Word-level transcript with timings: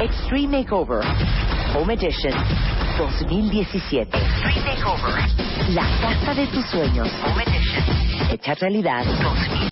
Extreme 0.00 0.50
Makeover 0.50 1.02
Home 1.76 1.92
Edition 1.92 2.32
2017. 2.96 4.08
Extreme 4.16 4.64
Makeover. 4.64 5.14
La 5.74 5.86
casa 6.00 6.34
de 6.34 6.46
tus 6.46 6.64
sueños. 6.70 7.06
Home 7.22 7.42
Edition. 7.42 7.84
Hecha 8.32 8.54
realidad. 8.54 9.04
2000. 9.04 9.68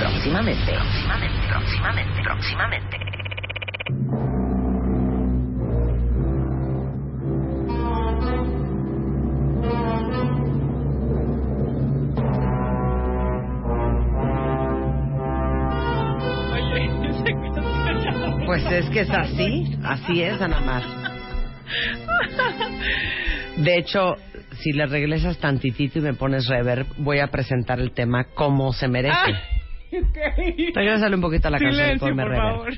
Próximamente. 0.00 0.72
Próximamente. 0.72 1.48
Próximamente. 1.48 2.22
Próximamente. 2.24 3.07
Pues 18.60 18.84
es 18.84 18.90
que 18.90 19.00
es 19.02 19.10
así, 19.10 19.78
así 19.84 20.20
es, 20.20 20.40
Ana 20.42 20.60
Mar. 20.60 20.82
De 23.56 23.78
hecho, 23.78 24.16
si 24.60 24.72
le 24.72 24.86
regresas 24.86 25.38
tantitito 25.38 26.00
y 26.00 26.02
me 26.02 26.14
pones 26.14 26.48
reverb, 26.48 26.86
voy 26.96 27.20
a 27.20 27.28
presentar 27.28 27.78
el 27.78 27.92
tema 27.92 28.24
como 28.34 28.72
se 28.72 28.88
merece. 28.88 29.14
Ah, 29.14 29.30
ok. 29.92 30.18
Regrésale 30.74 31.14
un 31.14 31.20
poquito 31.22 31.46
a 31.46 31.50
la 31.52 31.58
canción 31.58 31.82
y 31.82 31.84
Silencio, 31.84 32.08
ponme 32.08 32.22
por 32.24 32.32
reverb. 32.32 32.56
favor. 32.56 32.72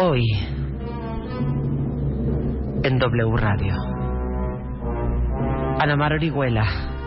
Hoy, 0.00 0.24
en 2.84 2.98
W 2.98 3.36
Radio, 3.36 3.74
Ana 5.80 5.96
Mar 5.96 6.12
Orihuela, 6.12 6.97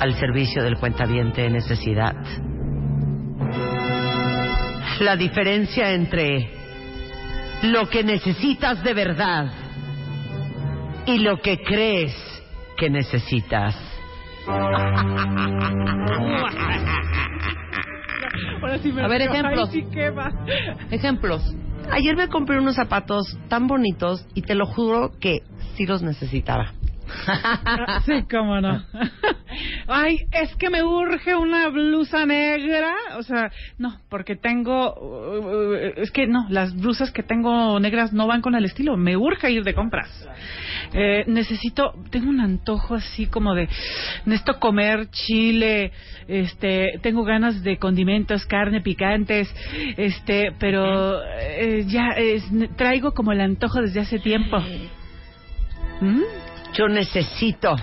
al 0.00 0.14
servicio 0.14 0.62
del 0.62 0.76
cuentaviente 0.76 1.44
en 1.44 1.52
necesidad. 1.52 2.16
La 5.00 5.16
diferencia 5.16 5.92
entre 5.92 6.50
lo 7.62 7.88
que 7.88 8.02
necesitas 8.02 8.82
de 8.82 8.94
verdad 8.94 9.52
y 11.06 11.18
lo 11.18 11.40
que 11.40 11.58
crees 11.58 12.14
que 12.76 12.90
necesitas. 12.90 13.76
Ahora 18.62 18.78
sí 18.78 18.92
me 18.92 19.04
A 19.04 19.08
ver, 19.08 19.22
ejemplos. 19.22 19.70
Ay, 19.72 19.82
sí. 19.82 20.00
Ejemplos. 20.90 21.54
Ayer 21.90 22.16
me 22.16 22.28
compré 22.28 22.58
unos 22.58 22.76
zapatos 22.76 23.38
tan 23.48 23.66
bonitos 23.66 24.26
y 24.34 24.42
te 24.42 24.54
lo 24.54 24.66
juro 24.66 25.10
que 25.18 25.42
sí 25.74 25.86
los 25.86 26.02
necesitaba. 26.02 26.72
Sí, 28.06 28.24
cómo 28.30 28.60
no. 28.60 28.82
Ay, 29.88 30.18
es 30.32 30.54
que 30.56 30.70
me 30.70 30.82
urge 30.82 31.34
una 31.34 31.68
blusa 31.68 32.24
negra. 32.26 32.92
O 33.18 33.22
sea, 33.22 33.50
no, 33.78 33.98
porque 34.08 34.36
tengo. 34.36 34.94
uh, 34.94 35.38
uh, 35.38 35.74
Es 35.96 36.10
que 36.10 36.26
no, 36.26 36.46
las 36.48 36.74
blusas 36.74 37.10
que 37.10 37.22
tengo 37.22 37.78
negras 37.80 38.12
no 38.12 38.26
van 38.26 38.40
con 38.42 38.54
el 38.54 38.64
estilo. 38.64 38.96
Me 38.96 39.16
urge 39.16 39.50
ir 39.50 39.64
de 39.64 39.74
compras. 39.74 40.08
Eh, 40.92 41.24
necesito. 41.26 41.92
Tengo 42.10 42.30
un 42.30 42.40
antojo 42.40 42.94
así 42.94 43.26
como 43.26 43.54
de. 43.54 43.68
Necesito 44.26 44.58
comer 44.58 45.08
chile. 45.10 45.92
Este. 46.28 46.98
Tengo 47.02 47.24
ganas 47.24 47.62
de 47.62 47.76
condimentos, 47.78 48.44
carne, 48.46 48.80
picantes. 48.80 49.52
Este. 49.96 50.52
Pero. 50.58 51.20
eh, 51.40 51.84
ya. 51.88 52.10
es- 52.16 52.50
traigo 52.76 53.12
como 53.12 53.32
el 53.32 53.40
antojo 53.40 53.80
desde 53.80 54.00
hace 54.00 54.18
tiempo. 54.18 54.58
¿Mm? 56.00 56.22
Yo 56.74 56.88
necesito 56.88 57.76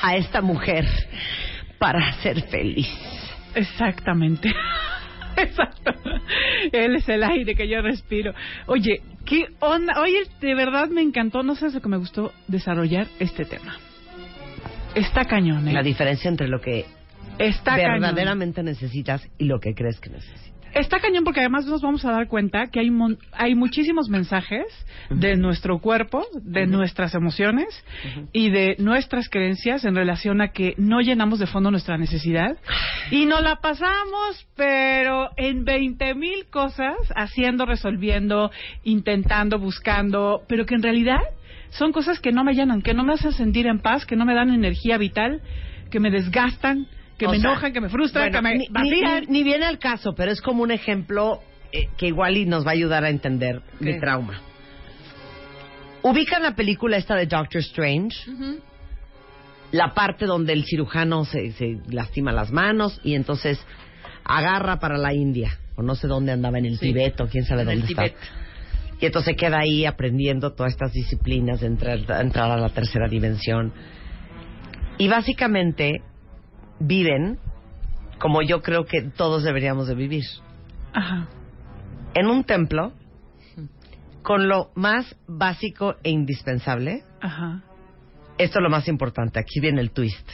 a 0.00 0.16
esta 0.16 0.40
mujer 0.40 0.86
para 1.78 2.12
ser 2.22 2.42
feliz. 2.48 2.88
Exactamente. 3.54 4.52
Exacto. 5.36 5.92
Él 6.72 6.96
es 6.96 7.08
el 7.08 7.22
aire 7.22 7.54
que 7.54 7.68
yo 7.68 7.80
respiro. 7.80 8.34
Oye, 8.66 9.00
¿qué 9.24 9.46
onda? 9.60 10.00
Oye, 10.00 10.24
de 10.40 10.54
verdad 10.54 10.88
me 10.88 11.00
encantó. 11.02 11.42
No 11.42 11.54
sabes 11.54 11.74
lo 11.74 11.80
que 11.80 11.88
me 11.88 11.96
gustó 11.96 12.32
desarrollar 12.48 13.06
este 13.18 13.44
tema. 13.44 13.76
Está 14.94 15.24
cañón, 15.24 15.66
¿eh? 15.68 15.72
La 15.72 15.82
diferencia 15.82 16.28
entre 16.28 16.48
lo 16.48 16.60
que 16.60 16.84
Está 17.38 17.76
cañón. 17.76 18.00
verdaderamente 18.00 18.62
necesitas 18.62 19.26
y 19.38 19.46
lo 19.46 19.58
que 19.58 19.74
crees 19.74 19.98
que 20.00 20.10
necesitas. 20.10 20.51
Está 20.74 21.00
cañón 21.00 21.24
porque 21.24 21.40
además 21.40 21.66
nos 21.66 21.82
vamos 21.82 22.04
a 22.04 22.12
dar 22.12 22.28
cuenta 22.28 22.68
que 22.68 22.80
hay, 22.80 22.90
mon- 22.90 23.18
hay 23.32 23.54
muchísimos 23.54 24.08
mensajes 24.08 24.64
de 25.10 25.36
nuestro 25.36 25.78
cuerpo, 25.80 26.24
de 26.42 26.66
nuestras 26.66 27.14
emociones 27.14 27.66
y 28.32 28.50
de 28.50 28.76
nuestras 28.78 29.28
creencias 29.28 29.84
en 29.84 29.94
relación 29.94 30.40
a 30.40 30.48
que 30.48 30.74
no 30.78 31.00
llenamos 31.00 31.38
de 31.38 31.46
fondo 31.46 31.70
nuestra 31.70 31.98
necesidad 31.98 32.56
y 33.10 33.26
nos 33.26 33.42
la 33.42 33.56
pasamos, 33.56 34.46
pero 34.56 35.28
en 35.36 35.64
20 35.64 36.14
mil 36.14 36.46
cosas, 36.50 36.96
haciendo, 37.14 37.66
resolviendo, 37.66 38.50
intentando, 38.84 39.58
buscando, 39.58 40.42
pero 40.48 40.64
que 40.66 40.74
en 40.74 40.82
realidad 40.82 41.20
son 41.70 41.92
cosas 41.92 42.18
que 42.20 42.32
no 42.32 42.44
me 42.44 42.54
llenan, 42.54 42.82
que 42.82 42.94
no 42.94 43.04
me 43.04 43.14
hacen 43.14 43.32
sentir 43.32 43.66
en 43.66 43.80
paz, 43.80 44.06
que 44.06 44.16
no 44.16 44.24
me 44.24 44.34
dan 44.34 44.50
energía 44.50 44.96
vital, 44.98 45.40
que 45.90 46.00
me 46.00 46.10
desgastan, 46.10 46.86
que 47.22 47.28
O 47.28 47.30
me 47.30 47.38
sea, 47.38 47.50
enojan, 47.52 47.72
que 47.72 47.80
me 47.80 47.88
frustran, 47.88 48.30
Bueno, 48.32 48.38
que 48.38 48.42
me 48.42 48.58
ni, 48.58 48.90
ni- 48.90 49.00
ni- 49.00 49.26
ni 49.28 49.42
viene 49.44 49.64
al 49.64 49.78
caso, 49.78 50.12
pero 50.16 50.32
es 50.32 50.40
como 50.40 50.62
un 50.64 50.72
ejemplo 50.72 51.38
eh, 51.72 51.88
que 51.96 52.08
igual 52.08 52.36
y 52.36 52.46
nos 52.46 52.66
va 52.66 52.70
a 52.70 52.74
ayudar 52.74 53.04
a 53.04 53.10
entender 53.10 53.62
mi 53.80 53.98
trauma. 54.00 54.40
Ubican 56.02 56.42
la 56.42 56.56
película 56.56 56.96
esta 56.96 57.14
de 57.14 57.26
Doctor 57.26 57.60
Strange, 57.60 58.16
la 59.70 59.94
parte 59.94 60.26
donde 60.26 60.52
el 60.52 60.64
cirujano 60.64 61.24
se, 61.24 61.52
se 61.52 61.78
lastima 61.88 62.32
las 62.32 62.50
manos 62.50 63.00
y 63.04 63.14
entonces 63.14 63.64
agarra 64.24 64.80
para 64.80 64.98
la 64.98 65.14
India, 65.14 65.58
o 65.76 65.82
no 65.82 65.94
sé 65.94 66.08
dónde 66.08 66.32
andaba, 66.32 66.58
en 66.58 66.66
el 66.66 66.78
Sí. 66.78 66.86
Tibet 66.88 67.20
o 67.20 67.28
quién 67.28 67.44
sabe 67.44 67.62
En 67.62 67.68
dónde 67.68 67.86
está. 67.86 68.04
Y 69.00 69.06
entonces 69.06 69.36
queda 69.36 69.60
ahí 69.60 69.84
aprendiendo 69.86 70.52
todas 70.52 70.72
estas 70.72 70.92
disciplinas 70.92 71.60
de 71.60 71.68
entrar, 71.68 71.98
entrar 72.20 72.50
a 72.50 72.56
la 72.56 72.68
tercera 72.68 73.08
dimensión. 73.08 73.72
Y 74.98 75.08
básicamente 75.08 76.02
viven 76.86 77.38
como 78.18 78.42
yo 78.42 78.62
creo 78.62 78.84
que 78.84 79.02
todos 79.02 79.42
deberíamos 79.42 79.88
de 79.88 79.94
vivir. 79.94 80.24
Ajá. 80.92 81.28
En 82.14 82.26
un 82.26 82.44
templo, 82.44 82.92
con 84.22 84.48
lo 84.48 84.70
más 84.74 85.16
básico 85.26 85.96
e 86.02 86.10
indispensable. 86.10 87.02
Ajá. 87.20 87.62
Esto 88.38 88.58
es 88.58 88.62
lo 88.62 88.70
más 88.70 88.88
importante, 88.88 89.40
aquí 89.40 89.60
viene 89.60 89.80
el 89.80 89.90
twist. 89.90 90.30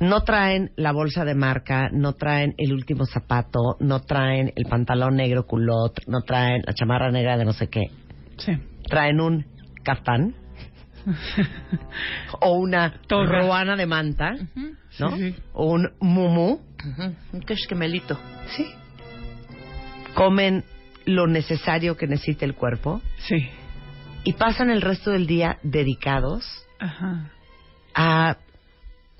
No 0.00 0.22
traen 0.22 0.72
la 0.76 0.92
bolsa 0.92 1.24
de 1.24 1.36
marca, 1.36 1.88
no 1.92 2.14
traen 2.14 2.54
el 2.58 2.72
último 2.72 3.06
zapato, 3.06 3.76
no 3.78 4.00
traen 4.00 4.52
el 4.56 4.64
pantalón 4.64 5.14
negro 5.16 5.46
culot, 5.46 6.00
no 6.08 6.22
traen 6.22 6.62
la 6.66 6.74
chamarra 6.74 7.12
negra 7.12 7.36
de 7.36 7.44
no 7.44 7.52
sé 7.52 7.68
qué. 7.68 7.82
Sí. 8.38 8.58
Traen 8.88 9.20
un 9.20 9.46
caftán 9.84 10.34
o 12.40 12.52
una 12.58 13.00
ruana 13.08 13.76
de 13.76 13.86
manta, 13.86 14.32
¿no? 14.98 15.16
Sí, 15.16 15.32
sí. 15.32 15.36
O 15.52 15.72
un 15.72 15.92
mumu. 16.00 16.60
Ujú, 16.86 17.14
Un 17.32 17.40
queshkemelito. 17.42 18.18
Sí. 18.56 18.66
Comen 20.14 20.64
lo 21.06 21.26
necesario 21.26 21.96
que 21.96 22.06
necesita 22.06 22.44
el 22.44 22.54
cuerpo 22.54 23.00
Sí. 23.18 23.48
y 24.24 24.32
pasan 24.34 24.70
el 24.70 24.80
resto 24.82 25.10
del 25.10 25.26
día 25.26 25.58
dedicados 25.62 26.44
Ajá. 26.78 27.30
a 27.94 28.36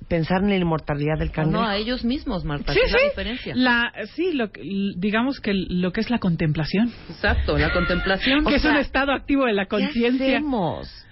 pensar 0.09 0.43
en 0.43 0.50
la 0.50 0.56
inmortalidad 0.56 1.19
del 1.19 1.31
cangrejo. 1.31 1.62
no, 1.62 1.69
a 1.69 1.77
ellos 1.77 2.05
mismos, 2.05 2.44
Marta. 2.44 2.73
Sí, 2.75 2.78
la 2.91 2.99
sí. 2.99 3.05
diferencia. 3.09 3.55
La, 3.56 3.93
sí, 4.15 4.33
lo, 4.34 4.49
digamos 4.97 5.41
que 5.41 5.53
lo 5.55 5.93
que 5.93 6.00
es 6.03 6.11
la 6.11 6.19
contemplación. 6.19 6.93
Exacto, 7.09 7.56
la 7.59 7.73
contemplación. 7.73 8.44
que 8.44 8.56
es 8.56 8.62
sea, 8.62 8.73
un 8.73 8.77
estado 8.78 9.12
activo 9.12 9.47
de 9.47 9.55
la 9.55 9.65
¿Qué 9.65 9.71
conciencia. 9.71 10.27
hacemos? 10.37 11.06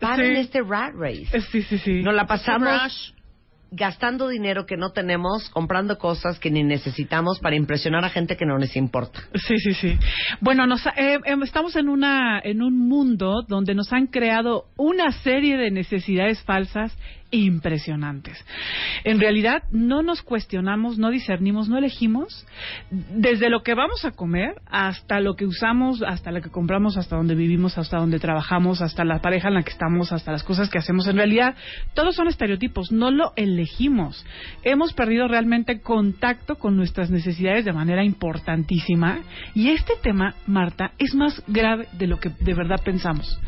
Paren 0.00 0.34
Sí. 0.34 0.40
este 0.40 0.62
rat 0.62 0.94
race. 0.94 1.26
Eh, 1.32 1.40
Sí, 1.52 1.62
sí, 1.62 1.78
sí. 1.78 2.02
Nos 2.02 2.14
la 2.14 2.26
pasamos 2.26 2.82
Rush. 2.84 3.12
gastando 3.72 4.26
dinero 4.28 4.66
que 4.66 4.76
no 4.76 4.90
tenemos, 4.90 5.48
comprando 5.50 5.96
cosas 5.98 6.38
que 6.40 6.50
ni 6.50 6.64
necesitamos 6.64 7.38
para 7.38 7.54
impresionar 7.54 8.04
a 8.04 8.08
gente 8.10 8.36
que 8.36 8.44
no 8.46 8.58
les 8.58 8.74
importa. 8.76 9.20
Sí, 9.34 9.58
sí, 9.58 9.74
sí. 9.74 9.96
Bueno, 10.40 10.66
nos, 10.66 10.84
eh, 10.86 11.18
eh, 11.24 11.36
estamos 11.44 11.76
en 11.76 11.88
una 11.88 12.40
en 12.42 12.62
un 12.62 12.76
mundo 12.88 13.42
donde 13.46 13.74
nos 13.74 13.92
han 13.92 14.06
creado 14.08 14.64
una 14.76 15.12
serie 15.12 15.56
de 15.56 15.70
necesidades 15.70 16.42
falsas 16.42 16.96
impresionantes. 17.30 18.44
En 19.04 19.20
realidad 19.20 19.62
no 19.70 20.02
nos 20.02 20.22
cuestionamos, 20.22 20.98
no 20.98 21.10
discernimos, 21.10 21.68
no 21.68 21.78
elegimos 21.78 22.46
desde 22.90 23.50
lo 23.50 23.62
que 23.62 23.74
vamos 23.74 24.04
a 24.04 24.10
comer 24.10 24.56
hasta 24.66 25.20
lo 25.20 25.36
que 25.36 25.46
usamos, 25.46 26.02
hasta 26.02 26.32
lo 26.32 26.40
que 26.40 26.50
compramos, 26.50 26.96
hasta 26.96 27.16
donde 27.16 27.34
vivimos, 27.34 27.78
hasta 27.78 27.98
donde 27.98 28.18
trabajamos, 28.18 28.82
hasta 28.82 29.04
la 29.04 29.20
pareja 29.20 29.48
en 29.48 29.54
la 29.54 29.62
que 29.62 29.70
estamos, 29.70 30.12
hasta 30.12 30.32
las 30.32 30.42
cosas 30.42 30.68
que 30.68 30.78
hacemos. 30.78 31.06
En 31.06 31.16
realidad 31.16 31.54
todos 31.94 32.16
son 32.16 32.28
estereotipos, 32.28 32.90
no 32.92 33.10
lo 33.10 33.32
elegimos. 33.36 34.24
Hemos 34.62 34.92
perdido 34.92 35.28
realmente 35.28 35.80
contacto 35.80 36.56
con 36.56 36.76
nuestras 36.76 37.10
necesidades 37.10 37.64
de 37.64 37.72
manera 37.72 38.04
importantísima 38.04 39.20
y 39.54 39.68
este 39.68 39.94
tema, 40.02 40.34
Marta, 40.46 40.92
es 40.98 41.14
más 41.14 41.42
grave 41.46 41.86
de 41.92 42.06
lo 42.06 42.18
que 42.18 42.30
de 42.40 42.54
verdad 42.54 42.80
pensamos. 42.84 43.38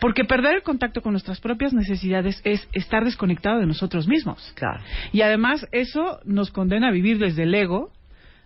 Porque 0.00 0.24
perder 0.24 0.56
el 0.56 0.62
contacto 0.62 1.02
con 1.02 1.12
nuestras 1.12 1.40
propias 1.40 1.72
necesidades 1.72 2.40
es 2.44 2.68
estar 2.72 3.04
desconectados 3.04 3.27
desconectado 3.28 3.60
de 3.60 3.66
nosotros 3.66 4.08
mismos. 4.08 4.52
Claro. 4.54 4.80
Y 5.12 5.20
además 5.22 5.66
eso 5.72 6.20
nos 6.24 6.50
condena 6.50 6.88
a 6.88 6.92
vivir 6.92 7.18
desde 7.18 7.42
el 7.44 7.54
ego, 7.54 7.90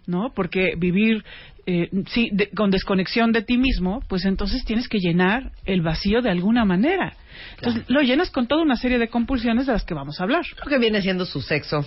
¿no? 0.06 0.32
Porque 0.34 0.74
vivir 0.76 1.24
eh, 1.66 1.88
sí, 2.08 2.28
de- 2.32 2.48
con 2.50 2.70
desconexión 2.70 3.30
de 3.30 3.42
ti 3.42 3.56
mismo, 3.56 4.02
pues 4.08 4.24
entonces 4.24 4.64
tienes 4.64 4.88
que 4.88 4.98
llenar 4.98 5.52
el 5.64 5.80
vacío 5.82 6.20
de 6.20 6.30
alguna 6.30 6.64
manera. 6.64 7.14
Entonces 7.56 7.84
lo 7.88 8.00
llenas 8.02 8.30
con 8.30 8.48
toda 8.48 8.62
una 8.62 8.74
serie 8.76 8.98
de 8.98 9.08
compulsiones 9.08 9.66
de 9.66 9.72
las 9.72 9.84
que 9.84 9.94
vamos 9.94 10.18
a 10.20 10.24
hablar. 10.24 10.42
Lo 10.64 10.68
que 10.68 10.78
viene 10.78 11.00
siendo 11.02 11.24
su 11.24 11.40
sexo, 11.40 11.86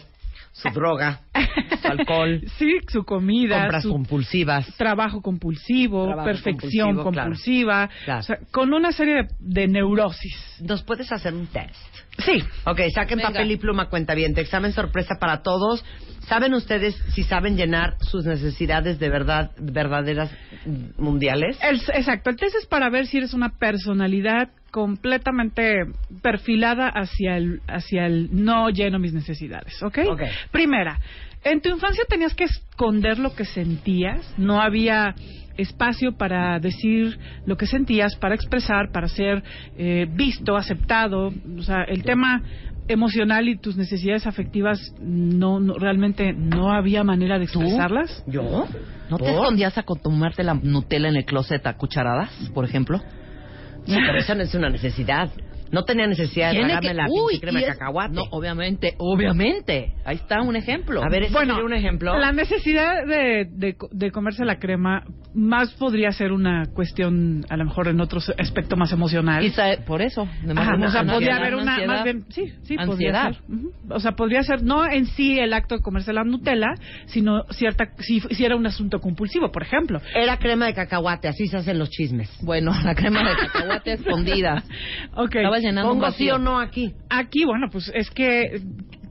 su 0.58 0.70
droga, 0.70 1.20
su 1.82 1.88
alcohol, 1.88 2.42
Sí, 2.58 2.78
su 2.88 3.04
comida, 3.04 3.60
compras 3.60 3.84
su 3.84 3.90
compulsivas. 3.90 4.66
trabajo 4.78 5.22
compulsivo, 5.22 6.06
Trabajo 6.06 6.26
perfección 6.28 6.96
compulsivo, 6.96 7.04
compulsiva, 7.04 7.90
Claro. 8.06 8.20
o 8.22 8.24
sea, 8.24 8.38
con 8.52 8.74
una 8.74 8.92
serie 8.94 9.16
de, 9.16 9.28
de 9.40 9.68
neurosis. 9.68 10.34
¿Nos 10.62 10.82
puedes 10.84 11.12
hacer 11.12 11.34
un 11.34 11.48
test? 11.48 11.76
Sí, 12.20 12.42
Ok, 12.66 12.80
saquen 12.94 13.18
Venga. 13.18 13.32
papel 13.32 13.52
y 13.52 13.58
pluma, 13.58 13.90
cuenta 13.90 14.16
bien. 14.16 14.34
Examen 14.38 14.72
sorpresa 14.72 15.16
para 15.20 15.44
todos. 15.44 15.84
¿Saben 16.30 16.54
ustedes 16.54 16.96
si 17.14 17.24
saben 17.24 17.58
llenar 17.58 17.98
sus 18.00 18.26
necesidades 18.26 18.98
de 18.98 19.10
verdad, 19.10 19.52
verdaderas 19.60 20.32
mundiales? 20.98 21.58
el- 21.62 21.82
exacto. 21.94 22.30
El 22.30 22.38
test 22.38 22.56
es 22.56 22.66
para 22.66 22.90
ver 22.90 23.08
si 23.08 23.18
eres 23.18 23.34
una 23.34 23.50
personalidad 23.60 24.50
completamente 24.76 25.86
perfilada 26.22 26.90
hacia 26.90 27.38
el, 27.38 27.62
hacia 27.66 28.08
el 28.08 28.28
no 28.34 28.70
lleno 28.70 29.00
mis 29.00 29.14
necesidades, 29.14 29.82
¿ok? 29.82 30.00
Ok. 30.10 30.22
Primera, 30.52 31.00
en 31.46 31.62
tu 31.62 31.70
infancia 31.70 32.04
tenías 32.10 32.34
que 32.36 32.44
esconder 32.44 33.18
lo 33.18 33.34
que 33.34 33.46
sentías, 33.46 34.34
no 34.38 34.60
había 34.62 35.16
espacio 35.56 36.18
para 36.18 36.60
decir 36.60 37.18
lo 37.46 37.56
que 37.56 37.68
sentías, 37.68 38.18
para 38.18 38.36
expresar, 38.36 38.92
para 38.92 39.08
ser 39.08 39.42
eh, 39.78 40.08
visto, 40.10 40.58
aceptado, 40.58 41.32
o 41.58 41.62
sea, 41.62 41.84
el 41.88 42.04
tema 42.04 42.44
emocional 42.90 43.48
y 43.48 43.58
tus 43.58 43.78
necesidades 43.78 44.28
afectivas 44.28 44.78
no, 45.00 45.62
no- 45.62 45.76
realmente 45.76 46.34
no 46.34 46.74
había 46.74 47.06
manera 47.06 47.40
de 47.40 47.46
expresarlas. 47.46 48.26
¿Yo? 48.28 48.68
¿No 49.10 49.18
te 49.20 49.32
escondías 49.32 49.78
a 49.78 49.84
tomarte 49.84 50.44
la 50.44 50.56
Nutella 50.56 51.08
en 51.08 51.16
el 51.16 51.24
closet 51.24 51.66
a 51.66 51.78
cucharadas, 51.78 52.30
por 52.54 52.66
ejemplo? 52.66 53.00
Eso 53.88 54.36
no 54.36 54.44
es 54.44 54.56
una 54.56 54.70
necesidad. 54.70 55.30
No 55.72 55.84
tenía 55.84 56.08
necesidad 56.08 56.52
de 56.54 56.60
tragarme 56.60 56.88
que- 56.90 56.94
la 56.94 57.06
Uy, 57.10 57.40
crema 57.40 57.60
de 57.60 57.66
cacahuate. 57.68 58.14
No, 58.16 58.24
obviamente, 58.32 58.94
obviamente. 58.98 59.94
Ahí 60.06 60.16
está 60.18 60.42
un 60.42 60.56
ejemplo. 60.56 61.04
A 61.04 61.10
ver, 61.10 61.24
¿es 61.24 61.32
Bueno, 61.34 61.58
un 61.64 61.74
ejemplo? 61.74 62.18
La 62.18 62.32
necesidad 62.32 63.06
de, 63.06 63.48
de, 63.50 63.76
co- 63.76 63.90
de 63.92 64.12
comerse 64.12 64.46
la 64.46 64.58
crema 64.60 65.04
más 65.34 65.74
podría 65.74 66.12
ser 66.12 66.32
una 66.32 66.66
cuestión, 66.74 67.46
a 67.50 67.58
lo 67.58 67.66
mejor 67.66 67.88
en 67.88 68.00
otro 68.00 68.20
aspecto 68.38 68.78
más 68.78 68.92
emocional. 68.94 69.42
Quizá 69.42 69.78
por 69.86 70.02
eso. 70.02 70.28
Ajá, 70.56 70.76
o 70.82 70.90
sea, 70.90 71.04
podría 71.04 71.36
haber 71.38 71.56
una, 71.56 71.74
ansiedad. 71.74 71.94
más 71.94 72.04
bien, 72.04 72.26
sí, 72.30 72.54
sí, 72.64 72.78
podría 72.78 73.24
Ansiedad. 73.26 73.32
ser. 73.34 73.42
Ujú. 73.56 73.72
O 73.90 74.00
sea, 74.00 74.12
podría 74.14 74.44
ser 74.44 74.64
no 74.64 74.86
en 74.90 75.08
sí 75.08 75.40
el 75.40 75.52
acto 75.54 75.76
de 75.76 75.82
comerse 75.82 76.14
la 76.14 76.24
Nutella, 76.24 76.74
sino 77.08 77.44
cierta, 77.50 77.90
si, 78.00 78.20
si 78.22 78.46
era 78.46 78.56
un 78.56 78.66
asunto 78.66 79.00
compulsivo, 79.00 79.52
por 79.52 79.64
ejemplo. 79.64 80.00
Era 80.16 80.38
crema 80.38 80.68
de 80.68 80.74
cacahuate, 80.74 81.28
así 81.28 81.48
se 81.48 81.58
hacen 81.58 81.80
los 81.80 81.90
chismes. 81.90 82.30
Bueno, 82.42 82.72
la 82.84 82.96
crema 82.96 83.28
de 83.28 83.36
cacahuate 83.36 83.94
escondida. 83.94 84.64
Ok. 85.16 85.36
Estabas 85.56 85.64
llenando 85.64 85.94
un 85.94 86.00
Pongo 86.00 86.12
sí 86.12 86.30
o 86.30 86.38
no 86.38 86.60
aquí. 86.60 86.94
Aquí, 87.10 87.46
bueno, 87.46 87.68
pues 87.72 87.92
es 87.94 88.10
que 88.10 88.62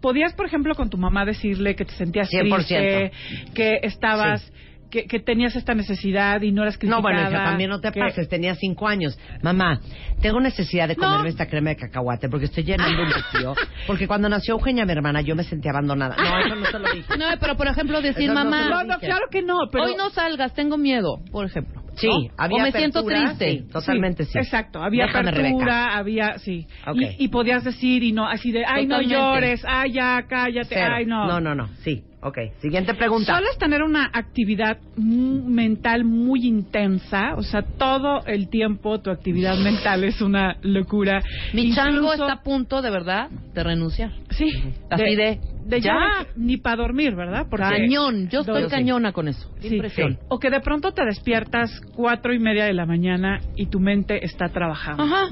podías, 0.00 0.34
por 0.34 0.46
ejemplo, 0.46 0.74
con 0.74 0.90
tu 0.90 0.98
mamá 0.98 1.24
decirle 1.24 1.74
que 1.74 1.84
te 1.84 1.92
sentías 1.94 2.30
100%. 2.30 2.66
triste, 2.66 3.12
que 3.54 3.78
estabas, 3.82 4.52
que, 4.90 5.04
que 5.06 5.18
tenías 5.20 5.56
esta 5.56 5.74
necesidad 5.74 6.40
y 6.42 6.52
no 6.52 6.62
eras 6.62 6.76
criticada. 6.78 6.96
No, 6.98 7.02
bueno, 7.02 7.20
hija, 7.28 7.44
también 7.44 7.70
no 7.70 7.80
te 7.80 7.90
pases. 7.92 8.28
Tenía 8.28 8.54
cinco 8.54 8.86
años. 8.88 9.18
Mamá, 9.42 9.80
tengo 10.20 10.40
necesidad 10.40 10.88
de 10.88 10.96
comerme 10.96 11.24
No. 11.24 11.28
esta 11.28 11.46
crema 11.46 11.70
de 11.70 11.76
cacahuate 11.76 12.28
porque 12.28 12.46
estoy 12.46 12.64
llenando 12.64 13.02
un 13.02 13.10
vacío. 13.10 13.54
Porque 13.86 14.06
cuando 14.06 14.28
nació 14.28 14.54
Eugenia, 14.54 14.84
mi 14.84 14.92
hermana, 14.92 15.20
yo 15.20 15.34
me 15.34 15.42
sentí 15.44 15.68
abandonada. 15.68 16.16
No, 16.16 16.38
eso 16.38 16.54
no 16.54 16.66
se 16.66 16.78
lo 16.78 16.92
dije. 16.92 17.16
No, 17.18 17.26
pero 17.40 17.56
por 17.56 17.66
ejemplo 17.68 18.00
decir, 18.00 18.24
Eso 18.24 18.34
mamá, 18.34 18.68
No, 18.68 18.84
no, 18.84 18.98
claro 18.98 19.26
que 19.30 19.42
no, 19.42 19.56
pero... 19.70 19.84
hoy 19.84 19.94
no 19.96 20.10
salgas, 20.10 20.54
tengo 20.54 20.76
miedo, 20.78 21.18
por 21.32 21.46
ejemplo. 21.46 21.82
Sí, 21.96 22.08
¿no? 22.08 22.34
había 22.36 22.62
O 22.62 22.66
me 22.66 22.72
siento 22.72 23.04
triste. 23.04 23.50
sí, 23.50 23.68
totalmente 23.72 24.24
sí. 24.24 24.36
Exacto, 24.38 24.82
había 24.82 25.06
Déjame, 25.06 25.30
apertura, 25.30 25.64
Rebeca. 25.64 25.96
había, 25.98 26.38
sí. 26.38 26.66
Y, 26.94 27.24
y 27.24 27.28
podías 27.28 27.62
decir 27.62 28.02
y 28.02 28.12
no, 28.12 28.26
así 28.28 28.50
de, 28.50 28.64
ay, 28.66 28.88
Totalmente. 28.88 29.14
no 29.14 29.20
llores, 29.32 29.64
ay, 29.66 29.92
ya, 29.92 30.24
cállate, 30.28 30.68
Cero. 30.74 30.94
ay, 30.96 31.06
no. 31.06 31.26
No, 31.26 31.40
no, 31.40 31.54
no. 31.54 31.68
Sí, 31.84 32.02
ok. 32.24 32.38
Siguiente 32.60 32.94
pregunta. 32.94 33.34
Solo 33.36 33.46
es 33.50 33.58
tener 33.58 33.82
una 33.82 34.10
actividad 34.12 34.78
mental 34.96 36.04
muy 36.04 36.46
intensa, 36.46 37.34
o 37.36 37.42
sea, 37.42 37.62
todo 37.62 38.24
el 38.26 38.48
tiempo 38.48 39.00
tu 39.00 39.10
actividad 39.10 39.56
mental 39.58 40.04
es 40.04 40.20
una 40.20 40.56
locura. 40.62 41.22
Mi 41.52 41.72
chango 41.74 41.96
Incluso- 42.12 42.24
está 42.24 42.32
a 42.32 42.42
punto, 42.42 42.82
de 42.82 42.90
verdad, 42.90 43.28
de 43.30 43.62
renunciar. 43.62 44.12
Sí. 44.30 44.50
Así 44.90 45.14
de, 45.14 45.16
de 45.16 45.40
ya. 45.68 45.78
ya 45.78 46.26
ni 46.36 46.56
para 46.56 46.76
dormir, 46.76 47.14
¿verdad? 47.14 47.46
Porque 47.48 47.64
Cañón, 47.64 48.28
yo 48.28 48.40
estoy 48.40 48.64
sí. 48.64 48.70
cañona 48.70 49.12
con 49.12 49.28
eso. 49.28 49.50
Sí. 49.60 49.74
impresión. 49.74 50.18
O 50.28 50.38
que 50.38 50.50
de 50.50 50.60
pronto 50.60 50.92
te 50.92 51.04
despiertas 51.04 51.70
cuatro 51.94 52.32
y 52.32 52.38
media 52.38 52.64
de 52.64 52.72
la 52.72 52.86
mañana 52.86 53.40
y 53.56 53.66
tu 53.66 53.80
mente 53.80 54.24
está 54.24 54.48
trabajando. 54.48 55.02
Ajá. 55.02 55.28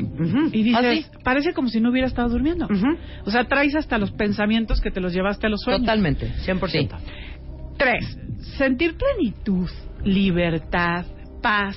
Y 0.52 0.62
dices, 0.62 0.84
¿Ah, 0.84 0.94
sí? 0.94 1.06
parece 1.22 1.52
como 1.52 1.68
si 1.68 1.80
no 1.80 1.90
hubiera 1.90 2.06
estado 2.06 2.28
durmiendo. 2.28 2.68
O 3.24 3.30
sea, 3.30 3.44
traes 3.44 3.74
hasta 3.74 3.98
los 3.98 4.10
pensamientos 4.12 4.80
que 4.80 4.90
te 4.90 5.00
los 5.00 5.12
llevaste 5.12 5.46
a 5.46 5.50
los 5.50 5.60
sueños. 5.60 5.82
Totalmente. 5.82 6.32
100%. 6.46 6.96
Tres, 7.76 8.18
sentir 8.56 8.96
plenitud, 8.96 9.68
libertad, 10.04 11.04
paz 11.42 11.76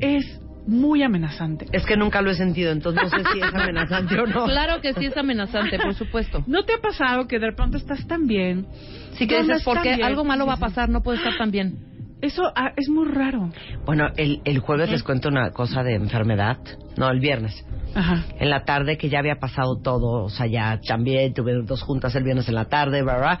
es 0.00 0.41
muy 0.66 1.02
amenazante. 1.02 1.66
Es 1.72 1.84
que 1.84 1.96
nunca 1.96 2.22
lo 2.22 2.30
he 2.30 2.34
sentido, 2.34 2.72
entonces 2.72 3.02
no 3.02 3.10
sé 3.10 3.24
si 3.32 3.40
es 3.40 3.54
amenazante 3.54 4.18
o 4.20 4.26
no. 4.26 4.44
Claro 4.52 4.80
que 4.80 4.92
sí 4.94 5.06
es 5.06 5.16
amenazante, 5.16 5.78
por 5.78 5.94
supuesto. 5.94 6.44
¿No 6.46 6.64
te 6.64 6.74
ha 6.74 6.78
pasado 6.78 7.26
que 7.26 7.38
de 7.38 7.52
pronto 7.52 7.76
estás 7.76 8.06
tan 8.06 8.26
bien? 8.26 8.66
Sí 9.14 9.26
que 9.26 9.38
¿Dónde 9.38 9.54
dices, 9.54 9.64
porque 9.64 9.94
bien? 9.96 10.04
algo 10.04 10.24
malo 10.24 10.46
va 10.46 10.54
a 10.54 10.58
pasar, 10.58 10.88
no 10.88 11.02
puede 11.02 11.18
estar 11.18 11.36
tan 11.36 11.50
bien. 11.50 11.92
Eso 12.20 12.44
ah, 12.54 12.72
es 12.76 12.88
muy 12.88 13.08
raro. 13.08 13.50
Bueno, 13.84 14.06
el, 14.16 14.40
el 14.44 14.60
jueves 14.60 14.90
les 14.90 15.02
cuento 15.02 15.28
una 15.28 15.50
cosa 15.50 15.82
de 15.82 15.94
enfermedad. 15.94 16.58
No, 16.96 17.10
el 17.10 17.18
viernes. 17.18 17.66
Ajá. 17.94 18.24
En 18.38 18.48
la 18.48 18.64
tarde, 18.64 18.96
que 18.96 19.08
ya 19.08 19.18
había 19.18 19.40
pasado 19.40 19.80
todo. 19.82 20.24
O 20.24 20.30
sea, 20.30 20.46
ya 20.46 20.78
también 20.86 21.34
tuve 21.34 21.62
dos 21.64 21.82
juntas 21.82 22.14
el 22.14 22.22
viernes 22.22 22.48
en 22.48 22.54
la 22.54 22.66
tarde, 22.66 23.02
bla, 23.02 23.18
bla. 23.18 23.40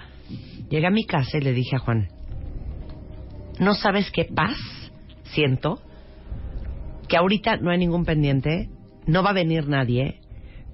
Llegué 0.68 0.86
a 0.86 0.90
mi 0.90 1.04
casa 1.04 1.38
y 1.38 1.42
le 1.42 1.52
dije 1.52 1.76
a 1.76 1.78
Juan, 1.78 2.08
¿no 3.60 3.74
sabes 3.74 4.10
qué 4.10 4.24
paz 4.24 4.56
siento? 5.22 5.78
Que 7.12 7.18
ahorita 7.18 7.58
no 7.58 7.70
hay 7.70 7.76
ningún 7.76 8.06
pendiente, 8.06 8.70
no 9.06 9.22
va 9.22 9.30
a 9.30 9.32
venir 9.34 9.68
nadie, 9.68 10.22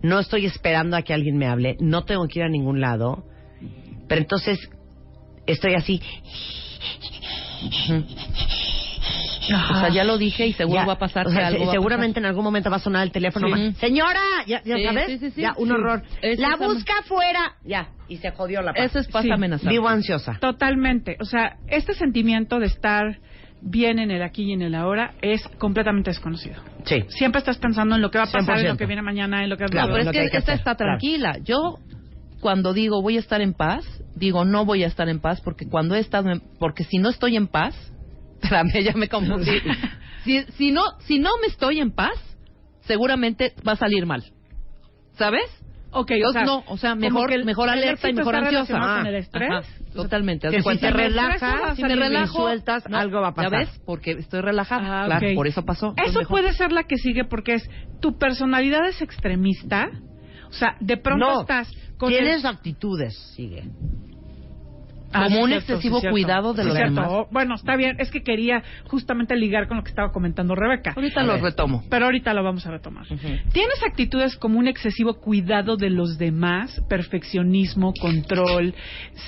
no 0.05 0.21
estoy 0.21 0.47
esperando 0.47 0.97
a 0.97 1.03
que 1.03 1.13
alguien 1.13 1.37
me 1.37 1.49
hable, 1.49 1.77
no 1.81 2.05
tengo 2.05 2.29
que 2.29 2.39
ir 2.39 2.45
a 2.45 2.49
ningún 2.49 2.81
lado, 2.81 3.25
pero 4.07 4.21
entonces 4.21 4.71
estoy 5.49 5.75
así, 5.75 6.01
O 9.51 9.81
sea, 9.81 9.89
ya 9.89 10.05
lo 10.05 10.17
dije 10.17 10.47
y 10.47 10.53
seguro 10.53 10.79
ya, 10.79 10.87
va 10.87 10.93
a 10.93 10.99
pasar 10.99 11.27
o 11.27 11.31
que 11.31 11.37
sea, 11.37 11.49
algo 11.49 11.73
seguramente 11.73 12.21
en 12.21 12.27
algún 12.27 12.45
momento 12.45 12.71
va 12.71 12.77
a 12.77 12.81
sonar 12.81 13.03
el 13.03 13.11
teléfono. 13.11 13.49
Sí. 13.57 13.73
Señora, 13.81 14.21
ya, 14.47 14.63
ya 14.63 14.77
Sí, 14.77 14.85
sabes, 14.85 15.07
sí, 15.07 15.19
sí, 15.19 15.31
sí. 15.33 15.41
ya 15.41 15.55
un 15.57 15.67
Sí. 15.69 15.75
horror. 15.75 16.03
Es 16.23 16.39
la 16.39 16.55
busca 16.55 16.99
afuera, 17.01 17.57
ya 17.65 17.89
y 18.09 18.19
se 18.19 18.31
jodió 18.31 18.63
la 18.63 18.75
paz. 18.75 18.85
Eso 18.85 19.01
es 19.01 19.09
paz 19.09 19.25
Sí. 19.25 19.31
amenazante. 19.33 19.71
Vivo 19.73 19.89
ansiosa. 19.89 20.39
Totalmente. 20.41 21.17
O 21.21 21.25
sea, 21.25 21.57
este 21.67 21.95
sentimiento 21.95 22.61
de 22.61 22.67
estar 22.67 23.19
bien 23.61 23.99
en 23.99 24.11
el 24.11 24.23
aquí 24.23 24.45
y 24.45 24.53
en 24.53 24.63
el 24.63 24.75
ahora 24.75 25.15
es 25.23 25.43
completamente 25.59 26.11
desconocido. 26.11 26.57
Sí. 26.85 27.05
Siempre 27.09 27.41
estás 27.41 27.59
pensando 27.59 27.97
en 27.97 28.03
lo 28.03 28.11
que 28.11 28.19
va 28.19 28.25
a 28.25 28.31
pasar, 28.31 28.59
en 28.59 28.67
100%. 28.67 28.69
lo 28.71 28.77
que 28.77 28.87
viene 28.87 29.03
mañana, 29.03 29.43
en 29.43 29.51
lo 29.51 29.57
que 29.57 29.65
Claro, 29.67 29.89
No, 29.89 29.95
pero 29.95 30.05
lo 30.05 30.11
es 30.11 30.17
que 30.17 30.25
esta 30.25 30.39
hacer, 30.39 30.55
está 30.55 30.75
claro. 30.77 30.93
tranquila. 30.93 31.39
Yo, 31.43 31.79
cuando 32.41 32.73
digo 32.73 33.03
voy 33.03 33.17
a 33.17 33.21
estar 33.21 33.41
en 33.41 33.55
paz, 33.55 33.85
digo 34.15 34.45
no 34.45 34.65
voy 34.65 34.85
a 34.85 34.87
estar 34.87 35.09
en 35.09 35.21
paz 35.21 35.41
porque 35.41 35.69
cuando 35.69 35.95
he 35.95 36.01
estado 36.01 36.31
en... 36.31 36.43
Porque 36.59 36.85
si 36.85 36.99
no 36.99 37.09
estoy 37.09 37.37
en 37.37 37.49
paz... 37.49 37.75
Espérame, 38.43 38.85
ya 38.85 38.93
me 38.93 39.09
confundí. 39.09 39.51
si, 40.25 40.43
si, 40.57 40.71
no, 40.71 40.83
si 41.01 41.19
no 41.19 41.31
me 41.41 41.49
estoy 41.49 41.81
en 41.81 41.91
paz, 41.91 42.15
seguramente 42.83 43.53
va 43.67 43.73
a 43.73 43.77
salir 43.77 44.07
mal. 44.07 44.25
¿Sabes? 45.17 45.51
Ok, 45.91 46.13
o 46.27 46.33
sea, 46.33 46.45
no, 46.45 46.65
o 46.67 46.77
sea, 46.77 46.95
mejor, 46.95 47.33
el- 47.33 47.45
mejor 47.47 47.71
alerta 47.71 48.11
y 48.11 48.13
mejor 48.13 48.37
ansiosa. 48.37 48.51
relacionado 48.67 48.99
con 48.99 49.07
el 49.07 49.15
estrés. 49.15 49.51
Ajá, 49.51 49.63
totalmente. 49.95 50.49
Que 50.51 50.61
si 50.63 50.79
te 50.79 50.91
relajas, 50.91 51.77
si 51.77 51.83
me 51.83 51.97
relajo, 51.97 52.43
sueltas, 52.43 52.85
algo 52.93 53.21
va 53.23 53.29
a 53.29 53.35
pasar. 53.35 53.51
¿Ya 53.53 53.59
ves? 53.59 53.81
Porque 53.87 54.11
estoy 54.13 54.41
relajada. 54.43 55.05
Ah, 55.05 55.07
claro, 55.07 55.35
por 55.35 55.47
eso 55.47 55.65
pasó. 55.65 55.95
Eso 55.97 56.19
mejor. 56.21 56.29
puede 56.29 56.53
ser 56.53 56.73
la 56.73 56.85
que 56.85 56.97
sigue 56.97 57.25
porque 57.25 57.55
es 57.55 57.71
tu 58.01 58.19
personalidad 58.19 58.87
es 58.87 59.01
extremista. 59.01 59.89
O 60.51 60.53
sea, 60.53 60.77
de 60.81 60.97
pronto 60.99 61.27
no, 61.27 61.41
estás 61.41 61.71
con 61.97 62.11
tienes 62.11 62.45
el- 62.45 62.51
actitudes, 62.51 63.17
sigue. 63.35 63.65
Ah, 65.13 65.25
como 65.25 65.41
un 65.43 65.49
cierto, 65.51 65.73
excesivo 65.73 66.01
sí, 66.01 66.09
cuidado 66.09 66.53
de 66.53 66.63
Sí, 66.63 66.69
los 66.69 66.77
cierto. 66.77 66.95
demás. 66.95 67.09
Oh, 67.11 67.29
Bueno, 67.31 67.55
está 67.55 67.77
bien. 67.77 67.97
Es 67.99 68.11
que 68.11 68.23
quería 68.23 68.63
justamente 68.89 69.35
ligar 69.37 69.67
con 69.69 69.79
lo 69.79 69.83
que 69.83 69.89
estaba 69.91 70.13
comentando 70.13 70.55
Rebeca. 70.55 70.93
Ahorita 70.95 71.21
A 71.21 71.25
lo 71.25 71.33
ver. 71.35 71.43
retomo. 71.43 71.83
Pero 71.89 72.05
ahorita 72.07 72.35
lo 72.35 72.43
vamos 72.43 72.67
a 72.67 72.71
retomar. 72.71 73.07
Tienes 73.07 73.83
actitudes 73.87 74.37
como 74.37 74.59
un 74.59 74.69
excesivo 74.69 75.15
cuidado 75.15 75.77
de 75.77 75.91
los 75.91 76.19
demás, 76.19 76.83
perfeccionismo, 76.89 77.93
control, 78.01 78.75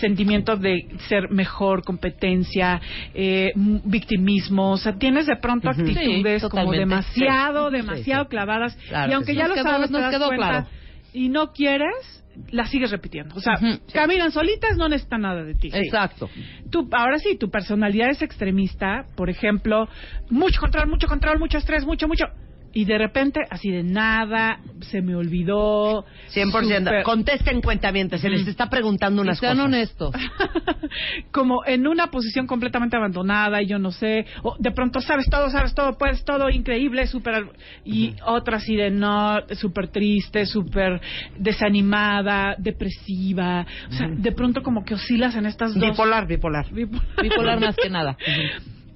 sentimiento 0.00 0.56
de 0.56 0.86
ser 1.08 1.30
mejor, 1.30 1.82
competencia, 1.82 2.80
eh, 3.14 3.52
victimismo. 3.84 4.72
O 4.72 4.76
sea, 4.76 4.96
tienes 4.98 5.26
de 5.26 5.36
pronto 5.36 5.68
actitudes 5.70 6.42
Sí, 6.42 6.48
como 6.48 6.72
demasiado, 6.72 7.70
demasiado 7.70 8.28
clavadas. 8.28 8.76
Claro 8.88 9.06
y 9.06 9.08
que 9.10 9.14
aunque 9.14 9.34
ya 9.34 9.48
lo 9.48 9.54
sabes, 9.56 9.86
te 9.88 9.92
nos 9.92 10.02
das 10.02 10.10
quedó 10.10 10.26
cuenta 10.28 10.48
claro. 10.48 10.66
y 11.12 11.28
no 11.28 11.52
quieres, 11.52 12.19
las 12.50 12.70
sigues 12.70 12.90
repitiendo. 12.90 13.34
O 13.36 13.40
sea, 13.40 13.56
sí. 13.56 13.80
caminan 13.92 14.32
solitas, 14.32 14.76
no 14.76 14.88
necesitan 14.88 15.22
nada 15.22 15.44
de 15.44 15.54
ti. 15.54 15.70
Exacto. 15.72 16.28
Tu, 16.70 16.88
ahora 16.92 17.18
sí, 17.18 17.36
tu 17.36 17.50
personalidad 17.50 18.10
es 18.10 18.22
extremista, 18.22 19.04
por 19.16 19.30
ejemplo, 19.30 19.88
mucho 20.28 20.60
control, 20.60 20.88
mucho 20.88 21.06
control, 21.06 21.38
mucho 21.38 21.58
estrés, 21.58 21.84
mucho, 21.84 22.08
mucho. 22.08 22.26
Y 22.72 22.84
de 22.84 22.98
repente, 22.98 23.40
así 23.50 23.68
de 23.70 23.82
nada, 23.82 24.60
se 24.80 25.02
me 25.02 25.16
olvidó. 25.16 26.04
100%. 26.32 26.84
súper- 26.84 27.02
Contesten 27.02 27.60
cuentamientos. 27.60 28.20
Se 28.20 28.28
les 28.30 28.46
está 28.46 28.70
preguntando 28.70 29.22
Y 29.22 29.24
unas 29.24 29.38
sean 29.38 29.54
cosas. 29.54 29.64
honestos. 29.66 30.14
como 31.32 31.64
en 31.66 31.86
una 31.86 32.08
posición 32.08 32.46
completamente 32.46 32.96
abandonada 32.96 33.60
y 33.62 33.66
yo 33.66 33.78
no 33.78 33.90
sé, 33.90 34.24
o 34.42 34.56
de 34.58 34.70
pronto 34.70 35.00
sabes 35.00 35.26
todo, 35.28 35.50
sabes 35.50 35.74
todo, 35.74 35.96
puedes 35.98 36.24
todo, 36.24 36.48
increíble, 36.48 37.06
súper, 37.06 37.46
y 37.84 38.14
otra 38.24 38.58
así 38.58 38.76
de 38.76 38.90
no, 38.90 39.38
súper 39.52 39.88
triste, 39.88 40.46
súper 40.46 41.00
desanimada, 41.38 42.54
depresiva, 42.58 43.66
o 43.88 43.92
sea, 43.92 44.08
de 44.08 44.32
pronto 44.32 44.62
como 44.62 44.84
que 44.84 44.94
oscilas 44.94 45.34
en 45.36 45.46
estas 45.46 45.74
dos. 45.74 45.90
Bipolar, 45.90 46.26
bipolar. 46.26 46.70
Bipolar. 46.72 47.04
Bipolar 47.22 47.60
más 47.60 47.76
que 47.76 47.90
nada. 47.90 48.16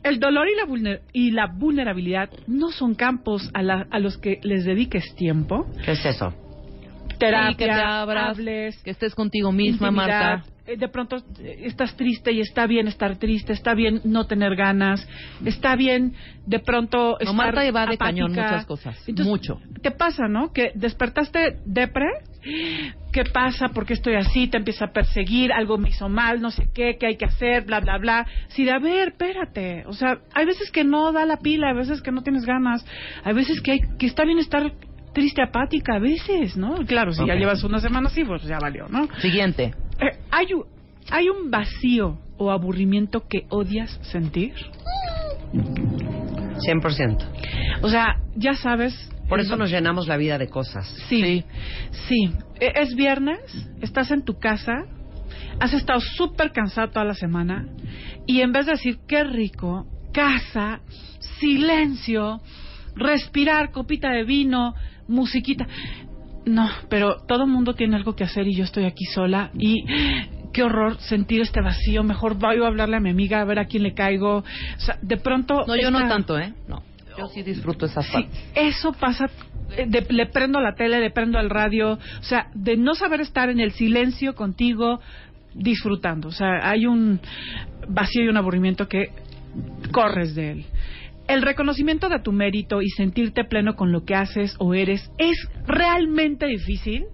El 0.04 0.20
dolor 0.20 0.46
y 0.48 0.54
la, 0.54 0.64
vulner- 0.66 1.00
y 1.12 1.30
la 1.30 1.46
vulnerabilidad 1.46 2.28
no 2.46 2.70
son 2.70 2.94
campos 2.94 3.50
a, 3.54 3.62
la- 3.62 3.86
a 3.90 3.98
los 3.98 4.18
que 4.18 4.38
les 4.42 4.64
dediques 4.64 5.14
tiempo. 5.16 5.66
¿Qué 5.84 5.92
es 5.92 6.04
eso? 6.04 6.32
Terapia, 7.18 7.50
Sí, 7.52 7.56
que 7.56 7.64
te 7.64 7.70
abras, 7.72 8.36
hables, 8.38 8.82
que 8.82 8.90
estés 8.90 9.14
contigo 9.14 9.50
misma. 9.50 9.90
Marta. 9.90 10.44
Eh, 10.66 10.76
De 10.78 10.88
pronto 10.88 11.16
eh, 11.40 11.62
estás 11.64 11.94
triste 11.96 12.32
y 12.32 12.40
está 12.40 12.66
bien 12.66 12.88
estar 12.88 13.16
triste, 13.16 13.52
está 13.52 13.74
bien 13.74 14.00
no 14.04 14.26
tener 14.26 14.56
ganas, 14.56 15.06
está 15.44 15.76
bien 15.76 16.14
de 16.46 16.58
pronto 16.58 17.12
No, 17.12 17.16
estar 17.18 17.34
Marta 17.34 17.60
va 17.60 17.62
de 17.62 17.68
apática. 17.68 18.04
cañón 18.06 18.30
muchas 18.30 18.66
cosas, 18.66 19.08
Entonces, 19.08 19.26
mucho. 19.30 19.60
¿Qué 19.82 19.90
pasa, 19.90 20.26
no? 20.26 20.52
Que 20.52 20.72
despertaste 20.74 21.58
depre, 21.66 22.06
¿qué 23.12 23.24
pasa? 23.32 23.68
¿Por 23.68 23.84
qué 23.84 23.92
estoy 23.92 24.14
así? 24.14 24.48
Te 24.48 24.56
empieza 24.56 24.86
a 24.86 24.92
perseguir, 24.92 25.52
algo 25.52 25.76
me 25.76 25.90
hizo 25.90 26.08
mal, 26.08 26.40
no 26.40 26.50
sé 26.50 26.68
qué, 26.74 26.96
qué 26.98 27.08
hay 27.08 27.16
que 27.16 27.26
hacer, 27.26 27.64
bla, 27.66 27.80
bla, 27.80 27.98
bla. 27.98 28.26
Si 28.48 28.64
de, 28.64 28.72
a 28.72 28.78
ver, 28.78 29.08
espérate. 29.08 29.84
O 29.86 29.92
sea, 29.92 30.18
hay 30.32 30.46
veces 30.46 30.70
que 30.70 30.84
no 30.84 31.12
da 31.12 31.26
la 31.26 31.36
pila, 31.36 31.68
hay 31.68 31.76
veces 31.76 32.00
que 32.00 32.10
no 32.10 32.22
tienes 32.22 32.46
ganas, 32.46 32.86
hay 33.22 33.34
veces 33.34 33.60
que, 33.60 33.72
hay, 33.72 33.80
que 33.98 34.06
está 34.06 34.24
bien 34.24 34.38
estar 34.38 34.72
triste, 35.14 35.42
apática, 35.42 35.94
a 35.94 35.98
veces, 36.00 36.56
¿no? 36.56 36.74
Claro, 36.86 37.12
si 37.12 37.24
ya 37.24 37.34
llevas 37.36 37.62
una 37.62 37.78
semana 37.78 38.08
así, 38.08 38.24
pues 38.24 38.42
ya 38.42 38.58
valió, 38.58 38.88
¿no? 38.88 39.08
Siguiente. 39.20 39.72
Eh, 40.00 40.18
¿hay, 40.30 40.52
un, 40.54 40.64
¿Hay 41.10 41.28
un 41.28 41.50
vacío 41.50 42.18
o 42.36 42.50
aburrimiento 42.50 43.26
que 43.28 43.46
odias 43.50 43.98
sentir? 44.02 44.54
100%. 45.52 47.18
O 47.82 47.88
sea, 47.88 48.20
ya 48.36 48.54
sabes... 48.54 49.10
Por 49.28 49.40
eso 49.40 49.56
nos 49.56 49.70
llenamos 49.70 50.06
la 50.06 50.16
vida 50.18 50.36
de 50.38 50.48
cosas. 50.48 50.86
Sí, 51.08 51.44
sí. 52.08 52.30
E- 52.60 52.72
Es 52.76 52.94
viernes, 52.94 53.40
estás 53.80 54.10
en 54.10 54.22
tu 54.22 54.38
casa, 54.38 54.84
has 55.60 55.72
estado 55.72 56.00
súper 56.00 56.52
cansado 56.52 56.90
toda 56.90 57.06
la 57.06 57.14
semana 57.14 57.66
y 58.26 58.42
en 58.42 58.52
vez 58.52 58.66
de 58.66 58.72
decir 58.72 58.98
qué 59.08 59.24
rico, 59.24 59.86
casa, 60.12 60.80
silencio, 61.40 62.40
respirar, 62.96 63.70
copita 63.70 64.10
de 64.10 64.24
vino, 64.24 64.74
musiquita. 65.08 65.66
No, 66.46 66.68
pero 66.88 67.16
todo 67.26 67.46
mundo 67.46 67.74
tiene 67.74 67.96
algo 67.96 68.14
que 68.14 68.24
hacer 68.24 68.46
y 68.46 68.54
yo 68.54 68.64
estoy 68.64 68.84
aquí 68.84 69.04
sola 69.06 69.50
y 69.58 69.84
qué 70.52 70.62
horror 70.62 70.98
sentir 71.00 71.40
este 71.40 71.60
vacío. 71.62 72.02
Mejor 72.02 72.34
voy 72.38 72.62
a 72.62 72.66
hablarle 72.66 72.96
a 72.96 73.00
mi 73.00 73.10
amiga 73.10 73.40
a 73.40 73.44
ver 73.44 73.58
a 73.58 73.64
quién 73.64 73.82
le 73.82 73.94
caigo. 73.94 74.38
O 74.38 74.44
sea, 74.80 74.98
de 75.00 75.16
pronto. 75.16 75.64
No, 75.66 75.74
yo 75.76 75.90
no 75.90 76.06
tanto, 76.06 76.38
¿eh? 76.38 76.52
No. 76.68 76.82
Yo 77.16 77.28
sí 77.28 77.42
disfruto 77.42 77.86
esas 77.86 78.04
Sí, 78.06 78.12
partes. 78.12 78.50
eso 78.54 78.92
pasa. 78.92 79.30
eh, 79.76 79.86
de- 79.88 80.06
le 80.10 80.26
prendo 80.26 80.60
la 80.60 80.74
tele, 80.74 81.00
le 81.00 81.10
prendo 81.10 81.38
el 81.40 81.48
radio, 81.48 81.92
o 81.94 82.22
sea, 82.22 82.48
de 82.54 82.76
no 82.76 82.94
saber 82.94 83.20
estar 83.22 83.48
en 83.48 83.58
el 83.60 83.72
silencio 83.72 84.34
contigo, 84.34 85.00
disfrutando. 85.54 86.28
O 86.28 86.32
sea, 86.32 86.68
hay 86.68 86.86
un 86.86 87.18
vacío 87.88 88.24
y 88.24 88.28
un 88.28 88.36
aburrimiento 88.36 88.86
que 88.88 89.08
corres 89.92 90.34
de 90.34 90.50
él. 90.52 90.66
El 91.28 91.42
reconocimiento 91.42 92.08
de 92.08 92.20
tu 92.20 92.32
mérito 92.32 92.82
y 92.82 92.90
sentirte 92.90 93.44
pleno 93.44 93.76
con 93.76 93.92
lo 93.92 94.04
que 94.04 94.14
haces 94.14 94.54
o 94.58 94.74
eres 94.74 95.10
es 95.18 95.48
realmente 95.66 96.46
difícil. 96.46 97.06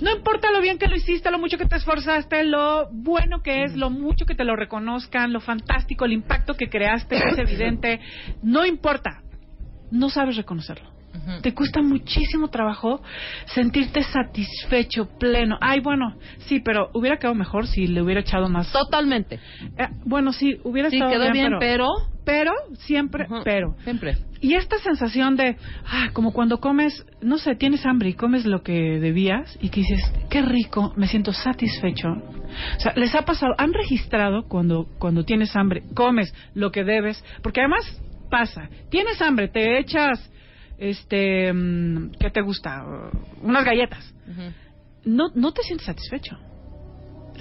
No 0.00 0.16
importa 0.16 0.50
lo 0.50 0.60
bien 0.60 0.78
que 0.78 0.88
lo 0.88 0.96
hiciste, 0.96 1.30
lo 1.30 1.38
mucho 1.38 1.58
que 1.58 1.66
te 1.66 1.76
esforzaste, 1.76 2.44
lo 2.44 2.88
bueno 2.92 3.42
que 3.42 3.64
es, 3.64 3.76
lo 3.76 3.90
mucho 3.90 4.24
que 4.24 4.34
te 4.34 4.44
lo 4.44 4.56
reconozcan, 4.56 5.32
lo 5.32 5.40
fantástico, 5.40 6.06
el 6.06 6.12
impacto 6.12 6.54
que 6.54 6.68
creaste 6.70 7.16
es 7.16 7.38
evidente. 7.38 8.00
No 8.42 8.64
importa. 8.64 9.22
No 9.90 10.08
sabes 10.08 10.36
reconocerlo. 10.36 10.99
Te 11.42 11.54
cuesta 11.54 11.82
muchísimo 11.82 12.48
trabajo 12.48 13.02
sentirte 13.46 14.02
satisfecho, 14.02 15.08
pleno. 15.18 15.58
Ay, 15.60 15.80
bueno, 15.80 16.16
sí, 16.46 16.60
pero 16.60 16.90
hubiera 16.94 17.18
quedado 17.18 17.34
mejor 17.34 17.66
si 17.66 17.86
le 17.86 18.02
hubiera 18.02 18.20
echado 18.20 18.48
más. 18.48 18.72
Totalmente. 18.72 19.40
Eh, 19.76 19.88
bueno, 20.04 20.32
sí, 20.32 20.58
hubiera 20.64 20.90
Sí, 20.90 20.96
estado 20.96 21.12
quedó 21.12 21.32
bien, 21.32 21.52
pero... 21.58 21.86
pero 22.24 22.52
siempre, 22.78 23.26
pero. 23.44 23.74
Siempre. 23.84 24.16
Y 24.40 24.54
esta 24.54 24.78
sensación 24.78 25.36
de, 25.36 25.56
ah, 25.86 26.10
como 26.12 26.32
cuando 26.32 26.60
comes, 26.60 27.04
no 27.20 27.38
sé, 27.38 27.54
tienes 27.56 27.84
hambre 27.84 28.10
y 28.10 28.14
comes 28.14 28.46
lo 28.46 28.62
que 28.62 28.98
debías 28.98 29.58
y 29.60 29.68
que 29.68 29.80
dices, 29.80 30.00
qué 30.30 30.42
rico, 30.42 30.92
me 30.96 31.06
siento 31.08 31.32
satisfecho. 31.32 32.08
O 32.08 32.80
sea, 32.80 32.92
les 32.96 33.14
ha 33.14 33.22
pasado, 33.22 33.52
han 33.58 33.72
registrado 33.72 34.44
cuando, 34.48 34.86
cuando 34.98 35.24
tienes 35.24 35.54
hambre, 35.56 35.82
comes 35.94 36.34
lo 36.54 36.70
que 36.70 36.84
debes, 36.84 37.22
porque 37.42 37.60
además 37.60 38.00
pasa, 38.30 38.70
tienes 38.90 39.20
hambre, 39.20 39.48
te 39.48 39.78
echas, 39.78 40.30
este, 40.80 41.52
mm, 41.52 42.12
¿qué 42.18 42.30
te 42.30 42.40
gusta? 42.40 42.84
Unas 43.42 43.64
galletas. 43.64 44.12
No, 45.04 45.28
no 45.34 45.52
te 45.52 45.62
sientes 45.62 45.86
satisfecho. 45.86 46.38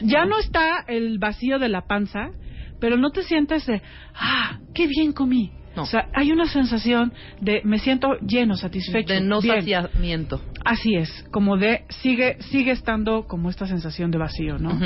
Ya 0.04 0.26
no 0.26 0.38
está 0.38 0.84
el 0.88 1.18
vacío 1.20 1.58
de 1.58 1.70
la 1.70 1.88
panza, 1.88 2.32
pero 2.80 2.98
no 2.98 3.12
te 3.12 3.24
sientes 3.24 3.66
de, 3.66 3.82
ah, 4.14 4.60
qué 4.74 4.88
bien 4.88 5.14
comí. 5.14 5.52
No. 5.76 5.84
O 5.84 5.86
sea, 5.86 6.10
hay 6.14 6.32
una 6.32 6.48
sensación 6.48 7.14
de 7.40 7.62
me 7.64 7.80
siento 7.80 8.18
lleno, 8.20 8.56
satisfecho. 8.56 9.14
De 9.14 9.22
no 9.22 9.40
bien. 9.40 9.58
saciamiento. 9.58 10.42
Así 10.66 10.96
es, 10.96 11.26
como 11.32 11.58
de 11.58 11.86
sigue 11.90 12.38
sigue 12.52 12.72
estando 12.72 13.28
como 13.28 13.50
esta 13.50 13.68
sensación 13.68 14.12
de 14.12 14.18
vacío, 14.18 14.58
¿no? 14.58 14.78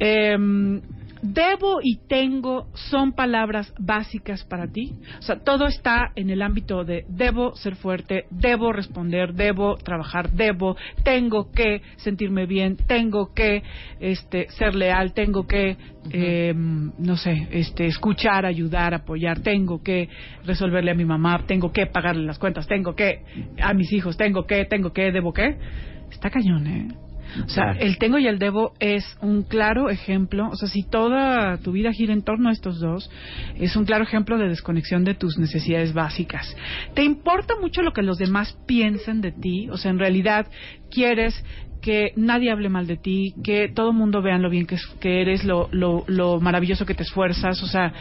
Em, 0.00 0.80
debo 1.22 1.80
y 1.82 1.98
tengo 2.08 2.66
son 2.90 3.12
palabras 3.12 3.72
básicas 3.78 4.44
para 4.44 4.66
ti. 4.66 4.94
O 5.18 5.22
sea, 5.22 5.36
todo 5.36 5.66
está 5.66 6.12
en 6.14 6.30
el 6.30 6.42
ámbito 6.42 6.84
de 6.84 7.04
debo 7.08 7.54
ser 7.56 7.76
fuerte, 7.76 8.24
debo 8.30 8.72
responder, 8.72 9.34
debo 9.34 9.76
trabajar, 9.76 10.30
debo, 10.30 10.76
tengo 11.04 11.50
que 11.52 11.82
sentirme 11.96 12.46
bien, 12.46 12.76
tengo 12.76 13.32
que 13.34 13.62
este 14.00 14.48
ser 14.50 14.74
leal, 14.74 15.12
tengo 15.14 15.46
que 15.46 15.76
em, 16.10 16.92
no 16.98 17.16
sé, 17.16 17.48
este 17.50 17.86
escuchar, 17.86 18.46
ayudar, 18.46 18.94
apoyar, 18.94 19.40
tengo 19.40 19.82
que 19.82 20.08
resolverle 20.44 20.90
a 20.90 20.94
mi 20.94 21.04
mamá, 21.04 21.44
tengo 21.46 21.72
que 21.72 21.86
pagarle 21.86 22.24
las 22.24 22.38
cuentas, 22.38 22.66
tengo 22.66 22.94
que 22.94 23.22
a 23.60 23.74
mis 23.74 23.92
hijos, 23.92 24.16
tengo 24.16 24.46
que, 24.46 24.64
tengo 24.64 24.92
que, 24.92 25.12
debo 25.12 25.32
que. 25.32 25.56
Está 26.10 26.30
cañón, 26.30 26.66
¿eh? 26.66 27.07
O 27.44 27.48
sea, 27.48 27.72
el 27.72 27.98
tengo 27.98 28.18
y 28.18 28.26
el 28.26 28.38
debo 28.38 28.72
es 28.80 29.04
un 29.20 29.42
claro 29.42 29.90
ejemplo, 29.90 30.48
o 30.50 30.56
sea, 30.56 30.68
si 30.68 30.82
toda 30.82 31.58
tu 31.58 31.72
vida 31.72 31.92
gira 31.92 32.12
en 32.12 32.22
torno 32.22 32.48
a 32.48 32.52
estos 32.52 32.80
dos, 32.80 33.10
es 33.56 33.76
un 33.76 33.84
claro 33.84 34.04
ejemplo 34.04 34.38
de 34.38 34.48
desconexión 34.48 35.04
de 35.04 35.14
tus 35.14 35.38
necesidades 35.38 35.92
básicas. 35.92 36.56
¿Te 36.94 37.04
importa 37.04 37.54
mucho 37.60 37.82
lo 37.82 37.92
que 37.92 38.02
los 38.02 38.18
demás 38.18 38.56
piensen 38.66 39.20
de 39.20 39.32
ti? 39.32 39.68
O 39.70 39.76
sea, 39.76 39.90
en 39.90 39.98
realidad 39.98 40.46
quieres 40.90 41.44
que 41.80 42.12
nadie 42.16 42.50
hable 42.50 42.68
mal 42.68 42.86
de 42.86 42.96
ti, 42.96 43.34
que 43.42 43.68
todo 43.68 43.90
el 43.90 43.96
mundo 43.96 44.20
vea 44.22 44.38
lo 44.38 44.50
bien 44.50 44.66
que, 44.66 44.76
que 45.00 45.22
eres, 45.22 45.44
lo, 45.44 45.68
lo, 45.70 46.04
lo 46.06 46.40
maravilloso 46.40 46.84
que 46.84 46.94
te 46.94 47.02
esfuerzas, 47.02 47.62
o 47.62 47.66
sea, 47.66 47.92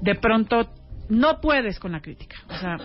de 0.00 0.14
pronto 0.14 0.68
no 1.08 1.40
puedes 1.40 1.78
con 1.78 1.92
la 1.92 2.00
crítica, 2.00 2.36
o 2.48 2.54
sea, 2.54 2.76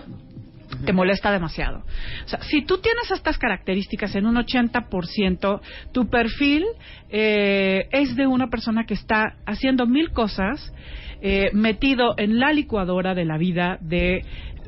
te 0.84 0.92
molesta 0.92 1.30
demasiado. 1.30 1.78
O 2.24 2.28
sea, 2.28 2.40
si 2.42 2.62
tú 2.62 2.78
tienes 2.78 3.10
estas 3.10 3.38
características 3.38 4.14
en 4.14 4.26
un 4.26 4.36
80%, 4.36 5.60
tu 5.92 6.08
perfil 6.08 6.64
eh, 7.10 7.88
es 7.92 8.16
de 8.16 8.26
una 8.26 8.48
persona 8.48 8.84
que 8.84 8.94
está 8.94 9.36
haciendo 9.46 9.86
mil 9.86 10.10
cosas, 10.10 10.72
eh, 11.20 11.50
metido 11.52 12.14
en 12.16 12.38
la 12.38 12.52
licuadora 12.52 13.14
de 13.14 13.24
la 13.24 13.38
vida, 13.38 13.78
de 13.80 14.24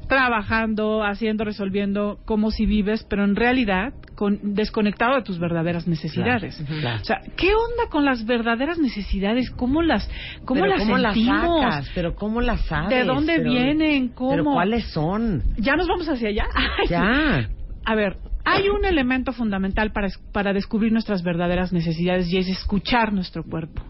trabajando, 0.09 1.05
haciendo, 1.05 1.45
resolviendo, 1.45 2.19
como 2.25 2.51
si 2.51 2.67
vives, 2.67 3.07
pero 3.09 3.23
en 3.23 3.37
realidad 3.37 3.95
con, 4.21 4.39
desconectado 4.55 5.17
de 5.17 5.23
tus 5.23 5.39
verdaderas 5.39 5.89
necesidades. 5.89 6.57
Claro, 6.57 6.81
claro. 6.83 7.01
O 7.01 7.05
sea, 7.07 7.21
¿qué 7.39 7.55
onda 7.55 7.89
con 7.91 8.05
las 8.05 8.27
verdaderas 8.27 8.77
necesidades? 8.77 9.51
¿Cómo 9.51 9.81
las, 9.81 10.07
cómo 10.45 10.61
Pero 10.61 10.75
las 10.75 10.83
¿cómo 10.83 10.99
las 10.99 11.15
sentimos? 11.15 11.63
sacas? 11.63 11.91
¿Pero 11.95 12.15
cómo 12.15 12.43
las 12.43 12.61
sabes? 12.67 12.91
¿De 12.91 13.05
dónde 13.05 13.37
Pero- 13.39 13.51
vienen? 13.51 14.09
¿Cómo? 14.09 14.31
¿Pero 14.33 14.45
cuáles 14.45 14.85
son? 14.93 15.43
¿Ya 15.57 15.75
nos 15.75 15.89
vamos 15.89 16.07
hacia 16.07 16.29
allá? 16.29 16.45
Ay, 16.55 16.89
Ya. 16.91 17.49
A 17.87 17.95
ver, 17.95 18.19
hay 18.45 18.69
un 18.69 18.85
elemento 18.85 19.33
fundamental 19.33 19.91
para, 19.91 20.09
para 20.33 20.53
descubrir 20.53 20.93
nuestras 20.93 21.23
verdaderas 21.23 21.73
necesidades 21.73 22.31
y 22.31 22.37
es 22.37 22.49
escuchar 22.49 23.15
nuestro 23.15 23.43
cuerpo. 23.43 23.83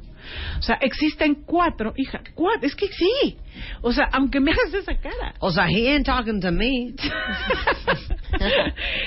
O 0.60 0.62
sea, 0.62 0.76
existen 0.80 1.42
cuatro, 1.44 1.92
hija, 1.96 2.20
cuatro, 2.36 2.68
es 2.68 2.76
que 2.76 2.86
sí. 2.86 3.36
O 3.82 3.92
sea, 3.92 4.08
aunque 4.12 4.38
me 4.38 4.52
hagas 4.52 4.72
esa 4.74 4.94
cara. 4.96 5.34
O 5.40 5.50
sea, 5.50 5.66
he 5.68 5.88
ain't 5.92 6.06
talking 6.06 6.40
to 6.40 6.52
me. 6.52 6.94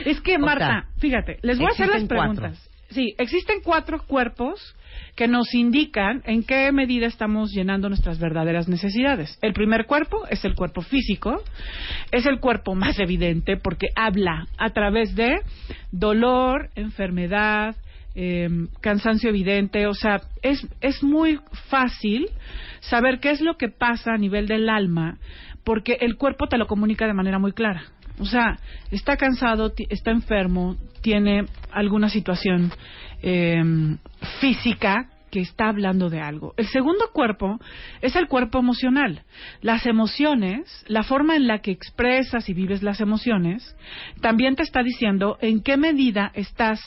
es 0.06 0.22
que, 0.22 0.38
Marta, 0.38 0.88
fíjate, 1.00 1.38
les 1.42 1.58
voy 1.58 1.68
a 1.68 1.72
hacer 1.72 1.88
las 1.88 2.04
cuatro. 2.06 2.36
preguntas. 2.36 2.70
Sí, 2.90 3.16
existen 3.18 3.62
cuatro 3.64 4.04
cuerpos 4.06 4.76
que 5.16 5.28
nos 5.28 5.54
indican 5.56 6.22
en 6.26 6.44
qué 6.44 6.72
medida 6.72 7.08
estamos 7.08 7.52
llenando 7.52 7.90
nuestras 7.90 8.20
verdaderas 8.20 8.68
necesidades. 8.68 9.38
El 9.42 9.54
primer 9.54 9.88
cuerpo 9.88 10.28
es 10.30 10.46
el 10.46 10.54
cuerpo 10.54 10.82
físico, 10.82 11.42
es 12.12 12.26
el 12.28 12.40
cuerpo 12.40 12.76
más 12.76 13.00
evidente 13.00 13.58
porque 13.58 13.88
habla 13.96 14.48
a 14.58 14.70
través 14.72 15.16
de 15.16 15.40
dolor, 15.92 16.70
enfermedad, 16.76 17.76
eh, 18.14 18.48
cansancio 18.82 19.30
evidente, 19.30 19.88
o 19.88 19.96
sea, 19.96 20.22
es, 20.44 20.68
es 20.82 21.02
muy 21.02 21.40
fácil 21.70 22.30
saber 22.82 23.20
qué 23.20 23.32
es 23.32 23.42
lo 23.42 23.58
que 23.58 23.70
pasa 23.70 24.14
a 24.14 24.18
nivel 24.18 24.48
del 24.48 24.70
alma 24.70 25.18
porque 25.64 25.98
el 26.02 26.16
cuerpo 26.18 26.48
te 26.48 26.58
lo 26.58 26.68
comunica 26.68 27.08
de 27.08 27.14
manera 27.14 27.40
muy 27.40 27.54
clara. 27.54 27.86
O 28.20 28.26
sea, 28.26 28.60
está 28.92 29.18
cansado, 29.18 29.74
está 29.90 30.12
enfermo, 30.12 30.78
tiene 31.02 31.48
alguna 31.72 32.10
situación 32.10 32.72
eh, 33.22 33.64
física 34.40 35.10
que 35.34 35.40
está 35.42 35.68
hablando 35.70 36.12
de 36.12 36.22
algo. 36.22 36.54
El 36.58 36.68
segundo 36.68 37.06
cuerpo 37.12 37.60
es 38.04 38.16
el 38.16 38.28
cuerpo 38.28 38.60
emocional. 38.60 39.24
Las 39.62 39.88
emociones, 39.88 40.86
la 40.88 41.02
forma 41.02 41.36
en 41.36 41.48
la 41.48 41.58
que 41.58 41.72
expresas 41.72 42.48
y 42.50 42.54
vives 42.54 42.84
las 42.84 43.02
emociones, 43.02 43.76
también 44.22 44.56
te 44.56 44.62
está 44.62 44.84
diciendo 44.84 45.40
en 45.42 45.64
qué 45.64 45.76
medida 45.76 46.32
estás 46.36 46.80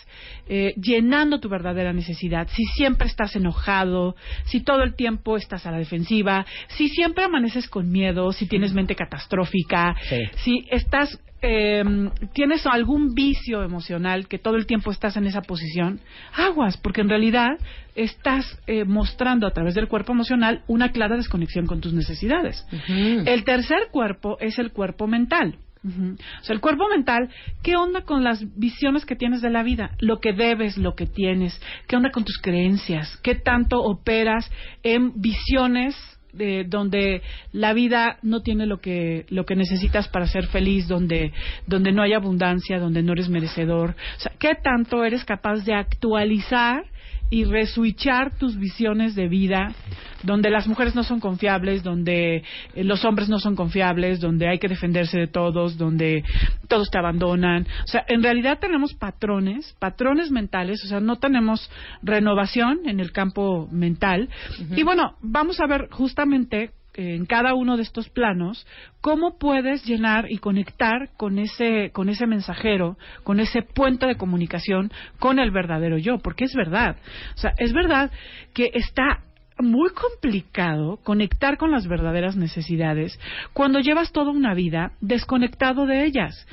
eh, 0.48 0.74
llenando 0.80 1.40
tu 1.40 1.48
verdadera 1.48 1.92
necesidad. 1.92 2.46
Si 2.52 2.62
siempre 2.76 3.08
estás 3.08 3.34
enojado, 3.34 4.14
si 4.44 4.60
todo 4.62 4.84
el 4.84 4.94
tiempo 4.94 5.36
estás 5.36 5.66
a 5.66 5.72
la 5.72 5.78
defensiva, 5.78 6.46
si 6.68 6.88
siempre 6.88 7.24
amaneces 7.24 7.66
con 7.68 7.90
miedo, 7.90 8.30
si 8.30 8.46
tienes 8.46 8.72
mente 8.72 8.94
catastrófica, 8.94 9.96
Sí. 10.08 10.18
si 10.36 10.66
estás 10.70 11.18
eh, 11.42 11.84
tienes 12.32 12.66
algún 12.66 13.14
vicio 13.14 13.62
emocional 13.62 14.26
que 14.26 14.38
todo 14.38 14.56
el 14.56 14.66
tiempo 14.66 14.90
estás 14.90 15.16
en 15.16 15.26
esa 15.26 15.42
posición, 15.42 16.00
aguas, 16.34 16.76
porque 16.76 17.02
en 17.02 17.08
realidad 17.08 17.58
estás 17.94 18.58
eh, 18.66 18.84
mostrando 18.84 19.46
a 19.46 19.52
través 19.52 19.74
del 19.74 19.88
cuerpo 19.88 20.12
emocional 20.12 20.62
una 20.66 20.92
clara 20.92 21.16
desconexión 21.16 21.66
con 21.66 21.80
tus 21.80 21.92
necesidades. 21.92 22.66
El 22.88 23.44
tercer 23.44 23.88
cuerpo 23.90 24.38
es 24.40 24.58
el 24.58 24.72
cuerpo 24.72 25.06
mental. 25.06 25.58
O 25.84 26.42
sea, 26.44 26.54
el 26.54 26.60
cuerpo 26.60 26.88
mental, 26.88 27.28
¿qué 27.62 27.76
onda 27.76 28.02
con 28.02 28.24
las 28.24 28.44
visiones 28.58 29.04
que 29.04 29.14
tienes 29.14 29.40
de 29.40 29.50
la 29.50 29.62
vida? 29.62 29.92
Lo 30.00 30.18
que 30.18 30.32
debes, 30.32 30.76
lo 30.76 30.96
que 30.96 31.06
tienes, 31.06 31.60
¿qué 31.86 31.96
onda 31.96 32.10
con 32.10 32.24
tus 32.24 32.38
creencias? 32.38 33.16
¿Qué 33.22 33.36
tanto 33.36 33.80
operas 33.80 34.50
en 34.82 35.12
visiones 35.20 35.94
de 36.36 36.64
donde 36.64 37.22
la 37.52 37.72
vida 37.72 38.18
no 38.22 38.42
tiene 38.42 38.66
lo 38.66 38.80
que 38.80 39.26
lo 39.28 39.44
que 39.44 39.56
necesitas 39.56 40.08
para 40.08 40.26
ser 40.26 40.46
feliz, 40.46 40.88
donde 40.88 41.32
donde 41.66 41.92
no 41.92 42.02
hay 42.02 42.12
abundancia, 42.12 42.78
donde 42.78 43.02
no 43.02 43.12
eres 43.12 43.28
merecedor. 43.28 43.90
O 43.90 44.20
sea, 44.20 44.32
¿qué 44.38 44.54
tanto 44.54 45.04
eres 45.04 45.24
capaz 45.24 45.64
de 45.64 45.74
actualizar 45.74 46.84
y 47.28 47.44
reswitchar 47.44 48.36
tus 48.38 48.56
visiones 48.56 49.14
de 49.14 49.28
vida, 49.28 49.74
donde 50.22 50.50
las 50.50 50.68
mujeres 50.68 50.94
no 50.94 51.02
son 51.02 51.18
confiables, 51.18 51.82
donde 51.82 52.36
eh, 52.74 52.84
los 52.84 53.04
hombres 53.04 53.28
no 53.28 53.38
son 53.38 53.56
confiables, 53.56 54.20
donde 54.20 54.48
hay 54.48 54.58
que 54.58 54.68
defenderse 54.68 55.18
de 55.18 55.26
todos, 55.26 55.76
donde 55.76 56.22
todos 56.68 56.88
te 56.90 56.98
abandonan. 56.98 57.66
O 57.84 57.86
sea, 57.86 58.04
en 58.08 58.22
realidad 58.22 58.58
tenemos 58.60 58.94
patrones, 58.94 59.74
patrones 59.78 60.30
mentales, 60.30 60.84
o 60.84 60.88
sea, 60.88 61.00
no 61.00 61.16
tenemos 61.16 61.68
renovación 62.02 62.80
en 62.86 63.00
el 63.00 63.12
campo 63.12 63.68
mental. 63.72 64.28
Y 64.76 64.82
bueno, 64.84 65.16
vamos 65.20 65.60
a 65.60 65.66
ver 65.66 65.88
justamente 65.90 66.70
en 66.96 67.26
cada 67.26 67.54
uno 67.54 67.76
de 67.76 67.82
estos 67.82 68.08
planos 68.08 68.66
cómo 69.00 69.38
puedes 69.38 69.84
llenar 69.84 70.30
y 70.30 70.38
conectar 70.38 71.10
con 71.16 71.38
ese 71.38 71.90
con 71.92 72.08
ese 72.08 72.26
mensajero, 72.26 72.96
con 73.22 73.38
ese 73.40 73.62
puente 73.62 74.06
de 74.06 74.16
comunicación 74.16 74.90
con 75.18 75.38
el 75.38 75.50
verdadero 75.50 75.98
yo, 75.98 76.18
porque 76.18 76.44
es 76.44 76.54
verdad. 76.54 76.96
O 77.34 77.38
sea, 77.38 77.52
es 77.58 77.72
verdad 77.72 78.10
que 78.54 78.70
está 78.74 79.20
muy 79.58 79.90
complicado 79.90 80.98
conectar 81.02 81.56
con 81.56 81.70
las 81.70 81.86
verdaderas 81.86 82.36
necesidades 82.36 83.18
cuando 83.52 83.80
llevas 83.80 84.12
toda 84.12 84.30
una 84.30 84.54
vida 84.54 84.92
desconectado 85.00 85.86
de 85.86 86.04
ellas. 86.04 86.46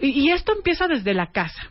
Y, 0.00 0.08
y 0.08 0.30
esto 0.30 0.52
empieza 0.56 0.88
desde 0.88 1.14
la 1.14 1.26
casa. 1.26 1.70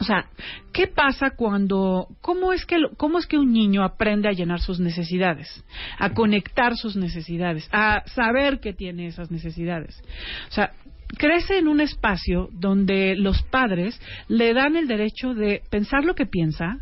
O 0.00 0.04
sea, 0.04 0.26
¿qué 0.72 0.86
pasa 0.86 1.30
cuando, 1.30 2.08
cómo 2.20 2.52
es 2.52 2.64
que, 2.64 2.76
cómo 2.96 3.18
es 3.18 3.26
que 3.26 3.38
un 3.38 3.52
niño 3.52 3.82
aprende 3.82 4.28
a 4.28 4.32
llenar 4.32 4.60
sus 4.60 4.78
necesidades, 4.78 5.64
a 5.98 6.14
conectar 6.14 6.76
sus 6.76 6.96
necesidades, 6.96 7.68
a 7.72 8.02
saber 8.06 8.60
que 8.60 8.72
tiene 8.72 9.06
esas 9.06 9.30
necesidades? 9.30 10.00
O 10.48 10.52
sea, 10.52 10.72
crece 11.16 11.58
en 11.58 11.68
un 11.68 11.80
espacio 11.80 12.48
donde 12.52 13.16
los 13.16 13.42
padres 13.42 14.00
le 14.28 14.54
dan 14.54 14.76
el 14.76 14.86
derecho 14.86 15.34
de 15.34 15.62
pensar 15.70 16.04
lo 16.04 16.14
que 16.14 16.26
piensa, 16.26 16.78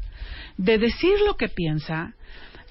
de 0.59 0.79
decir 0.79 1.14
lo 1.26 1.37
que 1.37 1.48
piensa, 1.48 2.14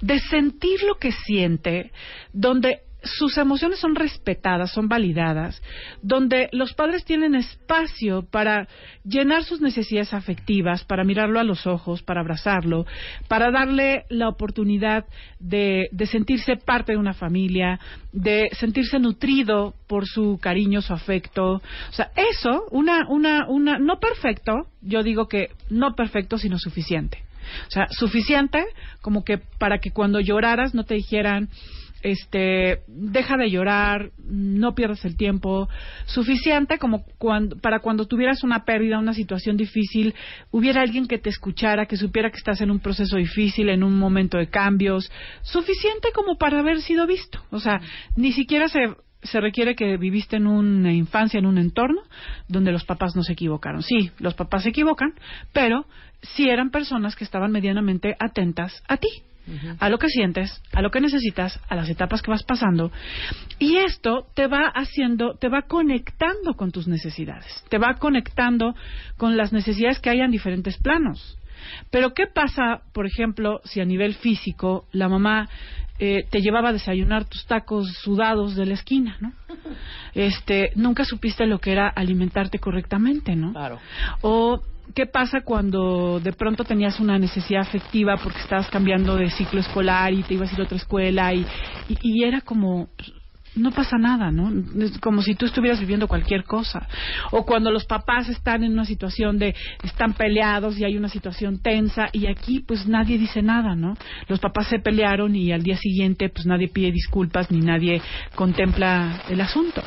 de 0.02 0.20
sentir 0.20 0.84
lo 0.84 0.96
que 0.96 1.12
siente, 1.12 1.92
donde 2.34 2.82
sus 3.06 3.38
emociones 3.38 3.80
son 3.80 3.96
respetadas, 3.96 4.72
son 4.72 4.88
validadas, 4.88 5.62
donde 6.02 6.50
los 6.52 6.74
padres 6.74 7.06
tienen 7.06 7.36
espacio 7.36 8.24
para 8.30 8.68
llenar 9.04 9.44
sus 9.44 9.62
necesidades 9.62 10.14
afectivas, 10.14 10.84
para 10.84 11.04
mirarlo 11.04 11.40
a 11.40 11.44
los 11.44 11.66
ojos, 11.68 12.02
para 12.02 12.22
abrazarlo, 12.22 12.86
para 13.28 13.52
darle 13.52 14.04
la 14.10 14.28
oportunidad 14.28 15.06
de, 15.40 15.88
de 15.92 16.06
sentirse 16.08 16.56
parte 16.58 16.94
de 16.94 16.98
una 16.98 17.14
familia, 17.14 17.80
de 18.12 18.50
sentirse 18.54 19.00
nutrido 19.00 19.76
por 19.88 20.06
su 20.06 20.40
cariño, 20.42 20.82
su 20.82 20.94
afecto. 20.94 21.54
O 21.56 21.94
sea, 21.94 22.12
eso, 22.16 22.66
una, 22.72 23.08
una, 23.08 23.48
una, 23.48 23.78
no 23.78 24.00
perfecto, 24.00 24.68
yo 24.82 25.04
digo 25.04 25.28
que 25.28 25.50
no 25.70 25.96
perfecto, 25.96 26.38
sino 26.38 26.58
suficiente. 26.58 27.24
O 27.68 27.72
sea, 27.72 27.88
suficiente 27.90 28.66
como 29.02 29.24
que 29.24 29.38
para 29.38 29.78
que 29.80 29.92
cuando 29.92 30.20
lloraras 30.20 30.74
no 30.74 30.84
te 30.84 30.96
dijeran, 30.96 31.50
este, 32.06 32.84
deja 32.88 33.36
de 33.36 33.50
llorar, 33.50 34.12
no 34.24 34.76
pierdas 34.76 35.04
el 35.06 35.18
tiempo, 35.18 35.68
suficiente 36.06 36.78
como 36.78 37.04
para 37.62 37.80
cuando 37.80 38.06
tuvieras 38.06 38.44
una 38.44 38.64
pérdida, 38.64 39.00
una 39.00 39.14
situación 39.14 39.58
difícil, 39.58 40.14
hubiera 40.52 40.82
alguien 40.82 41.08
que 41.08 41.18
te 41.18 41.30
escuchara, 41.30 41.88
que 41.88 41.98
supiera 41.98 42.30
que 42.30 42.38
estás 42.38 42.62
en 42.62 42.70
un 42.70 42.80
proceso 42.80 43.18
difícil, 43.18 43.70
en 43.70 43.84
un 43.84 43.98
momento 43.98 44.38
de 44.38 44.48
cambios, 44.48 45.12
suficiente 45.42 46.10
como 46.14 46.38
para 46.38 46.60
haber 46.60 46.82
sido 46.82 47.08
visto. 47.08 47.40
O 47.50 47.60
sea, 47.60 47.82
ni 48.16 48.32
siquiera 48.32 48.68
se 48.68 48.96
se 49.26 49.42
requiere 49.42 49.76
que 49.76 49.98
viviste 49.98 50.36
en 50.36 50.46
una 50.46 50.94
infancia, 50.94 51.40
en 51.40 51.48
un 51.48 51.58
entorno 51.58 52.04
donde 52.48 52.72
los 52.72 52.86
papás 52.86 53.16
no 53.16 53.24
se 53.24 53.34
equivocaron. 53.34 53.82
Sí, 53.82 54.12
los 54.20 54.36
papás 54.36 54.62
se 54.62 54.70
equivocan, 54.70 55.16
pero 55.52 55.88
sí 56.22 56.48
eran 56.48 56.70
personas 56.70 57.16
que 57.16 57.24
estaban 57.24 57.52
medianamente 57.52 58.16
atentas 58.20 58.84
a 58.88 58.98
ti, 58.98 59.10
a 59.80 59.90
lo 59.90 59.98
que 59.98 60.10
sientes, 60.10 60.62
a 60.74 60.82
lo 60.82 60.90
que 60.92 61.02
necesitas, 61.02 61.60
a 61.68 61.76
las 61.76 61.90
etapas 61.90 62.22
que 62.22 62.32
vas 62.32 62.44
pasando. 62.44 62.92
Y 63.60 63.78
esto 63.78 64.28
te 64.34 64.48
va 64.48 64.68
haciendo, 64.74 65.36
te 65.36 65.50
va 65.50 65.64
conectando 65.64 66.54
con 66.56 66.72
tus 66.72 66.88
necesidades, 66.88 67.64
te 67.70 67.78
va 67.78 67.96
conectando 67.96 68.76
con 69.18 69.38
las 69.38 69.54
necesidades 69.54 70.00
que 70.00 70.10
hay 70.10 70.22
en 70.22 70.32
diferentes 70.32 70.78
planos. 70.78 71.38
Pero 71.90 72.14
¿qué 72.14 72.28
pasa, 72.28 72.82
por 72.94 73.06
ejemplo, 73.06 73.62
si 73.64 73.82
a 73.82 73.86
nivel 73.86 74.16
físico 74.16 74.88
la 74.92 75.08
mamá 75.08 75.50
eh, 76.00 76.26
te 76.30 76.42
llevaba 76.42 76.70
a 76.70 76.74
desayunar 76.74 77.26
tus 77.26 77.46
tacos 77.46 77.92
sudados 78.04 78.56
de 78.56 78.66
la 78.66 78.74
esquina, 78.74 79.18
¿no? 79.20 79.32
Este, 80.14 80.72
nunca 80.76 81.06
supiste 81.06 81.46
lo 81.46 81.60
que 81.60 81.72
era 81.72 81.88
alimentarte 81.88 82.60
correctamente, 82.60 83.36
¿no? 83.36 83.54
Claro. 83.54 83.80
O 84.22 84.62
qué 84.94 85.06
pasa 85.06 85.42
cuando 85.42 86.20
de 86.20 86.34
pronto 86.34 86.64
tenías 86.64 87.00
una 87.00 87.18
necesidad 87.18 87.62
afectiva 87.62 88.18
porque 88.18 88.40
estabas 88.40 88.70
cambiando 88.70 89.16
de 89.16 89.30
ciclo 89.30 89.60
escolar 89.60 90.14
y 90.14 90.24
te 90.24 90.36
ibas 90.36 90.52
a 90.52 90.56
ir 90.56 90.62
a 90.62 90.64
otra 90.64 90.78
escuela 90.78 91.34
y, 91.34 91.46
y, 91.90 91.98
y 92.02 92.24
era 92.24 92.42
como 92.42 92.90
no 93.56 93.72
pasa 93.72 93.98
nada, 93.98 94.32
¿no? 94.32 94.52
Es 94.84 94.98
como 95.00 95.22
si 95.22 95.36
tú 95.36 95.46
estuvieras 95.46 95.80
viviendo 95.80 96.08
cualquier 96.08 96.44
cosa. 96.44 96.88
O 97.32 97.46
cuando 97.46 97.72
los 97.72 97.86
papás 97.86 98.30
están 98.30 98.64
en 98.64 98.74
una 98.74 98.86
situación 98.86 99.38
de 99.38 99.56
están 99.84 100.14
peleados 100.14 100.78
y 100.78 100.84
hay 100.84 100.98
una 100.98 101.10
situación 101.10 101.60
tensa 101.60 102.08
y 102.12 102.28
aquí 102.28 102.60
pues 102.60 102.88
nadie 102.88 103.18
dice 103.18 103.42
nada, 103.42 103.76
¿no? 103.76 103.96
Los 104.28 104.40
papás 104.40 104.68
se 104.68 104.80
pelearon 104.80 105.36
y 105.36 105.52
al 105.52 105.64
día 105.64 105.78
siguiente 105.78 106.30
pues 106.30 106.46
nadie 106.46 106.68
pide 106.68 106.92
disculpas 106.92 107.52
ni 107.52 107.60
nadie 107.60 108.02
contempla 108.36 109.24
el 109.30 109.42
asunto. 109.42 109.82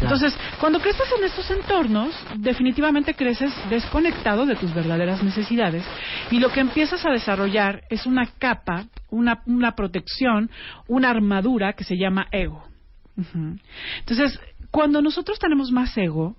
Entonces, 0.00 0.36
cuando 0.60 0.80
creces 0.80 1.06
en 1.18 1.24
estos 1.24 1.50
entornos, 1.50 2.14
definitivamente 2.36 3.14
creces 3.14 3.52
desconectado 3.70 4.46
de 4.46 4.56
tus 4.56 4.74
verdaderas 4.74 5.22
necesidades 5.22 5.84
y 6.30 6.40
lo 6.40 6.50
que 6.50 6.60
empiezas 6.60 7.04
a 7.04 7.10
desarrollar 7.10 7.82
es 7.90 8.06
una 8.06 8.26
capa, 8.38 8.84
una, 9.10 9.42
una 9.46 9.72
protección, 9.72 10.50
una 10.88 11.10
armadura 11.10 11.72
que 11.72 11.84
se 11.84 11.96
llama 11.96 12.26
ego. 12.30 12.73
Entonces, 13.16 14.40
cuando 14.70 15.02
nosotros 15.02 15.38
tenemos 15.38 15.70
más 15.70 15.96
ego, 15.96 16.36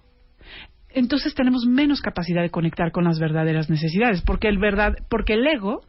entonces 0.89 1.35
tenemos 1.35 1.65
menos 1.65 2.01
capacidad 2.01 2.41
de 2.41 2.49
conectar 2.49 2.91
con 2.91 3.03
las 3.03 3.19
verdaderas 3.19 3.69
necesidades, 3.69 4.21
porque 4.21 4.47
el 4.47 4.57
verdad, 4.57 4.95
porque 5.09 5.33
el 5.33 5.45
ego 5.45 5.81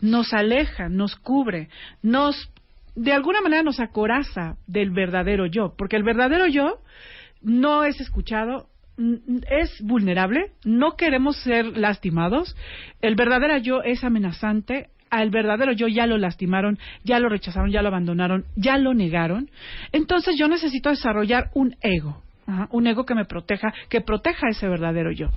nos 0.00 0.32
aleja, 0.32 0.88
nos 0.88 1.16
cubre, 1.16 1.68
nos 2.02 2.50
de 2.94 3.12
alguna 3.12 3.40
manera 3.40 3.62
nos 3.62 3.80
acoraza 3.80 4.56
del 4.66 4.90
verdadero 4.90 5.46
yo, 5.46 5.74
porque 5.76 5.96
el 5.96 6.04
verdadero 6.04 6.46
yo 6.46 6.78
no 7.42 7.84
es 7.84 8.00
escuchado, 8.00 8.68
es 8.96 9.80
vulnerable, 9.82 10.52
no 10.64 10.96
queremos 10.96 11.36
ser 11.38 11.76
lastimados, 11.76 12.56
el 13.02 13.16
verdadero 13.16 13.58
yo 13.58 13.82
es 13.82 14.04
amenazante, 14.04 14.90
al 15.18 15.30
verdadero 15.30 15.72
yo 15.72 15.86
ya 15.88 16.06
lo 16.06 16.18
lastimaron, 16.18 16.78
ya 17.04 17.20
lo 17.20 17.28
rechazaron, 17.28 17.70
ya 17.70 17.82
lo 17.82 17.88
abandonaron, 17.88 18.46
ya 18.56 18.78
lo 18.78 18.94
negaron. 18.94 19.50
Entonces 19.92 20.36
yo 20.38 20.48
necesito 20.48 20.90
desarrollar 20.90 21.50
un 21.54 21.76
ego. 21.80 22.22
un 22.70 22.86
ego 22.86 23.06
que 23.06 23.14
me 23.14 23.24
proteja, 23.24 23.72
que 23.88 24.02
proteja 24.02 24.48
ese 24.50 24.68
verdadero 24.68 25.10
yo. 25.12 25.28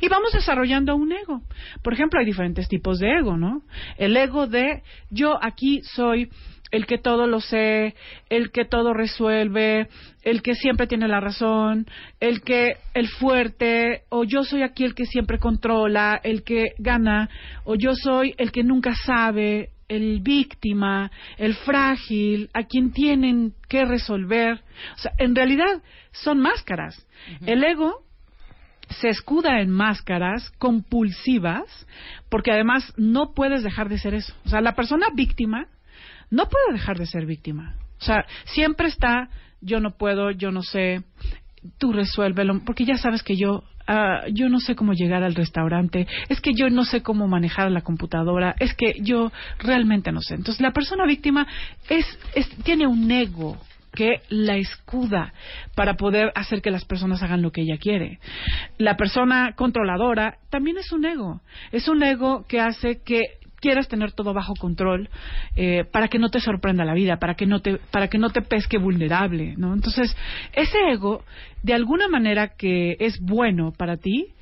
Y 0.00 0.08
vamos 0.08 0.32
desarrollando 0.32 0.94
un 0.94 1.10
ego. 1.10 1.42
Por 1.82 1.94
ejemplo, 1.94 2.20
hay 2.20 2.26
diferentes 2.26 2.68
tipos 2.68 2.98
de 3.00 3.18
ego, 3.18 3.36
¿no? 3.36 3.62
El 3.96 4.16
ego 4.16 4.46
de 4.46 4.82
yo 5.10 5.36
aquí 5.42 5.80
soy 5.82 6.30
el 6.74 6.86
que 6.86 6.98
todo 6.98 7.28
lo 7.28 7.40
sé, 7.40 7.94
el 8.28 8.50
que 8.50 8.64
todo 8.64 8.94
resuelve, 8.94 9.86
el 10.24 10.42
que 10.42 10.56
siempre 10.56 10.88
tiene 10.88 11.06
la 11.06 11.20
razón, 11.20 11.86
el 12.18 12.40
que 12.42 12.78
el 12.94 13.06
fuerte, 13.06 14.02
o 14.08 14.24
yo 14.24 14.42
soy 14.42 14.62
aquí 14.62 14.82
el 14.82 14.96
que 14.96 15.06
siempre 15.06 15.38
controla, 15.38 16.20
el 16.24 16.42
que 16.42 16.72
gana, 16.78 17.30
o 17.62 17.76
yo 17.76 17.94
soy 17.94 18.34
el 18.38 18.50
que 18.50 18.64
nunca 18.64 18.92
sabe, 19.06 19.70
el 19.86 20.18
víctima, 20.20 21.12
el 21.38 21.54
frágil, 21.54 22.50
a 22.52 22.64
quien 22.64 22.90
tienen 22.90 23.52
que 23.68 23.84
resolver. 23.84 24.60
O 24.96 24.98
sea, 24.98 25.12
en 25.18 25.36
realidad 25.36 25.80
son 26.10 26.40
máscaras. 26.40 27.06
El 27.46 27.62
ego 27.62 28.02
se 29.00 29.10
escuda 29.10 29.60
en 29.60 29.70
máscaras 29.70 30.50
compulsivas 30.58 31.86
porque 32.28 32.50
además 32.50 32.92
no 32.96 33.32
puedes 33.32 33.62
dejar 33.62 33.88
de 33.88 33.98
ser 33.98 34.14
eso. 34.14 34.34
O 34.44 34.48
sea, 34.48 34.60
la 34.60 34.74
persona 34.74 35.06
víctima 35.14 35.68
no 36.30 36.46
puede 36.46 36.72
dejar 36.72 36.98
de 36.98 37.06
ser 37.06 37.26
víctima. 37.26 37.76
O 38.00 38.04
sea, 38.04 38.26
siempre 38.44 38.88
está, 38.88 39.28
yo 39.60 39.80
no 39.80 39.96
puedo, 39.96 40.30
yo 40.30 40.50
no 40.50 40.62
sé, 40.62 41.02
tú 41.78 41.92
resuélvelo, 41.92 42.60
porque 42.64 42.84
ya 42.84 42.96
sabes 42.96 43.22
que 43.22 43.36
yo, 43.36 43.64
ah, 43.86 44.24
yo 44.30 44.48
no 44.48 44.60
sé 44.60 44.74
cómo 44.74 44.92
llegar 44.92 45.22
al 45.22 45.34
restaurante, 45.34 46.06
es 46.28 46.40
que 46.40 46.52
yo 46.54 46.68
no 46.70 46.84
sé 46.84 47.02
cómo 47.02 47.28
manejar 47.28 47.70
la 47.70 47.82
computadora, 47.82 48.54
es 48.58 48.74
que 48.74 48.96
yo 49.00 49.32
realmente 49.58 50.12
no 50.12 50.20
sé. 50.20 50.34
Entonces, 50.34 50.60
la 50.60 50.72
persona 50.72 51.06
víctima 51.06 51.46
es, 51.88 52.06
es, 52.34 52.48
tiene 52.64 52.86
un 52.86 53.10
ego 53.10 53.58
que 53.94 54.22
la 54.28 54.56
escuda 54.56 55.32
para 55.76 55.94
poder 55.94 56.32
hacer 56.34 56.60
que 56.60 56.72
las 56.72 56.84
personas 56.84 57.22
hagan 57.22 57.42
lo 57.42 57.52
que 57.52 57.62
ella 57.62 57.78
quiere. 57.78 58.18
La 58.76 58.96
persona 58.96 59.52
controladora 59.54 60.38
también 60.50 60.78
es 60.78 60.92
un 60.92 61.04
ego. 61.04 61.40
Es 61.70 61.88
un 61.88 62.02
ego 62.02 62.44
que 62.48 62.60
hace 62.60 63.02
que 63.02 63.22
quieras 63.64 63.88
tener 63.88 64.12
todo 64.12 64.34
bajo 64.34 64.52
control 64.56 65.08
eh, 65.56 65.84
para 65.90 66.08
que 66.08 66.18
no 66.18 66.28
te 66.28 66.38
sorprenda 66.38 66.84
la 66.84 66.92
vida, 66.92 67.16
para 67.16 67.34
que 67.34 67.46
no 67.46 67.60
te, 67.60 67.78
para 67.90 68.08
que 68.08 68.18
no 68.18 68.28
te 68.28 68.42
pesque 68.42 68.76
vulnerable, 68.76 69.54
¿no? 69.56 69.72
Entonces, 69.72 70.14
ese 70.52 70.76
ego, 70.92 71.24
de 71.62 71.72
alguna 71.72 72.06
manera 72.08 72.48
que 72.58 72.98
es 73.00 73.18
bueno 73.20 73.72
para 73.72 73.96
ti, 73.96 74.34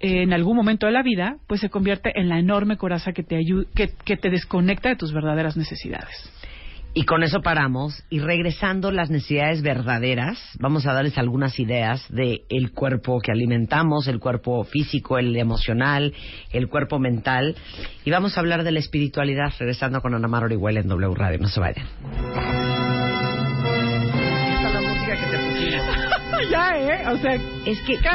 en 0.00 0.32
algún 0.32 0.56
momento 0.56 0.86
de 0.86 0.92
la 0.92 1.02
vida, 1.02 1.36
pues 1.46 1.60
se 1.60 1.68
convierte 1.68 2.18
en 2.18 2.30
la 2.30 2.38
enorme 2.38 2.78
coraza 2.78 3.12
que 3.12 3.22
te, 3.22 3.38
que 3.74 4.16
te 4.16 4.30
desconecta 4.30 4.88
de 4.88 4.96
tus 4.96 5.12
verdaderas 5.12 5.58
necesidades. 5.58 6.32
Y 6.96 7.06
con 7.06 7.24
eso 7.24 7.42
paramos 7.42 8.04
y 8.08 8.20
regresando 8.20 8.92
las 8.92 9.10
necesidades 9.10 9.62
verdaderas, 9.62 10.38
vamos 10.60 10.86
a 10.86 10.92
darles 10.92 11.18
algunas 11.18 11.58
ideas 11.58 12.06
de 12.08 12.44
el 12.48 12.70
cuerpo 12.70 13.18
que 13.20 13.32
alimentamos, 13.32 14.06
el 14.06 14.20
cuerpo 14.20 14.62
físico, 14.62 15.18
el 15.18 15.36
emocional, 15.36 16.14
el 16.52 16.68
cuerpo 16.68 17.00
mental 17.00 17.56
y 18.04 18.12
vamos 18.12 18.36
a 18.36 18.40
hablar 18.40 18.62
de 18.62 18.70
la 18.70 18.78
espiritualidad 18.78 19.52
regresando 19.58 20.00
con 20.00 20.14
Ana 20.14 20.28
Mar 20.28 20.44
Orihuela 20.44 20.78
en 20.78 20.86
W 20.86 21.16
Radio. 21.16 21.40
No 21.40 21.48
se 21.48 21.58
vayan. 21.58 21.84
ya, 26.48 26.78
¿eh? 26.78 27.08
O 27.08 27.18
sea, 27.18 27.34
es 27.66 27.80
que 27.80 27.98
qué 27.98 28.08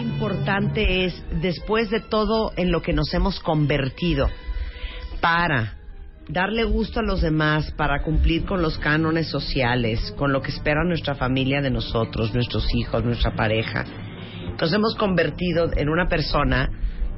importante 0.00 1.04
es 1.04 1.22
después 1.42 1.90
de 1.90 2.00
todo 2.00 2.54
en 2.56 2.72
lo 2.72 2.80
que 2.80 2.94
nos 2.94 3.12
hemos 3.12 3.40
convertido 3.40 4.30
para 5.20 5.81
darle 6.28 6.64
gusto 6.64 7.00
a 7.00 7.02
los 7.02 7.20
demás 7.20 7.72
para 7.72 8.02
cumplir 8.02 8.44
con 8.44 8.62
los 8.62 8.78
cánones 8.78 9.28
sociales, 9.28 10.14
con 10.16 10.32
lo 10.32 10.40
que 10.40 10.50
espera 10.50 10.84
nuestra 10.84 11.14
familia 11.14 11.60
de 11.60 11.70
nosotros, 11.70 12.34
nuestros 12.34 12.66
hijos, 12.74 13.04
nuestra 13.04 13.34
pareja. 13.34 13.84
Nos 14.60 14.72
hemos 14.72 14.94
convertido 14.96 15.70
en 15.76 15.88
una 15.88 16.08
persona 16.08 16.70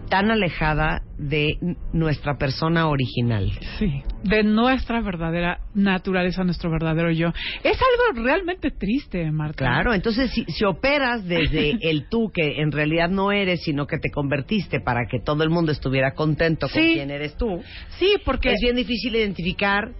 tan 0.09 0.31
alejada 0.31 1.03
de 1.19 1.59
nuestra 1.93 2.37
persona 2.37 2.89
original. 2.89 3.51
Sí, 3.79 4.03
de 4.23 4.43
nuestra 4.43 5.01
verdadera 5.01 5.61
naturaleza, 5.75 6.45
nuestro 6.45 6.71
verdadero 6.71 7.11
yo. 7.11 7.29
Es 7.63 7.79
algo 7.79 8.25
realmente 8.25 8.71
triste, 8.71 9.31
Marta. 9.31 9.57
Claro, 9.57 9.95
entonces 9.95 10.31
si, 10.31 10.45
si 10.45 10.65
operas 10.65 11.25
desde 11.27 11.77
el 11.81 12.09
tú 12.09 12.31
que 12.33 12.61
en 12.61 12.73
realidad 12.73 13.09
no 13.09 13.33
eres, 13.33 13.63
sino 13.63 13.87
que 13.87 13.99
te 13.99 14.11
convertiste 14.11 14.81
para 14.81 15.07
que 15.11 15.21
todo 15.21 15.43
el 15.43 15.51
mundo 15.51 15.73
estuviera 15.73 16.15
contento 16.15 16.69
con 16.69 16.83
quién 16.83 17.11
eres 17.11 17.37
tú. 17.37 17.63
Sí, 17.99 18.17
porque 18.25 18.53
es 18.53 18.61
bien 18.61 18.77
difícil 18.77 19.15
identificar 19.15 19.93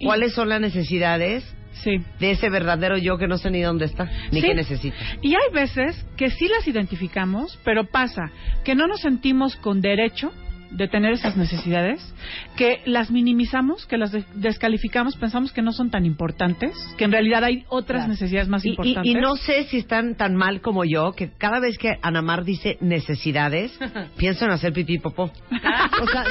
cuáles 0.00 0.34
son 0.34 0.48
las 0.48 0.60
necesidades 0.60 1.55
sí. 1.82 2.00
de 2.18 2.32
ese 2.32 2.50
verdadero 2.50 2.96
yo 2.96 3.18
que 3.18 3.26
no 3.26 3.38
sé 3.38 3.50
ni 3.50 3.62
dónde 3.62 3.86
está, 3.86 4.10
ni 4.30 4.40
qué 4.40 4.54
necesita. 4.54 4.96
Y 5.22 5.34
hay 5.34 5.52
veces 5.52 6.04
que 6.16 6.30
sí 6.30 6.48
las 6.48 6.66
identificamos, 6.66 7.58
pero 7.64 7.84
pasa 7.84 8.30
que 8.64 8.74
no 8.74 8.86
nos 8.86 9.00
sentimos 9.00 9.56
con 9.56 9.80
derecho 9.80 10.32
de 10.70 10.88
tener 10.88 11.12
esas 11.12 11.36
necesidades, 11.36 12.14
que 12.56 12.80
las 12.86 13.10
minimizamos, 13.10 13.86
que 13.86 13.96
las 13.96 14.12
descalificamos, 14.34 15.16
pensamos 15.16 15.52
que 15.52 15.62
no 15.62 15.72
son 15.72 15.90
tan 15.90 16.04
importantes, 16.04 16.74
que 16.96 17.04
en 17.04 17.12
realidad 17.12 17.44
hay 17.44 17.64
otras 17.68 18.08
necesidades 18.08 18.48
más 18.48 18.64
importantes. 18.64 19.10
Y, 19.10 19.14
no 19.14 19.36
sé 19.36 19.64
si 19.64 19.78
están 19.78 20.16
tan 20.16 20.34
mal 20.34 20.60
como 20.60 20.84
yo, 20.84 21.12
que 21.12 21.30
cada 21.30 21.60
vez 21.60 21.78
que 21.78 21.98
Anamar 22.02 22.44
dice 22.44 22.78
necesidades, 22.80 23.78
pienso 24.16 24.44
en 24.44 24.50
hacer 24.50 24.72
pipí 24.72 24.98
popó. 24.98 25.24
o 25.24 26.06
sea, 26.08 26.24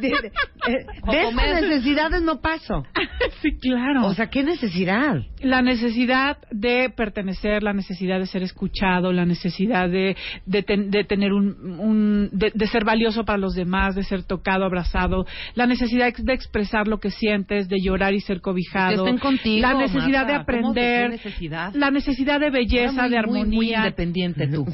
de, 0.00 0.12
esas 1.12 1.62
necesidades 1.62 2.22
no 2.22 2.40
paso. 2.40 2.84
sí, 3.42 3.58
claro. 3.58 4.06
O 4.06 4.14
sea, 4.14 4.28
¿qué 4.28 4.42
necesidad? 4.42 5.22
La 5.40 5.62
necesidad 5.62 6.38
de 6.50 6.90
pertenecer, 6.96 7.62
la 7.62 7.72
necesidad 7.72 8.18
de 8.18 8.26
ser 8.26 8.42
escuchado, 8.42 9.12
la 9.12 9.26
necesidad 9.26 9.88
de, 9.88 10.16
de, 10.46 11.04
tener 11.04 11.32
un, 11.32 11.80
un 11.80 12.30
de 12.32 12.66
ser 12.68 12.84
valioso 12.84 13.24
para 13.24 13.38
los 13.38 13.54
demás 13.54 13.71
más, 13.72 13.94
de 13.94 14.04
ser 14.04 14.22
tocado, 14.24 14.64
abrazado, 14.64 15.26
la 15.54 15.66
necesidad 15.66 16.12
de 16.16 16.32
expresar 16.34 16.86
lo 16.86 17.00
que 17.00 17.10
sientes, 17.10 17.68
de 17.68 17.80
llorar 17.80 18.12
y 18.12 18.20
ser 18.20 18.40
cobijado, 18.40 19.06
la 19.06 19.74
necesidad 19.74 20.26
de 20.26 20.34
aprender, 20.34 21.18
la 21.74 21.90
necesidad 21.90 22.38
de 22.38 22.50
belleza, 22.50 23.08
de 23.08 23.16
armonía. 23.18 23.56
Muy 23.56 23.74
independiente 23.74 24.46
tú. 24.46 24.66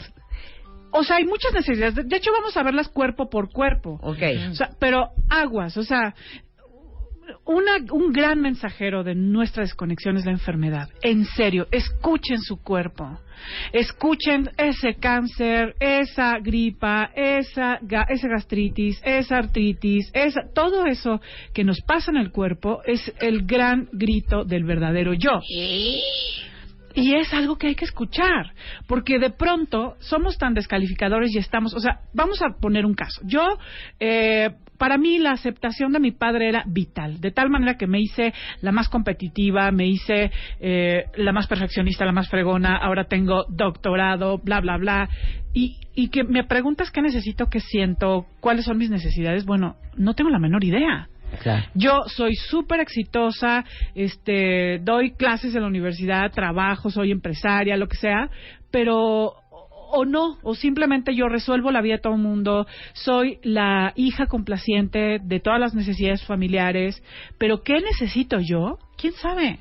O 0.90 1.04
sea, 1.04 1.16
hay 1.16 1.24
muchas 1.24 1.52
necesidades. 1.52 1.94
De 1.94 2.16
hecho, 2.16 2.30
vamos 2.32 2.56
a 2.56 2.62
verlas 2.62 2.88
cuerpo 2.88 3.28
por 3.28 3.50
cuerpo. 3.50 4.00
Ok. 4.02 4.22
O 4.50 4.54
sea, 4.54 4.70
pero 4.80 5.10
aguas, 5.28 5.76
o 5.76 5.84
sea, 5.84 6.14
un 7.44 8.12
gran 8.12 8.40
mensajero 8.40 9.04
de 9.04 9.14
nuestra 9.14 9.62
desconexión 9.62 10.16
es 10.16 10.24
la 10.24 10.32
enfermedad. 10.32 10.88
En 11.02 11.24
serio, 11.24 11.66
escuchen 11.70 12.40
su 12.40 12.62
cuerpo. 12.62 13.18
Escuchen 13.72 14.50
ese 14.56 14.94
cáncer, 14.94 15.74
esa 15.78 16.38
gripa, 16.38 17.10
esa, 17.14 17.80
esa 18.08 18.28
gastritis, 18.28 19.00
esa 19.04 19.38
artritis, 19.38 20.10
esa, 20.12 20.40
todo 20.54 20.86
eso 20.86 21.20
que 21.54 21.64
nos 21.64 21.80
pasa 21.86 22.10
en 22.10 22.16
el 22.16 22.30
cuerpo 22.30 22.80
es 22.84 23.12
el 23.20 23.46
gran 23.46 23.88
grito 23.92 24.44
del 24.44 24.64
verdadero 24.64 25.14
yo. 25.14 25.40
Y 26.94 27.14
es 27.14 27.32
algo 27.32 27.56
que 27.56 27.68
hay 27.68 27.74
que 27.76 27.84
escuchar, 27.84 28.54
porque 28.88 29.18
de 29.18 29.30
pronto 29.30 29.94
somos 30.00 30.36
tan 30.36 30.54
descalificadores 30.54 31.32
y 31.32 31.38
estamos, 31.38 31.72
o 31.74 31.80
sea, 31.80 32.00
vamos 32.12 32.40
a 32.42 32.58
poner 32.60 32.84
un 32.84 32.94
caso. 32.94 33.20
Yo, 33.24 33.46
eh, 34.00 34.50
para 34.78 34.96
mí 34.96 35.18
la 35.18 35.32
aceptación 35.32 35.92
de 35.92 36.00
mi 36.00 36.12
padre 36.12 36.48
era 36.48 36.64
vital, 36.66 37.20
de 37.20 37.30
tal 37.30 37.50
manera 37.50 37.76
que 37.76 37.86
me 37.86 38.00
hice 38.00 38.32
la 38.62 38.72
más 38.72 38.88
competitiva, 38.88 39.70
me 39.70 39.86
hice 39.86 40.30
eh, 40.60 41.04
la 41.16 41.32
más 41.32 41.46
perfeccionista, 41.46 42.04
la 42.04 42.12
más 42.12 42.28
fregona, 42.28 42.76
ahora 42.76 43.04
tengo 43.04 43.44
doctorado, 43.48 44.38
bla, 44.38 44.60
bla, 44.60 44.76
bla. 44.76 45.08
Y, 45.52 45.76
y 45.94 46.08
que 46.08 46.24
me 46.24 46.44
preguntas 46.44 46.90
qué 46.90 47.02
necesito, 47.02 47.46
qué 47.46 47.60
siento, 47.60 48.26
cuáles 48.40 48.64
son 48.64 48.78
mis 48.78 48.90
necesidades, 48.90 49.44
bueno, 49.44 49.76
no 49.96 50.14
tengo 50.14 50.30
la 50.30 50.38
menor 50.38 50.64
idea. 50.64 51.08
Yo 51.74 52.04
soy 52.06 52.34
súper 52.34 52.80
exitosa, 52.80 53.64
este, 53.94 54.78
doy 54.78 55.12
clases 55.12 55.54
en 55.54 55.62
la 55.62 55.68
universidad, 55.68 56.30
trabajo, 56.32 56.90
soy 56.90 57.10
empresaria, 57.10 57.76
lo 57.76 57.86
que 57.86 57.96
sea, 57.96 58.30
pero 58.70 59.32
o 59.90 60.04
no, 60.04 60.38
o 60.42 60.54
simplemente 60.54 61.14
yo 61.14 61.28
resuelvo 61.28 61.70
la 61.70 61.80
vida 61.80 61.94
de 61.94 62.02
todo 62.02 62.14
el 62.14 62.20
mundo, 62.20 62.66
soy 62.92 63.38
la 63.42 63.92
hija 63.96 64.26
complaciente 64.26 65.18
de 65.22 65.40
todas 65.40 65.60
las 65.60 65.74
necesidades 65.74 66.24
familiares, 66.24 67.02
pero 67.38 67.62
¿qué 67.62 67.80
necesito 67.80 68.38
yo? 68.40 68.78
¿Quién 68.96 69.12
sabe? 69.14 69.58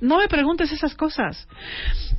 No 0.00 0.18
me 0.18 0.28
preguntes 0.28 0.70
esas 0.70 0.94
cosas. 0.94 1.48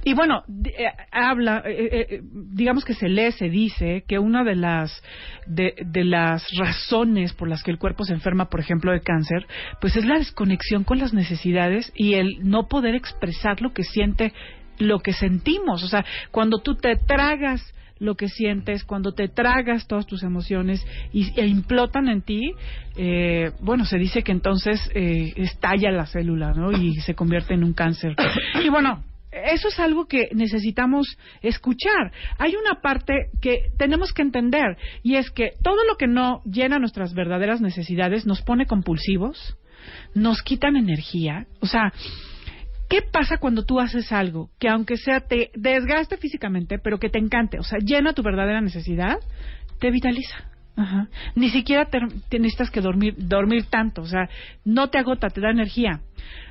Y 0.04 0.14
bueno, 0.14 0.44
eh, 0.64 0.88
habla, 1.12 1.62
eh, 1.66 2.08
eh, 2.10 2.22
digamos 2.24 2.84
que 2.86 2.94
se 2.94 3.10
lee, 3.10 3.32
se 3.32 3.50
dice 3.50 4.04
que 4.08 4.18
una 4.18 4.44
de 4.44 4.56
las 4.56 5.04
de, 5.46 5.76
las 6.04 6.48
razones 6.58 7.34
por 7.34 7.48
las 7.48 7.62
que 7.64 7.72
el 7.72 7.78
cuerpo 7.78 8.04
se 8.06 8.14
enferma, 8.14 8.50
por 8.50 8.60
ejemplo, 8.60 8.92
de 8.92 9.02
cáncer, 9.02 9.46
pues 9.82 9.96
es 9.98 10.06
la 10.06 10.18
desconexión 10.18 10.84
con 10.84 11.00
las 11.00 11.14
necesidades 11.14 11.92
y 11.96 12.16
el 12.16 12.40
no 12.50 12.68
poder 12.68 12.96
expresar 12.96 13.62
lo 13.62 13.74
que 13.74 13.84
siente 13.84 14.34
lo 14.80 15.00
que 15.00 15.14
sentimos. 15.14 15.84
O 15.84 15.88
sea, 15.88 16.06
cuando 16.32 16.60
tú 16.60 16.76
te 16.76 16.96
tragas 16.96 17.74
lo 18.00 18.16
que 18.16 18.28
sientes, 18.28 18.84
cuando 18.84 19.14
te 19.14 19.30
tragas 19.30 19.88
todas 19.88 20.06
tus 20.06 20.24
emociones 20.24 20.86
y, 21.14 21.32
e 21.40 21.46
implotan 21.46 22.10
en 22.10 22.22
ti, 22.22 22.52
eh, 22.98 23.52
bueno, 23.62 23.86
se 23.86 23.98
dice 23.98 24.22
que 24.22 24.32
entonces 24.32 24.90
eh, 24.94 25.34
estalla 25.38 25.92
la 25.92 26.06
célula, 26.06 26.54
¿no? 26.54 26.72
Y 26.72 26.96
se 26.96 27.16
convierte 27.16 27.54
en 27.54 27.64
un 27.64 27.74
cáncer. 27.74 28.16
Y 28.64 28.70
bueno, 28.70 29.04
eso 29.32 29.68
es 29.68 29.80
algo 29.80 30.08
que 30.08 30.30
necesitamos 30.34 31.18
escuchar. 31.42 32.12
Hay 32.38 32.56
una 32.56 32.82
parte 32.82 33.14
que 33.42 33.70
tenemos 33.78 34.14
que 34.14 34.22
entender 34.22 34.78
y 35.04 35.16
es 35.16 35.30
que 35.30 35.52
todo 35.62 35.84
lo 35.86 35.98
que 35.98 36.08
no 36.08 36.42
llena 36.46 36.80
nuestras 36.80 37.14
verdaderas 37.14 37.62
necesidades 37.62 38.26
nos 38.26 38.42
pone 38.42 38.66
compulsivos, 38.66 39.58
nos 40.14 40.42
quitan 40.42 40.78
energía. 40.78 41.48
O 41.60 41.68
sea, 41.68 41.92
¿qué 42.90 43.02
pasa 43.02 43.38
cuando 43.38 43.64
tú 43.64 43.80
haces 43.80 44.12
algo 44.12 44.50
que 44.60 44.70
aunque 44.70 44.98
sea 44.98 45.22
te 45.22 45.52
desgaste 45.56 46.18
físicamente, 46.18 46.80
pero 46.80 47.00
que 47.00 47.10
te 47.10 47.20
encante, 47.20 47.60
o 47.60 47.64
sea, 47.64 47.80
llena 47.80 48.14
tu 48.14 48.24
verdadera 48.24 48.62
necesidad, 48.62 49.18
te 49.80 49.92
vitaliza? 49.92 50.36
Ajá. 50.78 51.08
Ni 51.36 51.50
siquiera 51.50 51.86
te, 51.86 52.00
necesitas 52.38 52.70
que 52.70 52.82
dormir, 52.82 53.16
dormir 53.18 53.66
tanto, 53.70 54.02
o 54.02 54.08
sea, 54.08 54.30
no 54.66 54.90
te 54.90 54.98
agota, 54.98 55.30
te 55.30 55.42
da 55.42 55.52
energía 55.52 56.02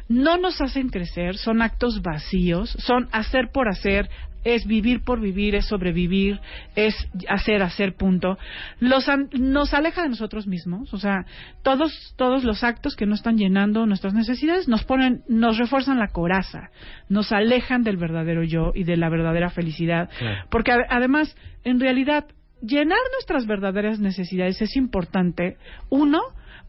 no 0.09 0.37
nos 0.37 0.61
hacen 0.61 0.91
crecer, 0.91 1.37
son 1.37 1.63
actos 1.63 2.03
vacíos, 2.03 2.71
son 2.79 3.09
hacer 3.13 3.51
por 3.53 3.69
hacer, 3.69 4.11
es 4.45 4.67
vivir 4.67 5.03
por 5.03 5.21
vivir, 5.21 5.55
es 5.55 5.67
sobrevivir, 5.67 6.41
es 6.77 6.95
hacer, 7.29 7.63
hacer, 7.63 7.95
punto. 7.95 8.39
Los, 8.79 9.07
nos 9.33 9.75
aleja 9.75 10.03
de 10.03 10.11
nosotros 10.11 10.47
mismos, 10.47 10.93
o 10.93 10.99
sea, 10.99 11.25
todos, 11.63 12.15
todos 12.17 12.45
los 12.45 12.63
actos 12.63 12.95
que 12.95 13.07
no 13.07 13.15
están 13.15 13.37
llenando 13.37 13.87
nuestras 13.87 14.15
necesidades 14.15 14.69
nos 14.69 14.85
ponen, 14.85 15.23
nos 15.29 15.59
refuerzan 15.59 15.99
la 15.99 16.09
coraza, 16.09 16.71
nos 17.09 17.33
alejan 17.33 17.83
del 17.83 17.97
verdadero 17.97 18.45
yo 18.45 18.73
y 18.75 18.85
de 18.85 18.97
la 18.97 19.09
verdadera 19.09 19.51
felicidad. 19.51 20.11
Porque 20.51 20.73
además, 20.89 21.37
en 21.65 21.81
realidad, 21.81 22.27
llenar 22.61 22.99
nuestras 23.13 23.47
verdaderas 23.47 23.99
necesidades 23.99 24.61
es 24.61 24.77
importante, 24.77 25.57
uno, 25.89 26.21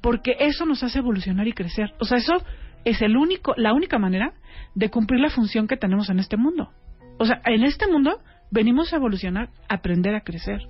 porque 0.01 0.35
eso 0.39 0.65
nos 0.65 0.83
hace 0.83 0.99
evolucionar 0.99 1.47
y 1.47 1.53
crecer. 1.53 1.93
O 1.99 2.05
sea, 2.05 2.17
eso 2.17 2.35
es 2.83 3.01
el 3.01 3.17
único, 3.17 3.53
la 3.57 3.73
única 3.73 3.97
manera 3.97 4.33
de 4.75 4.89
cumplir 4.89 5.19
la 5.19 5.29
función 5.29 5.67
que 5.67 5.77
tenemos 5.77 6.09
en 6.09 6.19
este 6.19 6.37
mundo. 6.37 6.71
O 7.17 7.25
sea, 7.25 7.41
en 7.45 7.63
este 7.63 7.87
mundo 7.87 8.19
venimos 8.51 8.93
a 8.93 8.97
evolucionar, 8.97 9.49
a 9.67 9.75
aprender 9.75 10.15
a 10.15 10.21
crecer. 10.21 10.67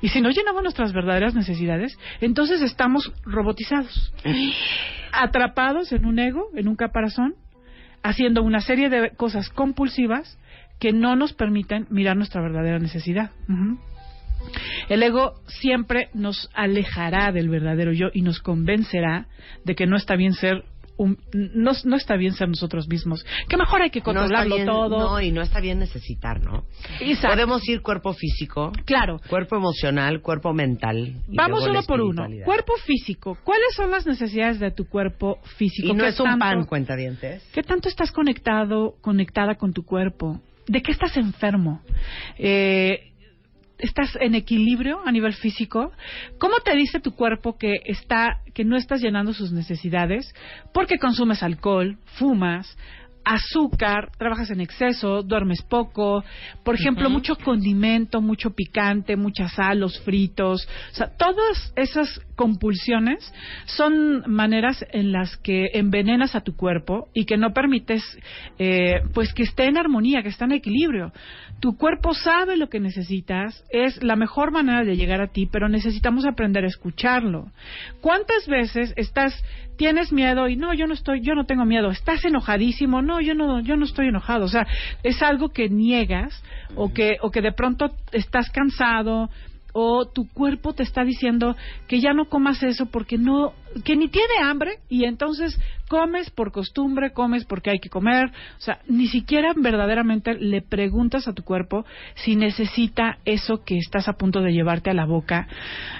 Y 0.00 0.08
si 0.08 0.20
no 0.20 0.30
llenamos 0.30 0.62
nuestras 0.62 0.92
verdaderas 0.92 1.34
necesidades, 1.34 1.98
entonces 2.20 2.62
estamos 2.62 3.12
robotizados, 3.24 4.12
atrapados 5.12 5.92
en 5.92 6.06
un 6.06 6.18
ego, 6.18 6.50
en 6.54 6.68
un 6.68 6.76
caparazón, 6.76 7.34
haciendo 8.02 8.42
una 8.42 8.60
serie 8.60 8.88
de 8.88 9.10
cosas 9.10 9.48
compulsivas 9.50 10.38
que 10.78 10.92
no 10.92 11.16
nos 11.16 11.32
permiten 11.32 11.86
mirar 11.90 12.16
nuestra 12.16 12.40
verdadera 12.40 12.78
necesidad. 12.78 13.32
El 14.88 15.02
ego 15.02 15.34
siempre 15.46 16.08
nos 16.14 16.48
alejará 16.54 17.32
del 17.32 17.48
verdadero 17.48 17.92
yo 17.92 18.06
y 18.12 18.22
nos 18.22 18.40
convencerá 18.40 19.26
de 19.64 19.74
que 19.74 19.86
no 19.86 19.96
está 19.96 20.14
bien 20.14 20.32
ser 20.32 20.64
no, 21.32 21.72
no, 21.84 21.96
está 21.96 22.16
bien 22.16 22.32
ser 22.32 22.48
nosotros 22.48 22.88
mismos. 22.88 23.24
Que 23.48 23.56
mejor 23.56 23.82
hay 23.82 23.90
que 23.90 24.02
controlarlo 24.02 24.64
todo. 24.64 24.98
No, 24.98 25.20
y 25.20 25.30
no 25.30 25.42
está 25.42 25.60
bien 25.60 25.78
necesitar, 25.78 26.42
¿no? 26.42 26.64
Podemos 27.22 27.66
ir 27.68 27.82
cuerpo 27.82 28.12
físico. 28.12 28.72
Claro. 28.84 29.20
Cuerpo 29.28 29.56
emocional, 29.56 30.20
cuerpo 30.22 30.52
mental. 30.52 31.22
Vamos 31.28 31.66
uno 31.66 31.82
por 31.82 32.00
uno. 32.00 32.26
Cuerpo 32.44 32.74
físico. 32.84 33.38
¿Cuáles 33.44 33.74
son 33.74 33.90
las 33.90 34.06
necesidades 34.06 34.58
de 34.58 34.70
tu 34.70 34.88
cuerpo 34.88 35.38
físico? 35.56 35.88
Y 35.88 35.94
no 35.94 36.04
es 36.04 36.18
un 36.20 36.38
pan, 36.38 36.64
cuenta 36.66 36.96
dientes. 36.96 37.48
¿Qué 37.52 37.62
tanto 37.62 37.88
estás 37.88 38.12
conectado, 38.12 38.96
conectada 39.00 39.54
con 39.56 39.72
tu 39.72 39.84
cuerpo? 39.84 40.40
¿De 40.66 40.82
qué 40.82 40.92
estás 40.92 41.16
enfermo? 41.16 41.80
Eh, 42.36 43.12
estás 43.78 44.16
en 44.20 44.34
equilibrio 44.34 45.00
a 45.06 45.12
nivel 45.12 45.34
físico? 45.34 45.92
¿Cómo 46.38 46.56
te 46.64 46.74
dice 46.74 47.00
tu 47.00 47.12
cuerpo 47.12 47.56
que 47.56 47.80
está 47.84 48.40
que 48.54 48.64
no 48.64 48.76
estás 48.76 49.00
llenando 49.00 49.32
sus 49.32 49.52
necesidades? 49.52 50.34
Porque 50.72 50.98
consumes 50.98 51.42
alcohol, 51.42 51.98
fumas, 52.16 52.76
azúcar, 53.28 54.10
trabajas 54.16 54.50
en 54.50 54.60
exceso, 54.60 55.22
duermes 55.22 55.62
poco, 55.62 56.24
por 56.64 56.74
ejemplo, 56.74 57.10
mucho 57.10 57.36
condimento, 57.36 58.22
mucho 58.22 58.50
picante, 58.50 59.16
mucha 59.16 59.48
sal, 59.48 59.80
los 59.80 60.00
fritos, 60.00 60.66
o 60.92 60.94
sea, 60.94 61.08
todas 61.16 61.72
esas 61.76 62.20
compulsiones 62.36 63.32
son 63.66 64.22
maneras 64.26 64.82
en 64.92 65.12
las 65.12 65.36
que 65.36 65.66
envenenas 65.74 66.34
a 66.34 66.40
tu 66.40 66.56
cuerpo 66.56 67.08
y 67.12 67.26
que 67.26 67.36
no 67.36 67.52
permites, 67.52 68.02
eh, 68.58 69.02
pues, 69.12 69.34
que 69.34 69.42
esté 69.42 69.66
en 69.66 69.76
armonía, 69.76 70.22
que 70.22 70.28
esté 70.28 70.44
en 70.44 70.52
equilibrio. 70.52 71.12
Tu 71.60 71.76
cuerpo 71.76 72.14
sabe 72.14 72.56
lo 72.56 72.68
que 72.68 72.80
necesitas, 72.80 73.62
es 73.68 74.02
la 74.02 74.16
mejor 74.16 74.52
manera 74.52 74.84
de 74.84 74.96
llegar 74.96 75.20
a 75.20 75.32
ti, 75.32 75.46
pero 75.50 75.68
necesitamos 75.68 76.24
aprender 76.24 76.64
a 76.64 76.68
escucharlo. 76.68 77.52
¿Cuántas 78.00 78.46
veces 78.46 78.94
estás 78.96 79.34
tienes 79.78 80.12
miedo 80.12 80.48
y 80.48 80.56
no, 80.56 80.74
yo 80.74 80.86
no 80.86 80.92
estoy, 80.92 81.22
yo 81.22 81.34
no 81.34 81.46
tengo 81.46 81.64
miedo, 81.64 81.90
estás 81.90 82.22
enojadísimo, 82.24 83.00
no, 83.00 83.20
yo 83.22 83.34
no, 83.34 83.60
yo 83.60 83.76
no 83.76 83.86
estoy 83.86 84.08
enojado, 84.08 84.44
o 84.44 84.48
sea, 84.48 84.66
es 85.02 85.22
algo 85.22 85.48
que 85.48 85.70
niegas 85.70 86.42
o 86.74 86.92
que, 86.92 87.16
o 87.22 87.30
que 87.30 87.40
de 87.40 87.52
pronto 87.52 87.92
estás 88.12 88.50
cansado 88.50 89.30
o 89.72 90.06
tu 90.06 90.28
cuerpo 90.28 90.72
te 90.72 90.82
está 90.82 91.04
diciendo 91.04 91.54
que 91.86 92.00
ya 92.00 92.12
no 92.12 92.24
comas 92.24 92.62
eso 92.62 92.86
porque 92.86 93.16
no, 93.18 93.52
que 93.84 93.96
ni 93.96 94.08
tiene 94.08 94.34
hambre 94.42 94.78
y 94.88 95.04
entonces 95.04 95.56
comes 95.88 96.30
por 96.30 96.50
costumbre, 96.50 97.12
comes 97.12 97.44
porque 97.44 97.70
hay 97.70 97.78
que 97.78 97.88
comer, 97.88 98.26
o 98.26 98.60
sea, 98.60 98.80
ni 98.88 99.06
siquiera 99.06 99.52
verdaderamente 99.56 100.34
le 100.34 100.62
preguntas 100.62 101.28
a 101.28 101.32
tu 101.32 101.44
cuerpo 101.44 101.84
si 102.16 102.34
necesita 102.34 103.18
eso 103.24 103.62
que 103.64 103.78
estás 103.78 104.08
a 104.08 104.14
punto 104.14 104.40
de 104.40 104.52
llevarte 104.52 104.90
a 104.90 104.94
la 104.94 105.06
boca. 105.06 105.46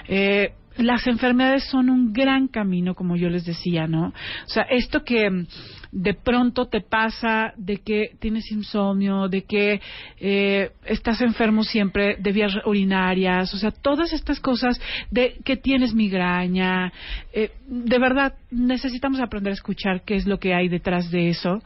Eh, 0.07 0.51
las 0.79 1.05
enfermedades 1.07 1.65
son 1.65 1.89
un 1.89 2.13
gran 2.13 2.47
camino, 2.47 2.95
como 2.95 3.15
yo 3.15 3.29
les 3.29 3.45
decía, 3.45 3.87
¿no? 3.87 4.07
O 4.07 4.47
sea, 4.47 4.63
esto 4.63 5.03
que 5.03 5.29
mm, 5.29 5.45
de 5.91 6.13
pronto 6.13 6.67
te 6.67 6.81
pasa 6.81 7.53
de 7.57 7.77
que 7.77 8.15
tienes 8.19 8.51
insomnio, 8.51 9.27
de 9.27 9.43
que 9.43 9.81
eh, 10.19 10.71
estás 10.85 11.21
enfermo 11.21 11.63
siempre 11.63 12.15
de 12.17 12.31
vías 12.31 12.53
urinarias, 12.65 13.53
o 13.53 13.57
sea, 13.57 13.71
todas 13.71 14.13
estas 14.13 14.39
cosas 14.39 14.79
de 15.11 15.39
que 15.43 15.57
tienes 15.57 15.93
migraña, 15.93 16.91
eh, 17.33 17.51
de 17.67 17.99
verdad 17.99 18.35
necesitamos 18.51 19.19
aprender 19.19 19.51
a 19.51 19.55
escuchar 19.55 20.03
qué 20.03 20.15
es 20.15 20.25
lo 20.25 20.39
que 20.39 20.53
hay 20.53 20.69
detrás 20.69 21.11
de 21.11 21.29
eso. 21.29 21.61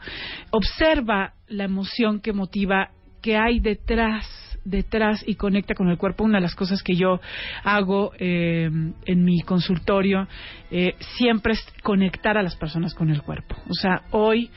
Observa 0.50 1.34
la 1.48 1.64
emoción 1.64 2.20
que 2.20 2.32
motiva, 2.32 2.90
que 3.22 3.36
hay 3.36 3.60
detrás 3.60 4.26
detrás 4.64 5.22
y 5.26 5.34
conecta 5.34 5.74
con 5.74 5.88
el 5.88 5.98
cuerpo. 5.98 6.24
Una 6.24 6.38
de 6.38 6.42
las 6.42 6.54
cosas 6.54 6.82
que 6.82 6.96
yo 6.96 7.20
hago 7.62 8.12
eh, 8.18 8.70
en 9.06 9.24
mi 9.24 9.40
consultorio 9.40 10.26
eh, 10.70 10.94
siempre 11.16 11.52
es 11.54 11.64
conectar 11.82 12.36
a 12.38 12.42
las 12.42 12.56
personas 12.56 12.94
con 12.94 13.10
el 13.10 13.22
cuerpo. 13.22 13.56
O 13.68 13.74
sea, 13.74 14.02
hoy 14.10 14.50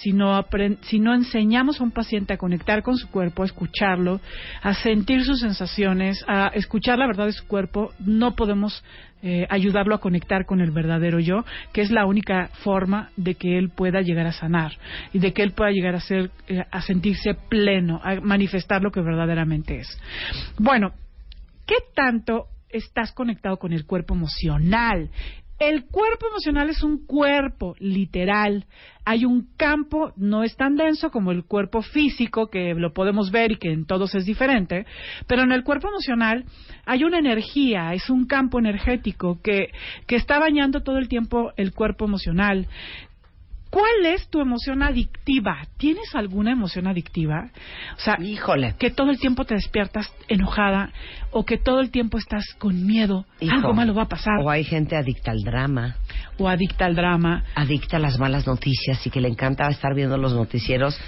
si 0.00 0.12
no, 0.12 0.46
si 0.82 1.00
no 1.00 1.14
enseñamos 1.14 1.80
a 1.80 1.84
un 1.84 1.90
paciente 1.90 2.32
a 2.32 2.38
conectar 2.38 2.82
con 2.82 2.96
su 2.96 3.10
cuerpo, 3.10 3.42
a 3.42 3.46
escucharlo, 3.46 4.20
a 4.62 4.74
sentir 4.74 5.24
sus 5.24 5.40
sensaciones, 5.40 6.24
a 6.28 6.48
escuchar 6.48 6.98
la 6.98 7.06
verdad 7.06 7.26
de 7.26 7.32
su 7.32 7.46
cuerpo, 7.46 7.92
no 7.98 8.36
podemos 8.36 8.84
eh, 9.22 9.46
ayudarlo 9.50 9.96
a 9.96 10.00
conectar 10.00 10.46
con 10.46 10.60
el 10.60 10.70
verdadero 10.70 11.18
yo, 11.18 11.44
que 11.72 11.80
es 11.80 11.90
la 11.90 12.06
única 12.06 12.50
forma 12.62 13.10
de 13.16 13.34
que 13.34 13.58
él 13.58 13.70
pueda 13.70 14.00
llegar 14.00 14.26
a 14.26 14.32
sanar 14.32 14.72
y 15.12 15.18
de 15.18 15.32
que 15.32 15.42
él 15.42 15.52
pueda 15.52 15.72
llegar 15.72 15.96
a 15.96 16.00
ser, 16.00 16.30
eh, 16.46 16.64
a 16.70 16.82
sentirse 16.82 17.34
pleno, 17.34 18.00
a 18.04 18.20
manifestar 18.20 18.82
lo 18.82 18.92
que 18.92 19.00
verdaderamente 19.00 19.80
es. 19.80 20.00
Bueno, 20.58 20.92
¿qué 21.66 21.76
tanto 21.96 22.46
estás 22.68 23.12
conectado 23.12 23.56
con 23.56 23.72
el 23.72 23.86
cuerpo 23.86 24.14
emocional? 24.14 25.10
El 25.58 25.86
cuerpo 25.86 26.28
emocional 26.28 26.70
es 26.70 26.84
un 26.84 27.04
cuerpo 27.04 27.74
literal. 27.80 28.66
Hay 29.04 29.24
un 29.24 29.48
campo, 29.56 30.12
no 30.16 30.44
es 30.44 30.56
tan 30.56 30.76
denso 30.76 31.10
como 31.10 31.32
el 31.32 31.44
cuerpo 31.44 31.82
físico, 31.82 32.48
que 32.48 32.74
lo 32.74 32.92
podemos 32.92 33.32
ver 33.32 33.52
y 33.52 33.56
que 33.56 33.72
en 33.72 33.84
todos 33.84 34.14
es 34.14 34.24
diferente, 34.24 34.86
pero 35.26 35.42
en 35.42 35.50
el 35.50 35.64
cuerpo 35.64 35.88
emocional 35.88 36.44
hay 36.86 37.02
una 37.02 37.18
energía, 37.18 37.92
es 37.94 38.08
un 38.08 38.26
campo 38.26 38.60
energético 38.60 39.40
que, 39.42 39.72
que 40.06 40.16
está 40.16 40.38
bañando 40.38 40.82
todo 40.82 40.98
el 40.98 41.08
tiempo 41.08 41.52
el 41.56 41.72
cuerpo 41.72 42.04
emocional, 42.04 42.68
¿Cuál 43.70 44.06
es 44.06 44.28
tu 44.28 44.40
emoción 44.40 44.82
adictiva? 44.82 45.58
¿Tienes 45.76 46.14
alguna 46.14 46.52
emoción 46.52 46.86
adictiva? 46.86 47.50
O 47.96 48.00
sea, 48.00 48.16
Híjole. 48.20 48.74
que 48.78 48.90
todo 48.90 49.10
el 49.10 49.18
tiempo 49.18 49.44
te 49.44 49.54
despiertas 49.54 50.10
enojada 50.28 50.90
o 51.32 51.44
que 51.44 51.58
todo 51.58 51.80
el 51.80 51.90
tiempo 51.90 52.16
estás 52.16 52.44
con 52.58 52.86
miedo, 52.86 53.26
algo 53.50 53.74
malo 53.74 53.94
va 53.94 54.04
a 54.04 54.08
pasar. 54.08 54.40
O 54.42 54.50
hay 54.50 54.64
gente 54.64 54.96
adicta 54.96 55.32
al 55.32 55.42
drama. 55.42 55.96
O 56.38 56.48
adicta 56.48 56.86
al 56.86 56.94
drama. 56.94 57.44
Adicta 57.54 57.98
a 57.98 58.00
las 58.00 58.18
malas 58.18 58.46
noticias 58.46 59.06
y 59.06 59.10
que 59.10 59.20
le 59.20 59.28
encanta 59.28 59.68
estar 59.68 59.94
viendo 59.94 60.16
los 60.16 60.32
noticieros, 60.34 60.98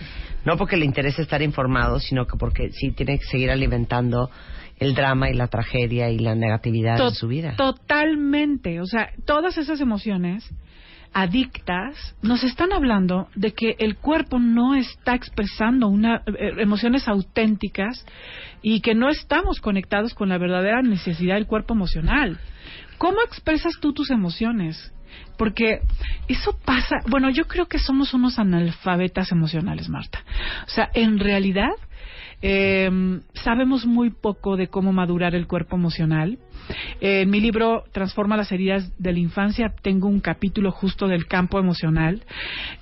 no 0.45 0.57
porque 0.57 0.77
le 0.77 0.85
interese 0.85 1.23
estar 1.23 1.41
informado, 1.43 1.99
sino 1.99 2.27
que 2.27 2.37
porque 2.37 2.71
sí 2.73 2.93
tiene 2.93 3.19
que 3.19 3.25
seguir 3.25 3.51
alimentando 3.51 4.31
el 4.79 4.95
drama 4.95 5.31
y 5.31 5.35
la 5.35 5.47
tragedia 5.49 6.11
y 6.11 6.19
la 6.19 6.35
negatividad 6.35 6.99
en 7.01 7.15
su 7.15 7.29
vida. 7.29 7.55
Totalmente. 7.57 8.81
O 8.81 8.87
sea, 8.87 9.11
todas 9.27 9.57
esas 9.59 9.81
emociones 9.81 10.51
adictas, 11.13 12.15
nos 12.23 12.45
están 12.45 12.73
hablando 12.73 13.29
de 13.35 13.53
que 13.53 13.77
el 13.79 13.97
cuerpo 13.97 14.39
no 14.39 14.75
está 14.75 15.15
expresando 15.15 15.89
una, 15.89 16.23
eh, 16.27 16.55
emociones 16.59 17.09
auténticas 17.09 18.07
y 18.63 18.81
que 18.81 18.95
no 18.95 19.09
estamos 19.09 19.61
conectados 19.61 20.15
con 20.15 20.29
la 20.29 20.39
verdadera 20.39 20.83
necesidad 20.83 21.35
del 21.35 21.47
cuerpo 21.47 21.75
emocional. 21.75 22.39
¿Cómo 22.99 23.23
expresas 23.23 23.75
tú 23.81 23.93
tus 23.93 24.11
emociones? 24.11 24.93
Porque 25.37 25.81
eso 26.29 26.57
pasa, 26.65 26.97
bueno, 27.09 27.31
yo 27.31 27.47
creo 27.47 27.67
que 27.67 27.79
somos 27.79 28.15
unos 28.15 28.39
analfabetas 28.39 29.33
emocionales, 29.33 29.89
Marta. 29.89 30.23
O 30.67 30.71
sea, 30.71 30.91
en 30.95 31.19
realidad 31.19 31.73
eh, 32.43 32.91
sabemos 33.35 33.85
muy 33.87 34.11
poco 34.11 34.57
de 34.57 34.69
cómo 34.69 34.93
madurar 34.93 35.35
el 35.35 35.47
cuerpo 35.47 35.77
emocional. 35.77 36.39
en 37.01 37.29
mi 37.31 37.41
libro 37.41 37.85
Transforma 37.93 38.37
las 38.37 38.53
heridas 38.53 38.93
de 38.99 39.13
la 39.13 39.19
infancia 39.19 39.75
tengo 39.83 40.09
un 40.09 40.21
capítulo 40.21 40.71
justo 40.71 41.07
del 41.09 41.27
campo 41.27 41.59
emocional 41.59 42.23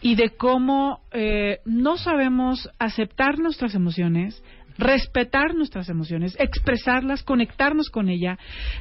y 0.01 0.15
de 0.15 0.31
cómo 0.31 1.01
eh, 1.13 1.59
no 1.65 1.97
sabemos 1.97 2.69
aceptar 2.79 3.39
nuestras 3.39 3.75
emociones, 3.75 4.43
respetar 4.79 5.55
nuestras 5.55 5.89
emociones, 5.89 6.37
expresarlas, 6.39 7.23
conectarnos 7.23 7.91
con 7.91 8.09
ella, 8.09 8.39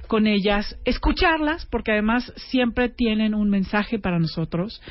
con 0.08 0.28
ellas, 0.28 0.78
escucharlas, 0.86 1.66
porque 1.66 1.92
además 1.92 2.32
siempre 2.36 2.90
tienen 2.90 3.34
un 3.34 3.50
mensaje 3.50 4.00
para 4.00 4.20
nosotros. 4.20 4.82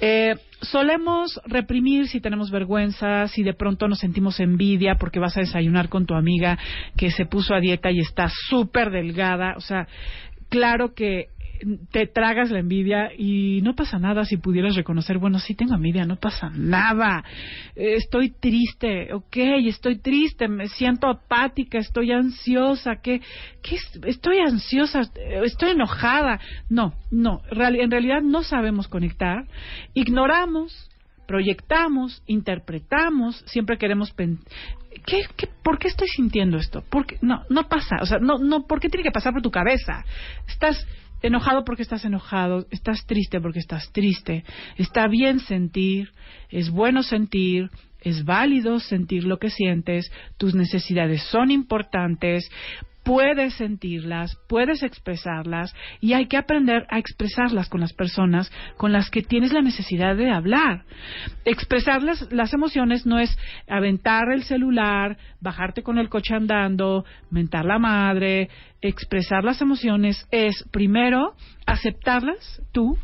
Eh, 0.00 0.34
solemos 0.60 1.40
reprimir 1.46 2.06
si 2.06 2.20
tenemos 2.20 2.50
vergüenza, 2.50 3.26
si 3.28 3.42
de 3.42 3.54
pronto 3.54 3.88
nos 3.88 3.98
sentimos 3.98 4.38
envidia 4.40 4.96
porque 4.96 5.18
vas 5.18 5.36
a 5.36 5.40
desayunar 5.40 5.88
con 5.88 6.06
tu 6.06 6.14
amiga 6.14 6.58
que 6.96 7.10
se 7.10 7.26
puso 7.26 7.54
a 7.54 7.60
dieta 7.60 7.90
y 7.90 8.00
está 8.00 8.28
súper 8.48 8.90
delgada. 8.90 9.54
O 9.56 9.60
sea, 9.60 9.88
claro 10.48 10.94
que 10.94 11.28
te 11.90 12.06
tragas 12.06 12.50
la 12.50 12.60
envidia 12.60 13.10
y 13.16 13.60
no 13.62 13.74
pasa 13.74 13.98
nada 13.98 14.24
si 14.24 14.36
pudieras 14.36 14.74
reconocer, 14.74 15.18
bueno, 15.18 15.38
sí 15.38 15.54
tengo 15.54 15.74
envidia, 15.74 16.04
no 16.04 16.16
pasa 16.16 16.50
nada. 16.54 17.24
Estoy 17.74 18.30
triste, 18.30 19.12
ok, 19.12 19.36
estoy 19.66 19.98
triste, 19.98 20.48
me 20.48 20.68
siento 20.68 21.08
apática, 21.08 21.78
estoy 21.78 22.12
ansiosa, 22.12 22.96
¿qué, 23.02 23.20
qué 23.62 23.76
estoy 24.06 24.38
ansiosa, 24.38 25.02
estoy 25.44 25.70
enojada? 25.70 26.40
No, 26.68 26.94
no, 27.10 27.42
en 27.50 27.90
realidad 27.90 28.22
no 28.22 28.42
sabemos 28.42 28.88
conectar, 28.88 29.46
ignoramos 29.94 30.88
proyectamos, 31.26 32.22
interpretamos, 32.26 33.42
siempre 33.46 33.78
queremos 33.78 34.12
¿Qué, 35.06 35.22
qué, 35.36 35.48
por 35.64 35.78
qué 35.78 35.88
estoy 35.88 36.08
sintiendo 36.08 36.58
esto? 36.58 36.84
Porque 36.90 37.16
no, 37.22 37.44
no 37.48 37.68
pasa, 37.68 37.96
o 38.02 38.06
sea, 38.06 38.18
no, 38.18 38.36
no, 38.38 38.66
¿por 38.66 38.80
qué 38.80 38.88
tiene 38.88 39.04
que 39.04 39.10
pasar 39.10 39.32
por 39.32 39.40
tu 39.40 39.50
cabeza? 39.50 40.04
Estás 40.46 40.86
enojado 41.22 41.64
porque 41.64 41.82
estás 41.82 42.04
enojado, 42.04 42.66
estás 42.70 43.06
triste 43.06 43.40
porque 43.40 43.60
estás 43.60 43.90
triste. 43.92 44.44
Está 44.76 45.08
bien 45.08 45.40
sentir, 45.40 46.10
es 46.50 46.70
bueno 46.70 47.02
sentir, 47.02 47.70
es 48.00 48.24
válido 48.24 48.80
sentir 48.80 49.24
lo 49.24 49.38
que 49.38 49.50
sientes, 49.50 50.10
tus 50.36 50.54
necesidades 50.54 51.22
son 51.24 51.50
importantes, 51.50 52.50
puedes 53.04 53.54
sentirlas, 53.54 54.36
puedes 54.48 54.82
expresarlas 54.82 55.74
y 56.00 56.12
hay 56.12 56.26
que 56.26 56.36
aprender 56.36 56.86
a 56.90 56.98
expresarlas 56.98 57.68
con 57.68 57.80
las 57.80 57.92
personas 57.92 58.50
con 58.76 58.92
las 58.92 59.10
que 59.10 59.22
tienes 59.22 59.52
la 59.52 59.62
necesidad 59.62 60.16
de 60.16 60.30
hablar. 60.30 60.84
Expresarlas 61.44 62.30
las 62.32 62.52
emociones 62.52 63.06
no 63.06 63.18
es 63.18 63.36
aventar 63.68 64.30
el 64.32 64.44
celular, 64.44 65.16
bajarte 65.40 65.82
con 65.82 65.98
el 65.98 66.08
coche 66.08 66.34
andando, 66.34 67.04
mentar 67.30 67.64
la 67.64 67.78
madre, 67.78 68.48
expresar 68.80 69.44
las 69.44 69.60
emociones 69.60 70.26
es 70.30 70.64
primero 70.70 71.34
aceptarlas 71.66 72.62
tú, 72.72 72.98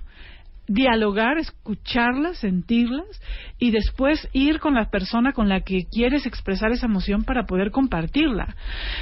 dialogar, 0.68 1.38
escucharlas, 1.38 2.38
sentirlas 2.38 3.07
y 3.59 3.70
después 3.70 4.28
ir 4.33 4.61
con 4.61 4.74
la 4.74 4.90
persona 4.90 5.33
con 5.33 5.48
la 5.48 5.62
que 5.62 5.87
quieres 5.90 6.26
expresar 6.26 6.70
esa 6.72 6.87
emoción 6.87 7.24
para 7.24 7.46
poder 7.46 7.70
compartirla. 7.70 8.54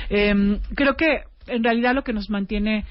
Em, 0.08 0.60
creo 0.74 0.96
que 0.96 1.22
en 1.48 1.62
realidad 1.62 1.94
lo 1.94 2.02
que 2.02 2.12
nos 2.12 2.30
mantiene 2.30 2.84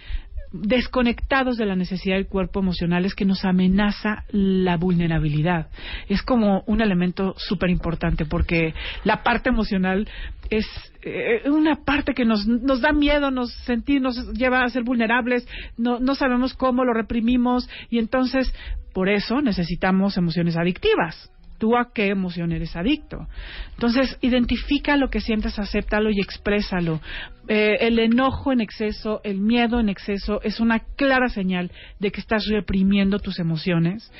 desconectados 0.61 1.57
de 1.57 1.65
la 1.65 1.75
necesidad 1.75 2.15
del 2.15 2.27
cuerpo 2.27 2.59
emocional 2.59 3.05
es 3.05 3.15
que 3.15 3.25
nos 3.25 3.43
amenaza 3.45 4.23
la 4.29 4.77
vulnerabilidad. 4.77 5.67
Es 6.07 6.21
como 6.21 6.63
un 6.67 6.81
elemento 6.81 7.35
súper 7.37 7.69
importante 7.69 8.25
porque 8.25 8.73
la 9.03 9.23
parte 9.23 9.49
emocional 9.49 10.07
es 10.49 10.65
eh, 11.01 11.49
una 11.49 11.83
parte 11.83 12.13
que 12.13 12.25
nos, 12.25 12.45
nos 12.47 12.81
da 12.81 12.91
miedo, 12.91 13.31
nos 13.31 13.51
sentir, 13.65 14.01
nos 14.01 14.33
lleva 14.33 14.63
a 14.63 14.69
ser 14.69 14.83
vulnerables, 14.83 15.47
no, 15.77 15.99
no 15.99 16.15
sabemos 16.15 16.53
cómo 16.53 16.85
lo 16.85 16.93
reprimimos 16.93 17.69
y 17.89 17.99
entonces 17.99 18.53
por 18.93 19.09
eso 19.09 19.41
necesitamos 19.41 20.17
emociones 20.17 20.55
adictivas 20.55 21.31
tú 21.57 21.77
a 21.77 21.91
qué 21.93 22.07
emoción 22.07 22.51
eres 22.51 22.75
adicto. 22.75 23.27
Entonces, 23.73 24.17
identifica 24.21 24.97
lo 24.97 25.09
que 25.09 25.21
sientes, 25.21 25.57
acéptalo 25.59 26.09
y 26.11 26.19
exprésalo. 26.19 27.01
Eh, 27.47 27.77
el 27.81 27.99
enojo 27.99 28.51
en 28.51 28.61
exceso, 28.61 29.21
el 29.23 29.39
miedo 29.39 29.79
en 29.79 29.89
exceso 29.89 30.41
es 30.41 30.59
una 30.59 30.79
clara 30.79 31.29
señal 31.29 31.71
de 31.99 32.11
que 32.11 32.21
estás 32.21 32.45
reprimiendo 32.47 33.19
tus 33.19 33.39
emociones. 33.39 34.11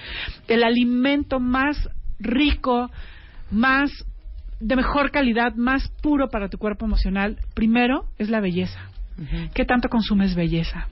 El 0.47 0.63
alimento 0.63 1.39
más 1.39 1.89
rico, 2.19 2.89
más 3.51 3.91
de 4.59 4.75
mejor 4.75 5.11
calidad, 5.11 5.53
más 5.55 5.89
puro 6.01 6.29
para 6.29 6.49
tu 6.49 6.57
cuerpo 6.57 6.85
emocional, 6.85 7.37
primero 7.53 8.05
es 8.17 8.29
la 8.29 8.39
belleza. 8.39 8.79
¿Qué 9.53 9.65
tanto 9.65 9.89
consumes 9.89 10.35
belleza? 10.35 10.87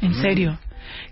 En 0.00 0.14
serio. 0.14 0.58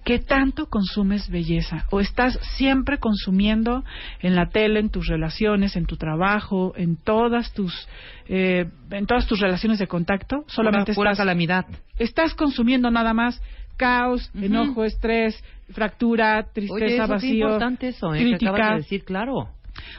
¿Qué 0.04 0.18
tanto 0.18 0.66
consumes 0.66 1.28
belleza? 1.30 1.86
¿O 1.90 2.00
estás 2.00 2.38
siempre 2.56 2.98
consumiendo 2.98 3.84
en 4.20 4.34
la 4.34 4.48
tele, 4.48 4.80
en 4.80 4.90
tus 4.90 5.06
relaciones, 5.06 5.76
en 5.76 5.86
tu 5.86 5.96
trabajo, 5.96 6.72
en 6.76 6.96
todas 6.96 7.52
tus, 7.52 7.88
eh, 8.28 8.66
en 8.90 9.06
todas 9.06 9.26
tus 9.26 9.40
relaciones 9.40 9.78
de 9.78 9.86
contacto? 9.86 10.44
Solamente 10.46 10.94
pura, 10.94 11.10
estás, 11.10 11.22
calamidad. 11.24 11.66
Estás 11.98 12.34
consumiendo 12.34 12.90
nada 12.90 13.14
más 13.14 13.40
caos, 13.76 14.30
enojo, 14.34 14.84
estrés, 14.84 15.42
fractura, 15.70 16.46
tristeza, 16.52 17.04
Oye, 17.04 17.12
vacío, 17.12 17.30
es 17.30 17.34
importante 17.34 17.88
eso, 17.88 18.14
¿eh? 18.14 18.18
crítica. 18.18 18.70
de 18.70 18.76
decir, 18.76 19.04
claro. 19.04 19.48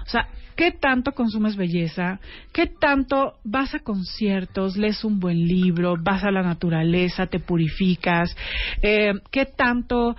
O 0.05 0.09
sea, 0.09 0.27
¿Qué 0.55 0.71
tanto 0.71 1.13
consumes 1.13 1.55
belleza? 1.55 2.19
¿Qué 2.53 2.67
tanto 2.67 3.39
vas 3.43 3.73
a 3.73 3.79
conciertos, 3.79 4.77
lees 4.77 5.03
un 5.03 5.19
buen 5.19 5.47
libro, 5.47 5.95
vas 5.99 6.23
a 6.23 6.29
la 6.29 6.43
naturaleza, 6.43 7.25
te 7.25 7.39
purificas? 7.39 8.35
Eh, 8.83 9.13
¿Qué 9.31 9.45
tanto... 9.45 10.15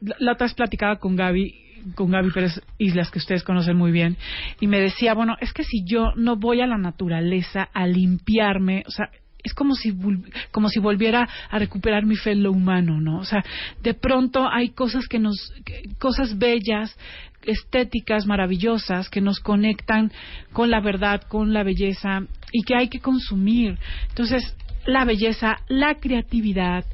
La 0.00 0.32
otra 0.32 0.46
vez 0.46 0.54
platicaba 0.54 0.96
con 0.96 1.14
Gaby 1.14 1.64
con 1.94 2.10
Gaby 2.10 2.30
Pérez 2.30 2.60
Islas, 2.78 3.10
que 3.10 3.18
ustedes 3.18 3.44
conocen 3.44 3.76
muy 3.76 3.92
bien, 3.92 4.16
y 4.58 4.66
me 4.66 4.80
decía, 4.80 5.14
bueno, 5.14 5.36
es 5.40 5.52
que 5.52 5.64
si 5.64 5.84
yo 5.84 6.12
no 6.16 6.36
voy 6.36 6.60
a 6.60 6.66
la 6.66 6.78
naturaleza 6.78 7.68
a 7.74 7.86
limpiarme, 7.86 8.84
o 8.86 8.90
sea, 8.90 9.10
es 9.44 9.54
como 9.54 9.74
si 9.74 9.94
como 10.50 10.68
si 10.68 10.80
volviera 10.80 11.28
a 11.50 11.58
recuperar 11.58 12.04
mi 12.06 12.16
fe 12.16 12.32
en 12.32 12.42
lo 12.42 12.50
humano, 12.50 13.00
¿no? 13.00 13.18
O 13.18 13.24
sea, 13.24 13.44
de 13.82 13.94
pronto 13.94 14.48
hay 14.50 14.70
cosas 14.70 15.06
que 15.06 15.18
nos 15.18 15.52
cosas 15.98 16.38
bellas, 16.38 16.96
estéticas 17.44 18.26
maravillosas 18.26 19.10
que 19.10 19.20
nos 19.20 19.38
conectan 19.40 20.10
con 20.52 20.70
la 20.70 20.80
verdad, 20.80 21.22
con 21.28 21.52
la 21.52 21.62
belleza 21.62 22.22
y 22.52 22.62
que 22.62 22.74
hay 22.74 22.88
que 22.88 23.00
consumir. 23.00 23.78
Entonces, 24.08 24.56
la 24.86 25.04
belleza, 25.04 25.58
la 25.68 25.96
creatividad, 25.96 26.84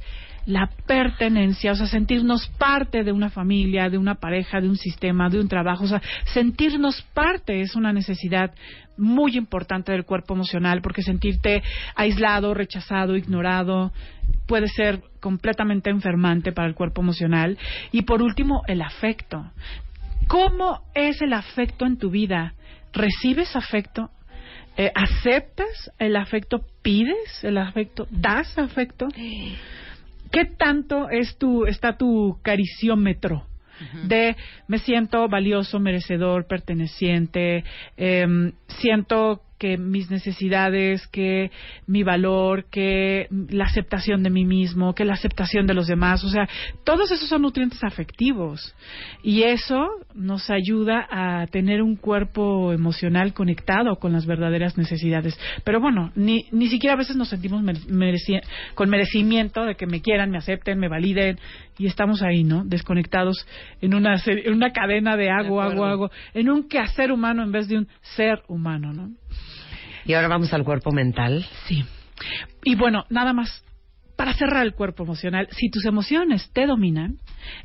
la 0.46 0.70
pertenencia, 0.87 1.72
o 1.72 1.74
sea, 1.74 1.87
sentirnos 1.87 2.48
parte 2.59 3.05
de 3.05 3.12
una 3.12 3.31
familia, 3.31 3.88
de 3.88 3.98
una 3.98 4.16
pareja, 4.16 4.61
de 4.61 4.68
un 4.68 4.76
sistema, 4.76 5.29
de 5.29 5.40
un 5.40 5.48
trabajo, 5.48 5.85
o 5.85 5.88
sea, 5.88 6.03
sentirnos 6.33 7.03
parte 7.14 7.61
es 7.61 7.74
una 7.74 7.92
necesidad 7.92 8.53
muy 8.96 9.37
importante 9.37 9.92
del 9.92 10.05
cuerpo 10.05 10.35
emocional, 10.35 10.83
porque 10.83 11.03
sentirte 11.03 11.62
aislado, 11.94 12.55
rechazado, 12.55 13.16
ignorado, 13.16 13.92
puede 14.46 14.68
ser 14.68 15.03
completamente 15.20 15.90
enfermante 15.90 16.53
para 16.53 16.68
el 16.68 16.74
cuerpo 16.74 17.00
emocional. 17.00 17.59
Y 17.92 18.03
por 18.03 18.22
último, 18.22 18.62
el 18.66 18.83
afecto. 18.83 19.50
¿Cómo 20.29 20.83
es 20.94 21.20
el 21.22 21.33
afecto 21.33 21.87
en 21.87 21.98
tu 21.98 22.11
vida? 22.11 22.55
¿Recibes 22.92 23.57
afecto? 23.57 24.11
Eh, 24.76 24.92
¿Aceptas 24.94 25.90
el 25.98 26.16
afecto? 26.16 26.61
¿Pides 26.83 27.42
el 27.42 27.59
afecto? 27.59 28.07
¿Das 28.11 28.57
afecto? 28.59 29.08
¿Qué 30.31 30.44
tanto 30.44 31.08
es 31.10 31.37
tu, 31.38 31.66
está 31.66 31.96
tu 31.96 32.38
cariciómetro? 32.42 33.46
de 34.04 34.37
me 34.68 34.78
siento 34.78 35.26
valioso, 35.28 35.81
merecedor, 35.81 36.46
perteneciente, 36.46 37.64
em, 37.96 38.52
siento 38.66 39.40
que 39.61 39.77
mis 39.77 40.11
necesidades, 40.11 41.06
que 41.08 41.50
mi 41.87 42.02
valor, 42.02 42.65
que 42.71 43.27
la 43.50 43.67
aceptación 43.67 44.23
de 44.23 44.31
mí 44.31 44.46
mismo, 44.46 44.94
que 44.94 45.04
la 45.04 45.13
aceptación 45.13 45.67
de 45.67 45.75
los 45.75 45.87
demás. 45.87 46.25
O 46.25 46.31
sea, 46.31 46.48
todos 46.83 47.11
esos 47.11 47.29
son 47.29 47.42
nutrientes 47.42 47.85
afectivos. 47.85 48.75
Y 49.23 49.42
eso 49.42 49.87
nos 50.15 50.48
ayuda 50.48 51.06
a 51.11 51.46
tener 51.48 51.83
un 51.83 51.96
cuerpo 51.96 52.73
emocional 52.73 53.35
conectado 53.35 53.96
con 53.96 54.13
las 54.13 54.25
verdaderas 54.25 54.79
necesidades. 54.79 55.38
Pero 55.63 55.79
bueno, 55.79 56.11
ni, 56.15 56.46
ni 56.52 56.69
siquiera 56.69 56.94
a 56.94 56.98
veces 56.98 57.17
nos 57.17 57.29
sentimos 57.29 57.63
con 58.75 58.88
merecimiento 58.88 59.65
de 59.67 59.75
que 59.75 59.87
me 59.87 60.00
quieran, 60.00 60.31
me 60.31 60.38
acepten, 60.38 60.79
me 60.79 60.88
validen. 60.88 61.38
Y 61.77 61.87
estamos 61.87 62.23
ahí, 62.23 62.44
¿no? 62.44 62.65
Desconectados 62.65 63.46
en 63.83 63.94
una, 63.94 64.15
en 64.25 64.54
una 64.54 64.73
cadena 64.73 65.19
de 65.19 65.29
hago, 65.29 65.61
hago, 65.61 65.85
hago, 65.85 66.11
en 66.33 66.48
un 66.48 66.67
quehacer 66.67 67.13
humano 67.13 67.42
en 67.42 67.52
vez 67.52 67.69
de 67.69 67.77
un 67.77 67.88
ser 68.00 68.42
humano, 68.48 68.94
¿no? 68.94 69.19
Y 70.05 70.15
ahora 70.15 70.29
vamos 70.29 70.53
al 70.53 70.65
cuerpo 70.65 70.92
mental. 70.92 71.46
Sí. 71.67 71.85
Y 72.65 72.75
bueno, 72.75 73.05
nada 73.09 73.33
más 73.33 73.65
para 74.21 74.35
cerrar 74.35 74.67
el 74.67 74.75
cuerpo 74.75 75.05
emocional, 75.05 75.48
si 75.51 75.71
tus 75.71 75.87
emociones 75.87 76.51
te 76.53 76.67
dominan, 76.67 77.17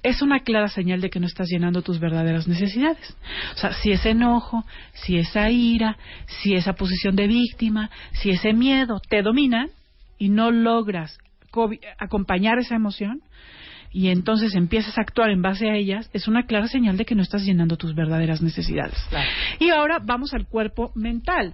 es 0.03 0.21
una 0.21 0.39
clara 0.39 0.69
señal 0.69 1.01
de 1.01 1.09
que 1.09 1.19
no 1.19 1.27
estás 1.27 1.49
llenando 1.49 1.81
tus 1.81 1.99
verdaderas 1.99 2.47
necesidades. 2.47 3.13
O 3.55 3.57
sea, 3.57 3.73
si 3.73 3.91
ese 3.91 4.11
enojo, 4.11 4.63
si 4.93 5.17
esa 5.17 5.49
ira, 5.49 5.97
si 6.27 6.53
esa 6.53 6.71
posición 6.71 7.17
de 7.17 7.27
víctima, 7.27 7.89
si 8.13 8.29
ese 8.29 8.53
miedo 8.53 9.01
te 9.09 9.21
dominan 9.21 9.67
y 10.17 10.29
no 10.29 10.49
logras 10.49 11.17
acompañar 11.99 12.57
esa 12.57 12.75
emoción, 12.75 13.21
y 13.91 14.07
entonces 14.07 14.55
empiezas 14.55 14.97
a 14.97 15.01
actuar 15.01 15.31
en 15.31 15.41
base 15.41 15.69
a 15.69 15.75
ellas, 15.75 16.09
es 16.13 16.29
una 16.29 16.45
clara 16.45 16.69
señal 16.69 16.95
de 16.95 17.03
que 17.03 17.15
no 17.15 17.21
estás 17.21 17.43
llenando 17.43 17.75
tus 17.75 17.95
verdaderas 17.95 18.41
necesidades. 18.41 18.95
Y 19.59 19.71
ahora 19.71 19.99
vamos 20.01 20.33
al 20.33 20.47
cuerpo 20.47 20.93
mental. 20.95 21.53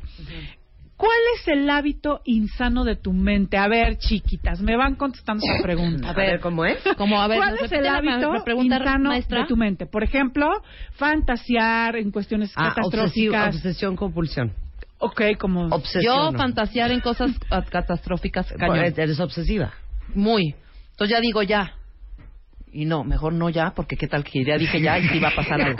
¿Cuál 1.02 1.18
es 1.36 1.48
el 1.48 1.68
hábito 1.68 2.22
insano 2.26 2.84
de 2.84 2.96
tu 2.96 3.12
mente? 3.12 3.58
A 3.58 3.68
ver, 3.68 3.98
chiquitas, 3.98 4.62
me 4.62 4.78
van 4.78 4.94
contestando 4.94 5.44
esa 5.44 5.64
pregunta. 5.64 6.12
A 6.12 6.14
ver, 6.14 6.40
¿cómo 6.40 6.64
es? 6.64 6.78
a 6.86 7.28
ver, 7.28 7.38
¿Cuál 7.40 7.58
es 7.60 7.72
el 7.72 7.88
hábito 7.88 8.36
insano 8.62 9.12
de 9.12 9.46
tu 9.48 9.58
mente? 9.58 9.88
Por 9.88 10.04
ejemplo, 10.04 10.48
fantasear 10.92 11.96
en 11.96 12.12
cuestiones 12.12 12.54
ah, 12.56 12.76
catastróficas. 12.76 13.56
Obsesión, 13.56 13.96
compulsión. 13.96 14.54
Ok, 15.00 15.24
como... 15.40 15.70
Yo 16.04 16.34
fantasear 16.34 16.92
en 16.92 17.00
cosas 17.00 17.32
catastróficas. 17.72 18.54
Eres 18.96 19.20
obsesiva. 19.20 19.74
Muy. 20.14 20.54
Entonces 20.92 21.18
ya 21.18 21.20
digo 21.20 21.42
ya 21.42 21.74
y 22.72 22.86
no, 22.86 23.04
mejor 23.04 23.34
no 23.34 23.50
ya, 23.50 23.72
porque 23.76 23.98
qué 23.98 24.08
tal 24.08 24.24
que 24.24 24.44
ya 24.44 24.58
dije 24.58 24.82
ya 24.82 24.98
y 24.98 25.08
si 25.10 25.20
va 25.20 25.30
a 25.30 25.36
pasar 25.36 25.62
algo. 25.62 25.78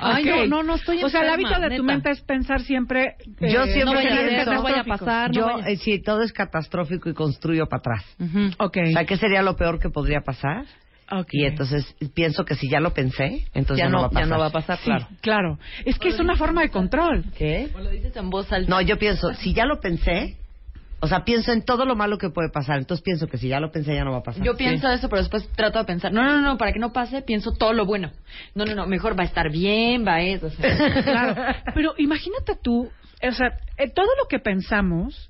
Ay, 0.00 0.24
no, 0.24 0.46
no, 0.46 0.62
no 0.62 0.74
estoy 0.76 1.02
O 1.02 1.08
sea, 1.08 1.22
el 1.22 1.30
hábito 1.30 1.58
de 1.60 1.76
tu 1.76 1.84
mente 1.84 2.10
es 2.10 2.20
pensar 2.22 2.60
siempre... 2.62 3.16
Eh, 3.40 3.52
yo 3.52 3.64
siempre 3.64 3.84
no 3.84 3.92
vaya, 3.94 4.44
no 4.44 4.62
vaya 4.62 4.80
a 4.80 4.84
pasar. 4.84 5.30
Yo, 5.32 5.58
eh, 5.66 5.76
si 5.76 6.00
todo 6.00 6.22
es 6.22 6.32
catastrófico 6.32 7.08
y 7.08 7.14
construyo 7.14 7.66
para 7.66 7.80
atrás. 7.80 8.16
okay. 8.58 8.90
O 8.90 8.92
sea, 8.92 9.04
¿qué 9.04 9.16
sería 9.16 9.42
lo 9.42 9.56
peor 9.56 9.78
que 9.78 9.90
podría 9.90 10.20
pasar? 10.20 10.64
Okay. 11.10 11.42
Y 11.42 11.44
entonces 11.44 11.94
pienso 12.14 12.44
que 12.44 12.54
si 12.54 12.70
ya 12.70 12.80
lo 12.80 12.94
pensé, 12.94 13.44
entonces 13.52 13.84
ya, 13.84 13.90
no, 13.90 14.00
va 14.00 14.06
a 14.06 14.10
pasar. 14.10 14.22
Ya 14.22 14.34
no 14.34 14.38
va 14.38 14.46
a 14.46 14.50
pasar, 14.50 14.78
claro. 14.78 15.08
Claro. 15.20 15.58
Es 15.84 15.98
que 15.98 16.08
es 16.08 16.18
una 16.18 16.36
forma 16.36 16.62
de 16.62 16.70
control. 16.70 17.24
¿Qué? 17.36 17.68
O 17.74 17.80
lo 17.80 17.90
dices 17.90 18.16
en 18.16 18.30
voz 18.30 18.50
alta. 18.50 18.70
No, 18.70 18.80
yo 18.80 18.98
pienso, 18.98 19.34
si 19.34 19.52
ya 19.52 19.66
lo 19.66 19.78
pensé, 19.80 20.38
o 21.02 21.08
sea, 21.08 21.24
pienso 21.24 21.50
en 21.50 21.64
todo 21.64 21.84
lo 21.84 21.96
malo 21.96 22.16
que 22.16 22.30
puede 22.30 22.48
pasar. 22.48 22.78
Entonces 22.78 23.02
pienso 23.02 23.26
que 23.26 23.36
si 23.36 23.48
ya 23.48 23.58
lo 23.58 23.72
pensé 23.72 23.92
ya 23.92 24.04
no 24.04 24.12
va 24.12 24.18
a 24.18 24.22
pasar. 24.22 24.44
Yo 24.44 24.54
pienso 24.56 24.88
eso, 24.88 25.08
pero 25.08 25.20
después 25.20 25.48
trato 25.56 25.80
de 25.80 25.84
pensar, 25.84 26.12
no, 26.12 26.22
no, 26.22 26.40
no, 26.40 26.56
para 26.56 26.72
que 26.72 26.78
no 26.78 26.92
pase, 26.92 27.22
pienso 27.22 27.50
todo 27.50 27.72
lo 27.72 27.86
bueno. 27.86 28.12
No, 28.54 28.64
no, 28.64 28.76
no, 28.76 28.86
mejor 28.86 29.18
va 29.18 29.24
a 29.24 29.26
estar 29.26 29.50
bien, 29.50 30.06
va 30.06 30.14
a 30.14 30.22
eso. 30.22 30.48
claro. 31.02 31.34
Pero 31.74 31.94
imagínate 31.98 32.56
tú, 32.62 32.88
o 33.20 33.32
sea, 33.32 33.58
eh, 33.78 33.90
todo 33.90 34.06
lo 34.16 34.28
que 34.28 34.38
pensamos 34.38 35.28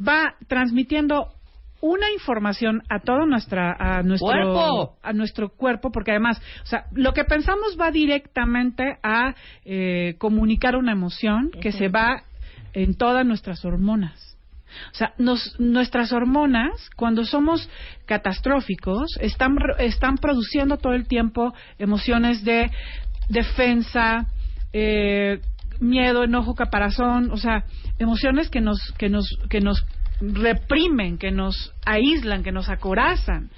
va 0.00 0.36
transmitiendo 0.46 1.32
una 1.80 2.12
información 2.12 2.84
a 2.88 3.00
todo 3.00 3.26
nuestra 3.26 3.72
a 3.72 4.02
nuestro 4.02 4.28
cuerpo 4.28 4.96
a 5.02 5.12
nuestro 5.12 5.48
cuerpo 5.50 5.92
porque 5.92 6.10
además 6.10 6.40
o 6.64 6.66
sea 6.66 6.86
lo 6.90 7.12
que 7.12 7.22
pensamos 7.22 7.76
va 7.80 7.92
directamente 7.92 8.98
a 9.00 9.36
eh, 9.64 10.16
comunicar 10.18 10.74
una 10.74 10.90
emoción 10.90 11.52
que 11.60 11.70
se 11.70 11.88
va 11.88 12.24
en 12.72 12.96
todas 12.96 13.24
nuestras 13.24 13.64
hormonas 13.64 14.27
o 14.92 14.94
sea, 14.94 15.12
nuestras 15.58 16.12
hormonas, 16.12 16.90
cuando 16.96 17.24
somos 17.24 17.68
catastróficos, 18.06 19.16
están, 19.20 19.56
están 19.78 20.16
produciendo 20.16 20.76
todo 20.76 20.94
el 20.94 21.06
tiempo 21.06 21.54
emociones 21.78 22.44
de 22.44 22.70
defensa, 23.28 24.26
eh, 24.72 25.40
miedo, 25.80 26.24
enojo, 26.24 26.54
caparazón, 26.54 27.30
o 27.30 27.36
sea, 27.36 27.64
emociones 27.98 28.50
que 28.50 28.60
nos, 28.60 28.80
que 28.98 29.08
nos, 29.08 29.26
que 29.48 29.60
nos 29.60 29.84
reprimen, 30.20 31.18
que 31.18 31.30
nos 31.30 31.72
aíslan, 31.84 32.42
que 32.42 32.52
nos 32.52 32.68
acorazan. 32.68 33.50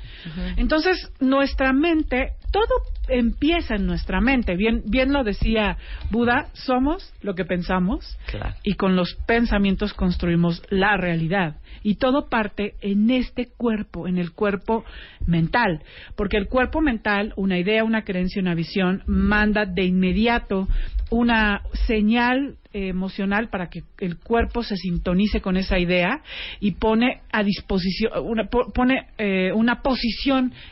Entonces, 0.56 1.12
nuestra 1.20 1.72
mente, 1.72 2.34
todo 2.50 2.74
empieza 3.08 3.76
en 3.76 3.86
nuestra 3.86 4.20
mente. 4.20 4.56
Bien, 4.56 4.82
bien 4.86 5.12
lo 5.12 5.24
decía 5.24 5.76
Buda, 6.10 6.48
somos 6.52 7.12
lo 7.22 7.34
que 7.34 7.44
pensamos 7.44 8.18
y 8.62 8.74
con 8.74 8.96
los 8.96 9.16
pensamientos 9.26 9.94
construimos 9.94 10.62
la 10.70 10.96
realidad. 10.96 11.56
Y 11.82 11.96
todo 11.96 12.28
parte 12.28 12.74
en 12.80 13.10
este 13.10 13.48
cuerpo, 13.56 14.06
en 14.06 14.18
el 14.18 14.32
cuerpo 14.32 14.84
mental. 15.26 15.82
Porque 16.16 16.36
el 16.36 16.48
cuerpo 16.48 16.80
mental, 16.80 17.32
una 17.36 17.58
idea, 17.58 17.84
una 17.84 18.04
creencia, 18.04 18.42
una 18.42 18.54
visión, 18.54 19.02
manda 19.06 19.64
de 19.64 19.84
inmediato 19.84 20.68
una 21.10 21.62
señal 21.86 22.56
emocional 22.72 23.48
para 23.48 23.68
que 23.68 23.82
el 23.98 24.18
cuerpo 24.18 24.62
se 24.62 24.76
sintonice 24.76 25.40
con 25.40 25.56
esa 25.56 25.78
idea 25.78 26.22
y 26.60 26.72
pone 26.72 27.20
a 27.32 27.42
disposición 27.42 28.12
una, 28.24 28.48
pone 28.48 29.08
eh, 29.18 29.50
una 29.52 29.82
posición 29.82 30.09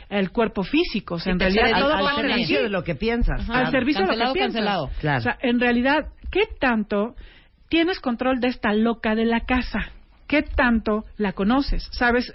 el 0.09 0.31
cuerpo 0.31 0.63
físico 0.63 1.15
o 1.15 1.19
sea 1.19 1.33
en 1.33 1.39
realidad 1.39 1.79
todo 1.79 1.93
al, 1.93 2.15
servicio 2.15 2.63
de 2.63 2.69
lo 2.69 2.83
que 2.83 2.95
piensas. 2.95 3.49
Al 3.49 3.71
servicio 3.71 4.05
de 4.05 4.17
lo 4.17 4.33
que 4.33 4.39
piensas. 4.39 4.77
o 4.77 4.89
sea 4.99 5.37
en 5.41 5.59
realidad 5.59 6.07
qué 6.31 6.43
tanto 6.59 7.15
tienes 7.69 7.99
control 7.99 8.39
de 8.39 8.47
esta 8.47 8.73
loca 8.73 9.15
de 9.15 9.25
la 9.25 9.41
casa 9.41 9.91
qué 10.27 10.43
tanto 10.43 11.05
la 11.17 11.33
conoces 11.33 11.87
sabes 11.91 12.33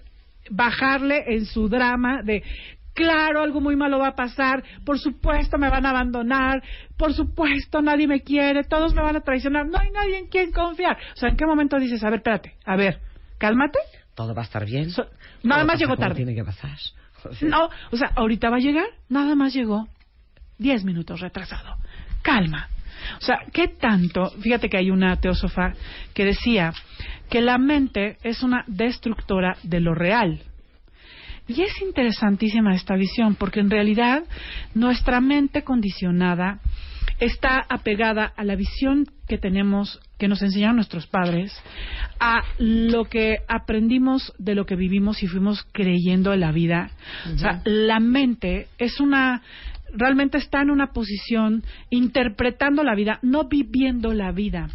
bajarle 0.51 1.25
en 1.29 1.47
su 1.47 1.69
drama 1.69 2.23
de 2.23 2.43
claro, 2.95 3.43
algo 3.43 3.61
muy 3.61 3.77
malo 3.77 3.99
va 3.99 4.09
a 4.09 4.15
pasar, 4.15 4.63
por 4.85 4.99
supuesto 4.99 5.59
me 5.59 5.69
van 5.69 5.85
a 5.85 5.91
abandonar, 5.91 6.63
por 6.97 7.13
supuesto 7.13 7.83
nadie 7.83 8.07
me 8.07 8.21
quiere, 8.21 8.63
todos 8.65 8.95
me 8.95 9.03
van 9.03 9.17
a 9.17 9.21
traicionar, 9.21 9.67
no 9.67 9.79
hay 9.79 9.91
nadie 9.91 10.19
en 10.19 10.29
quien 10.29 10.53
confiar. 10.53 10.97
O 11.15 11.17
sea, 11.17 11.29
¿en 11.29 11.37
qué 11.37 11.45
momento 11.45 11.79
dices, 11.79 12.03
a 12.03 12.11
ver, 12.11 12.21
espérate, 12.21 12.55
a 12.65 12.77
ver, 12.77 13.01
cálmate? 13.39 13.79
Todo 14.15 14.35
va 14.35 14.43
a 14.43 14.45
estar 14.45 14.65
bien. 14.65 14.91
nada 15.43 15.65
más 15.65 15.79
llegó 15.79 15.97
tarde. 15.97 16.17
Tiene 16.17 16.35
que 16.35 16.45
pasar. 16.45 16.79
no, 17.41 17.69
o 17.91 17.97
sea, 17.97 18.13
ahorita 18.15 18.51
va 18.51 18.57
a 18.57 18.61
llegar, 18.61 18.87
nada 19.09 19.35
más 19.35 19.55
llegó 19.55 19.89
diez 20.59 20.85
minutos 20.85 21.21
retrasado. 21.21 21.77
Calma. 22.23 22.69
O 23.19 23.21
sea, 23.21 23.41
¿qué 23.53 23.69
tanto? 23.69 24.31
Fíjate 24.41 24.69
que 24.69 24.79
hay 24.79 24.91
una 24.91 25.17
teósofa 25.21 25.73
que 26.15 26.25
decía 26.25 26.73
que 27.29 27.41
la 27.41 27.59
mente 27.59 28.17
es 28.23 28.43
una 28.43 28.65
destructora 28.67 29.57
de 29.63 29.81
lo 29.81 29.95
real. 29.95 30.41
Y 31.47 31.61
es 31.61 31.81
interesantísima 31.83 32.75
esta 32.75 32.95
visión, 32.95 33.35
porque 33.35 33.61
en 33.61 33.71
realidad 33.71 34.23
nuestra 34.75 35.21
mente 35.21 35.63
condicionada 35.63 36.61
está 37.21 37.65
apegada 37.69 38.33
a 38.37 38.45
la 38.45 38.57
visión 38.57 39.07
que 39.29 39.39
tenemos, 39.39 40.01
que 40.19 40.29
nos 40.29 40.43
enseñaron 40.43 40.77
nuestros 40.77 41.07
padres, 41.07 41.53
a 42.21 42.43
lo 42.59 43.05
que 43.07 43.39
aprendimos 43.49 44.33
de 44.39 44.55
lo 44.55 44.67
que 44.67 44.77
vivimos 44.77 45.23
y 45.23 45.27
fuimos 45.27 45.65
creyendo 45.73 46.33
en 46.33 46.41
la 46.41 46.53
vida. 46.53 46.91
O 47.35 47.39
sea, 47.39 47.63
la 47.65 48.01
mente 48.01 48.69
es 48.79 49.01
una 49.01 49.43
realmente 49.97 50.39
está 50.39 50.61
en 50.61 50.71
una 50.71 50.89
posición 50.89 51.63
interpretando 51.89 52.83
la 52.83 52.95
vida, 52.95 53.21
no 53.23 53.45
viviendo 53.45 54.13
la 54.13 54.33
vida. 54.33 54.69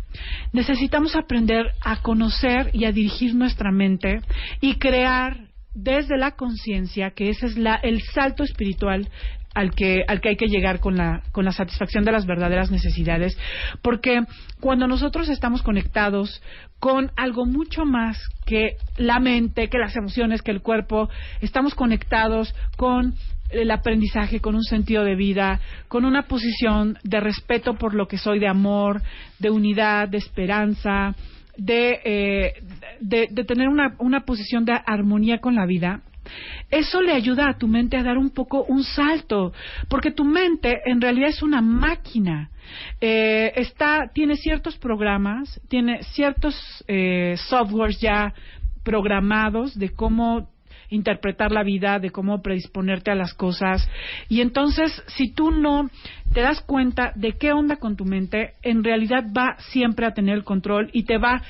Necesitamos 0.53 1.15
aprender 1.15 1.73
a 1.84 2.01
conocer 2.01 2.71
y 2.73 2.86
a 2.86 2.91
dirigir 2.91 3.36
nuestra 3.36 3.71
mente 3.71 4.21
y 4.61 4.75
crear 4.75 5.49
desde 5.84 6.17
la 6.17 6.32
conciencia, 6.32 7.11
que 7.11 7.30
ese 7.30 7.45
es 7.45 7.57
la, 7.57 7.75
el 7.75 8.01
salto 8.01 8.43
espiritual 8.43 9.09
al 9.53 9.71
que, 9.71 10.03
al 10.07 10.21
que 10.21 10.30
hay 10.30 10.36
que 10.36 10.47
llegar 10.47 10.80
con 10.80 10.95
la, 10.95 11.23
con 11.32 11.43
la 11.43 11.51
satisfacción 11.51 12.05
de 12.05 12.11
las 12.11 12.25
verdaderas 12.25 12.71
necesidades, 12.71 13.38
porque 13.82 14.21
cuando 14.59 14.88
nosotros 14.88 15.27
estamos 15.30 15.63
conectados 15.63 16.41
con 16.80 17.11
algo 17.17 17.45
mucho 17.45 17.86
más 17.86 18.21
que 18.45 18.77
la 18.97 19.19
mente, 19.19 19.69
que 19.69 19.80
las 19.80 19.95
emociones, 19.95 20.41
que 20.41 20.51
el 20.51 20.61
cuerpo, 20.61 21.09
estamos 21.41 21.73
conectados 21.75 22.53
con 22.77 23.15
el 23.49 23.71
aprendizaje, 23.71 24.41
con 24.41 24.55
un 24.55 24.63
sentido 24.63 25.03
de 25.03 25.15
vida, 25.15 25.59
con 25.88 26.05
una 26.05 26.23
posición 26.23 26.99
de 27.03 27.19
respeto 27.19 27.73
por 27.73 27.95
lo 27.95 28.07
que 28.07 28.17
soy, 28.19 28.39
de 28.39 28.47
amor, 28.47 29.01
de 29.39 29.49
unidad, 29.49 30.07
de 30.07 30.17
esperanza, 30.17 31.15
de, 31.60 31.99
eh, 32.03 32.53
de, 32.99 33.28
tener 33.45 33.68
una, 33.68 33.95
una 33.99 34.22
posición 34.22 34.66
de 34.66 34.80
armonía 34.86 35.39
con 35.39 35.55
la 35.55 35.66
vida, 35.66 36.01
eso 36.70 37.01
le 37.01 37.14
ayuda 37.14 37.49
a 37.49 37.57
tu 37.57 37.68
mente 37.68 37.97
a 37.97 38.03
dar 38.03 38.18
un 38.18 38.30
poco 38.30 38.64
un 38.64 38.84
salto, 38.84 39.51
porque 39.89 40.12
tu 40.12 40.24
mente 40.24 40.82
en 40.86 41.01
realidad 41.01 41.30
es 41.30 41.41
una 41.41 41.62
máquina. 41.62 42.51
Eh, 43.01 43.51
está, 43.55 44.12
tiene 44.14 44.36
ciertos 44.36 44.78
programas, 44.78 45.60
tiene 45.70 46.03
ciertos 46.03 46.55
eh, 46.88 47.36
softwares 47.47 47.99
ya 47.99 48.34
programados 48.84 49.78
de 49.78 49.89
cómo 49.89 50.49
interpretar 50.89 51.51
la 51.51 51.63
vida, 51.63 51.99
de 51.99 52.11
cómo 52.11 52.41
predisponerte 52.41 53.11
a 53.11 53.15
las 53.15 53.33
cosas. 53.33 53.89
Y 54.27 54.41
entonces, 54.41 55.03
si 55.07 55.33
tú 55.33 55.51
no 55.51 55.89
te 56.33 56.41
das 56.41 56.61
cuenta 56.61 57.11
de 57.15 57.33
qué 57.37 57.51
onda 57.53 57.77
con 57.77 57.95
tu 57.95 58.05
mente, 58.05 58.53
en 58.61 58.83
realidad 58.83 59.25
va 59.35 59.57
siempre 59.71 60.05
a 60.05 60.13
tener 60.13 60.35
el 60.35 60.43
control 60.43 60.89
y 60.93 61.03
te 61.03 61.17
va 61.17 61.41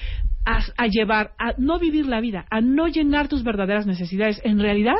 a, 0.45 0.87
llevar 0.87 1.31
a 1.37 1.53
no 1.57 1.79
vivir 1.79 2.07
la 2.07 2.21
vida, 2.21 2.45
a 2.49 2.61
no 2.61 2.87
llenar 2.87 3.27
tus 3.27 3.43
verdaderas 3.43 3.85
necesidades. 3.85 4.41
En 4.43 4.59
realidad, 4.59 4.95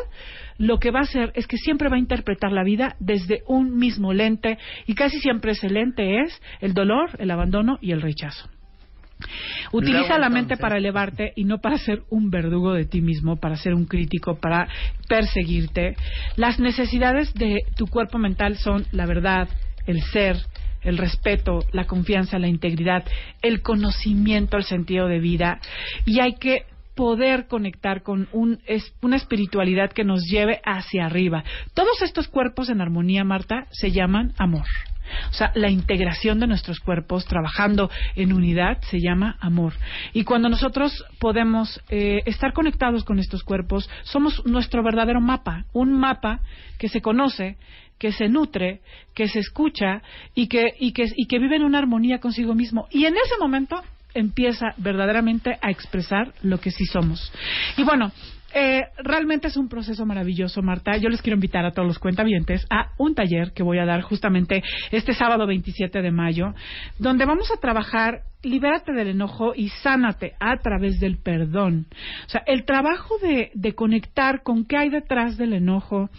lo 0.57 0.79
que 0.79 0.91
va 0.91 0.99
a 0.99 1.03
hacer 1.03 1.31
es 1.35 1.47
que 1.47 1.57
siempre 1.57 1.89
va 1.89 1.95
a 1.95 1.99
interpretar 1.99 2.51
la 2.51 2.63
vida 2.63 2.95
desde 2.99 3.43
un 3.47 3.77
mismo 3.77 4.13
lente 4.13 4.57
y 4.85 4.93
casi 4.93 5.19
siempre 5.19 5.53
ese 5.53 5.69
lente 5.69 6.21
es 6.21 6.39
el 6.61 6.73
dolor, 6.73 7.11
el 7.19 7.31
abandono 7.31 7.79
y 7.81 7.91
el 7.91 8.01
rechazo. 8.01 8.49
Utiliza 9.71 10.17
la 10.17 10.29
mente 10.29 10.57
para 10.57 10.77
elevarte 10.77 11.33
y 11.35 11.43
no 11.43 11.59
para 11.59 11.77
ser 11.77 12.03
un 12.09 12.29
verdugo 12.29 12.73
de 12.73 12.85
ti 12.85 13.01
mismo, 13.01 13.37
para 13.37 13.55
ser 13.55 13.73
un 13.73 13.85
crítico, 13.85 14.39
para 14.39 14.67
perseguirte. 15.07 15.95
Las 16.35 16.59
necesidades 16.59 17.33
de 17.33 17.59
tu 17.75 17.87
cuerpo 17.87 18.17
mental 18.17 18.57
son 18.57 18.85
la 18.91 19.05
verdad, 19.05 19.47
el 19.85 20.01
ser, 20.01 20.37
el 20.81 20.97
respeto, 20.97 21.59
la 21.71 21.85
confianza, 21.85 22.39
la 22.39 22.47
integridad, 22.47 23.03
el 23.41 23.61
conocimiento, 23.61 24.57
el 24.57 24.63
sentido 24.63 25.07
de 25.07 25.19
vida. 25.19 25.59
Y 26.05 26.19
hay 26.19 26.35
que 26.35 26.63
poder 26.95 27.47
conectar 27.47 28.03
con 28.03 28.27
un, 28.33 28.59
una 29.01 29.15
espiritualidad 29.15 29.91
que 29.91 30.03
nos 30.03 30.25
lleve 30.29 30.59
hacia 30.65 31.05
arriba. 31.05 31.43
Todos 31.73 32.01
estos 32.01 32.27
cuerpos 32.27 32.69
en 32.69 32.81
armonía, 32.81 33.23
Marta, 33.23 33.67
se 33.71 33.91
llaman 33.91 34.33
amor. 34.37 34.65
O 35.29 35.33
sea, 35.33 35.51
la 35.55 35.69
integración 35.69 36.39
de 36.39 36.47
nuestros 36.47 36.79
cuerpos 36.79 37.25
trabajando 37.25 37.89
en 38.15 38.33
unidad 38.33 38.79
se 38.89 38.99
llama 38.99 39.37
amor. 39.39 39.73
Y 40.13 40.23
cuando 40.23 40.49
nosotros 40.49 41.05
podemos 41.19 41.81
eh, 41.89 42.21
estar 42.25 42.53
conectados 42.53 43.03
con 43.03 43.19
estos 43.19 43.43
cuerpos, 43.43 43.89
somos 44.03 44.45
nuestro 44.45 44.83
verdadero 44.83 45.21
mapa, 45.21 45.65
un 45.73 45.93
mapa 45.93 46.41
que 46.77 46.89
se 46.89 47.01
conoce, 47.01 47.57
que 47.97 48.11
se 48.11 48.29
nutre, 48.29 48.81
que 49.13 49.27
se 49.27 49.39
escucha 49.39 50.01
y 50.33 50.47
que, 50.47 50.73
y 50.79 50.93
que, 50.93 51.05
y 51.15 51.27
que 51.27 51.39
vive 51.39 51.57
en 51.57 51.63
una 51.63 51.79
armonía 51.79 52.19
consigo 52.19 52.55
mismo. 52.55 52.87
Y 52.91 53.05
en 53.05 53.15
ese 53.15 53.37
momento 53.39 53.81
empieza 54.13 54.73
verdaderamente 54.77 55.57
a 55.61 55.69
expresar 55.69 56.33
lo 56.41 56.59
que 56.59 56.71
sí 56.71 56.85
somos. 56.85 57.31
Y 57.77 57.83
bueno, 57.83 58.11
eh, 58.53 58.87
realmente 58.97 59.47
es 59.47 59.57
un 59.57 59.69
proceso 59.69 60.05
maravilloso, 60.05 60.61
Marta. 60.61 60.97
Yo 60.97 61.09
les 61.09 61.21
quiero 61.21 61.35
invitar 61.35 61.65
a 61.65 61.71
todos 61.71 61.87
los 61.87 61.99
cuentavientes 61.99 62.65
a 62.69 62.91
un 62.97 63.15
taller 63.15 63.53
que 63.53 63.63
voy 63.63 63.79
a 63.79 63.85
dar 63.85 64.01
justamente 64.01 64.63
este 64.91 65.13
sábado 65.13 65.45
27 65.47 66.01
de 66.01 66.11
mayo, 66.11 66.53
donde 66.97 67.25
vamos 67.25 67.51
a 67.51 67.59
trabajar 67.59 68.23
libérate 68.41 68.93
del 68.93 69.09
enojo 69.09 69.53
y 69.53 69.67
sánate 69.67 70.33
a 70.39 70.57
través 70.57 70.99
del 70.99 71.17
perdón. 71.17 71.87
O 72.25 72.29
sea, 72.29 72.41
el 72.47 72.63
trabajo 72.63 73.17
de, 73.17 73.51
de 73.53 73.75
conectar 73.75 74.43
con 74.43 74.65
qué 74.65 74.77
hay 74.77 74.89
detrás 74.89 75.37
del 75.37 75.53
enojo 75.53 76.09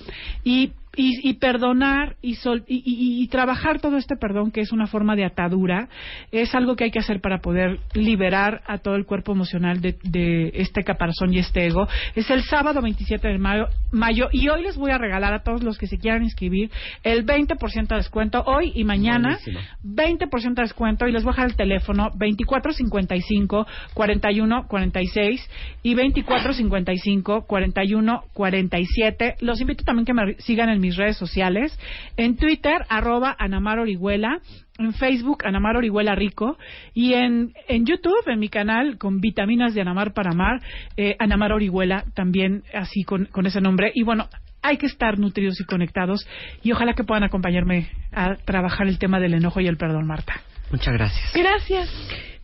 y 0.45 0.73
y, 0.97 1.35
perdonar 1.35 2.17
y, 2.21 2.37
y, 2.67 3.29
trabajar 3.29 3.81
todo 3.81 3.97
este 3.97 4.17
perdón, 4.17 4.51
que 4.51 4.61
es 4.61 4.73
una 4.73 4.89
forma 4.89 5.15
de 5.15 5.25
atadura, 5.25 5.89
es 6.33 6.55
algo 6.55 6.75
que 6.75 6.85
hay 6.85 6.91
que 6.91 6.99
hacer 6.99 7.21
para 7.21 7.39
poder 7.39 7.79
liberar 7.95 8.63
a 8.67 8.79
todo 8.79 8.97
el 8.97 9.07
cuerpo 9.07 9.33
emocional 9.33 9.81
de, 9.81 10.51
este 10.55 10.83
caparazón 10.83 11.33
y 11.33 11.39
este 11.39 11.67
ego. 11.67 11.87
Es 12.17 12.29
el 12.31 12.43
sábado 12.43 12.83
27 12.83 13.29
de 13.29 13.39
mayo, 13.39 13.69
mayo, 13.93 14.29
y 14.33 14.49
hoy 14.49 14.63
les 14.63 14.77
voy 14.77 14.91
a 14.91 14.99
regalar 14.99 15.33
a 15.33 15.43
todos 15.45 15.63
los 15.63 15.79
que 15.79 15.87
se 15.87 15.99
quieran 15.99 16.25
inscribir 16.25 16.71
el 17.05 17.25
20% 17.25 17.87
de 17.87 17.97
descuento, 17.97 18.43
hoy 18.45 18.73
y 18.75 18.83
mañana, 18.83 19.39
20% 19.85 20.55
de 20.55 20.63
descuento, 20.63 21.07
y 21.07 21.13
les 21.13 21.23
voy 21.23 21.31
a 21.31 21.35
dejar 21.35 21.51
el 21.51 21.57
teléfono 21.57 22.11
2455 22.15 23.67
4146 23.95 25.51
y 25.85 25.95
2455 25.95 27.47
4147. 27.47 29.37
Los 29.41 29.61
invito 29.61 29.85
también 29.85 30.05
que 30.05 30.15
me 30.15 30.35
sigan 30.41 30.69
en 30.69 30.80
mis 30.81 30.97
redes 30.97 31.17
sociales. 31.17 31.79
En 32.17 32.37
Twitter, 32.37 32.85
arroba 32.89 33.35
Anamar 33.39 33.79
Orihuela. 33.79 34.41
En 34.79 34.95
Facebook, 34.95 35.45
Anamar 35.45 35.77
Orihuela 35.77 36.15
Rico. 36.15 36.59
Y 36.95 37.15
en, 37.15 37.53
en 37.69 37.87
YouTube, 37.87 38.27
en 38.27 38.39
mi 38.39 38.49
canal, 38.49 38.99
con 38.99 39.21
vitaminas 39.21 39.75
de 39.75 39.83
Anamar 39.83 40.13
para 40.13 40.31
Amar, 40.31 40.61
eh, 40.97 41.17
Anamar 41.19 41.53
Orihuela, 41.53 42.05
también 42.15 42.63
así 42.75 43.05
con, 43.05 43.27
con 43.27 43.47
ese 43.47 43.61
nombre. 43.61 43.93
Y 43.95 44.03
bueno, 44.03 44.29
hay 44.63 44.77
que 44.77 44.87
estar 44.87 45.19
nutridos 45.19 45.61
y 45.61 45.65
conectados. 45.65 46.27
Y 46.63 46.73
ojalá 46.73 46.95
que 46.95 47.05
puedan 47.05 47.25
acompañarme 47.25 47.89
a 48.13 48.37
trabajar 48.37 48.87
el 48.89 48.99
tema 48.99 49.21
del 49.21 49.35
enojo 49.35 49.61
y 49.61 49.67
el 49.67 49.77
perdón, 49.77 50.07
Marta. 50.07 50.41
Muchas 50.71 50.95
gracias. 50.95 51.33
Gracias. 51.35 51.91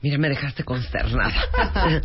Mira, 0.03 0.19
me 0.19 0.29
dejaste 0.29 0.63
consternada. 0.63 1.33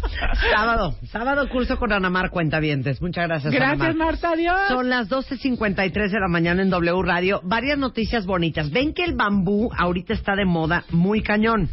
sábado, 0.55 0.95
sábado 1.11 1.47
curso 1.49 1.77
con 1.77 1.91
Anamar 1.91 2.29
Cuentavientes. 2.29 3.01
Muchas 3.01 3.27
gracias, 3.27 3.53
Gracias, 3.53 3.95
Marta, 3.95 4.31
adiós. 4.31 4.59
Son 4.69 4.89
las 4.89 5.09
12.53 5.09 5.91
de 6.09 6.19
la 6.19 6.27
mañana 6.29 6.61
en 6.61 6.69
W 6.69 7.01
Radio. 7.03 7.41
Varias 7.43 7.77
noticias 7.77 8.25
bonitas. 8.25 8.71
Ven 8.71 8.93
que 8.93 9.03
el 9.03 9.13
bambú 9.13 9.69
ahorita 9.77 10.13
está 10.13 10.35
de 10.35 10.45
moda 10.45 10.85
muy 10.89 11.21
cañón, 11.21 11.69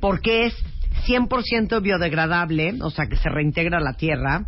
porque 0.00 0.46
es 0.46 0.54
100% 1.06 1.82
biodegradable, 1.82 2.74
o 2.80 2.90
sea, 2.90 3.06
que 3.06 3.16
se 3.16 3.28
reintegra 3.28 3.78
a 3.78 3.82
la 3.82 3.94
tierra. 3.94 4.46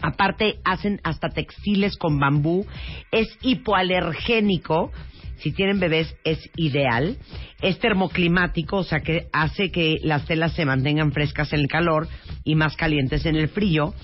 Aparte, 0.00 0.60
hacen 0.64 1.00
hasta 1.04 1.28
textiles 1.28 1.96
con 1.96 2.18
bambú. 2.18 2.66
Es 3.10 3.28
hipoalergénico, 3.42 4.92
si 5.38 5.52
tienen 5.52 5.80
bebés 5.80 6.14
es 6.24 6.38
ideal. 6.56 7.16
Es 7.60 7.78
termoclimático, 7.78 8.78
o 8.78 8.84
sea 8.84 9.00
que 9.00 9.28
hace 9.32 9.70
que 9.70 9.96
las 10.02 10.24
telas 10.26 10.52
se 10.54 10.64
mantengan 10.64 11.12
frescas 11.12 11.52
en 11.52 11.60
el 11.60 11.68
calor 11.68 12.08
y 12.44 12.54
más 12.54 12.76
calientes 12.76 13.26
en 13.26 13.36
el 13.36 13.48
frío. 13.48 13.94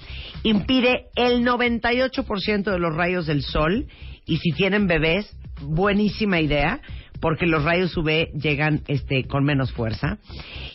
Impide 0.42 1.06
el 1.14 1.44
98% 1.44 2.64
de 2.64 2.78
los 2.78 2.94
rayos 2.94 3.26
del 3.26 3.42
sol 3.42 3.86
y 4.26 4.38
si 4.38 4.52
tienen 4.52 4.86
bebés, 4.86 5.36
buenísima 5.60 6.40
idea 6.40 6.80
porque 7.20 7.46
los 7.46 7.64
rayos 7.64 7.96
UV 7.96 8.32
llegan 8.34 8.82
este 8.86 9.24
con 9.24 9.44
menos 9.44 9.72
fuerza 9.72 10.18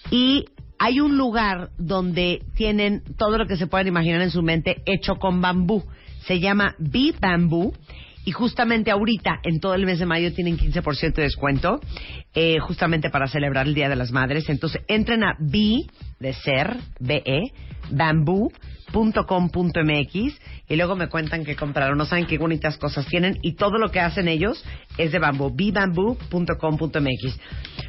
y 0.10 0.46
hay 0.80 1.02
un 1.02 1.18
lugar 1.18 1.70
donde 1.78 2.42
tienen 2.56 3.04
todo 3.18 3.38
lo 3.38 3.46
que 3.46 3.58
se 3.58 3.68
pueden 3.68 3.88
imaginar 3.88 4.22
en 4.22 4.32
su 4.32 4.42
mente 4.42 4.82
hecho 4.86 5.16
con 5.16 5.42
bambú. 5.42 5.84
Se 6.26 6.40
llama 6.40 6.76
Bee 6.80 7.14
Bamboo 7.20 7.74
y 8.26 8.32
justamente 8.32 8.92
ahorita, 8.92 9.40
en 9.44 9.60
todo 9.60 9.74
el 9.74 9.86
mes 9.86 10.00
de 10.00 10.06
mayo, 10.06 10.34
tienen 10.34 10.58
15% 10.58 11.14
de 11.14 11.24
descuento, 11.24 11.80
eh, 12.34 12.60
justamente 12.60 13.10
para 13.10 13.28
celebrar 13.28 13.68
el 13.68 13.74
Día 13.74 13.90
de 13.90 13.96
las 13.96 14.12
Madres. 14.12 14.50
Entonces, 14.50 14.82
entren 14.88 15.24
a 15.24 15.36
B 15.40 15.86
de 16.20 16.34
ser, 16.34 16.78
B-E, 17.00 17.52
bamboo.com.mx 18.92 20.40
y 20.68 20.76
luego 20.76 20.96
me 20.96 21.08
cuentan 21.08 21.46
que 21.46 21.56
compraron. 21.56 21.98
No 21.98 22.06
saben 22.06 22.26
qué 22.26 22.38
bonitas 22.38 22.78
cosas 22.78 23.06
tienen 23.08 23.38
y 23.42 23.54
todo 23.54 23.78
lo 23.78 23.90
que 23.90 24.00
hacen 24.00 24.28
ellos 24.28 24.64
es 24.98 25.12
de 25.12 25.20
bambú. 25.20 25.50
bbamboo.com.mx. 25.50 27.40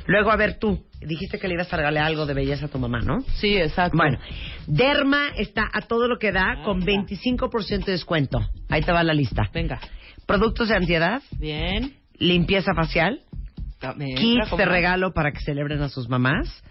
Luego, 0.07 0.30
a 0.30 0.36
ver 0.36 0.59
tú, 0.59 0.84
dijiste 1.01 1.38
que 1.38 1.48
le 1.48 1.55
ibas 1.55 1.72
a 1.72 1.76
regalar 1.76 2.05
algo 2.05 2.26
de 2.26 2.34
belleza 2.34 2.66
a 2.66 2.68
tu 2.68 2.78
mamá, 2.78 3.01
¿no? 3.01 3.20
Sí, 3.34 3.57
exacto. 3.57 3.96
Bueno, 3.96 4.18
Derma 4.66 5.28
está 5.36 5.68
a 5.72 5.82
todo 5.82 6.09
lo 6.09 6.18
que 6.18 6.32
da 6.32 6.62
con 6.64 6.82
25% 6.82 7.84
de 7.84 7.92
descuento. 7.92 8.40
Ahí 8.68 8.82
te 8.82 8.92
va 8.92 9.03
la 9.03 9.14
lista. 9.14 9.48
Venga. 9.53 9.80
Productos 10.26 10.68
de 10.68 10.76
ansiedad. 10.76 11.22
Bien. 11.38 11.96
Limpieza 12.18 12.74
facial. 12.74 13.20
Kits 14.16 14.57
de 14.57 14.64
regalo 14.66 15.14
para 15.14 15.32
que 15.32 15.40
celebren 15.40 15.80
a 15.80 15.88
sus 15.88 16.07
mamás 16.09 16.62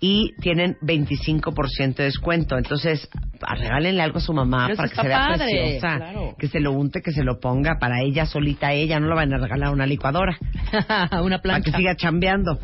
y 0.00 0.34
tienen 0.40 0.76
25% 0.80 1.94
de 1.96 2.04
descuento. 2.04 2.56
Entonces, 2.56 3.08
regálenle 3.40 4.00
algo 4.02 4.18
a 4.18 4.22
su 4.22 4.32
mamá 4.32 4.70
para 4.74 4.88
que 4.88 4.94
se 4.94 5.06
vea 5.06 5.28
preciosa, 5.36 6.00
que 6.38 6.48
se 6.48 6.60
lo 6.60 6.72
unte, 6.72 7.02
que 7.02 7.12
se 7.12 7.22
lo 7.22 7.38
ponga 7.38 7.78
para 7.78 8.02
ella 8.02 8.24
solita, 8.24 8.72
ella 8.72 8.98
no 8.98 9.08
lo 9.08 9.16
van 9.16 9.32
a 9.34 9.38
regalar 9.38 9.72
una 9.72 9.86
licuadora, 9.86 10.38
una 11.22 11.38
plancha, 11.40 11.42
para 11.42 11.60
que 11.60 11.72
siga 11.72 11.96
chambeando. 11.96 12.58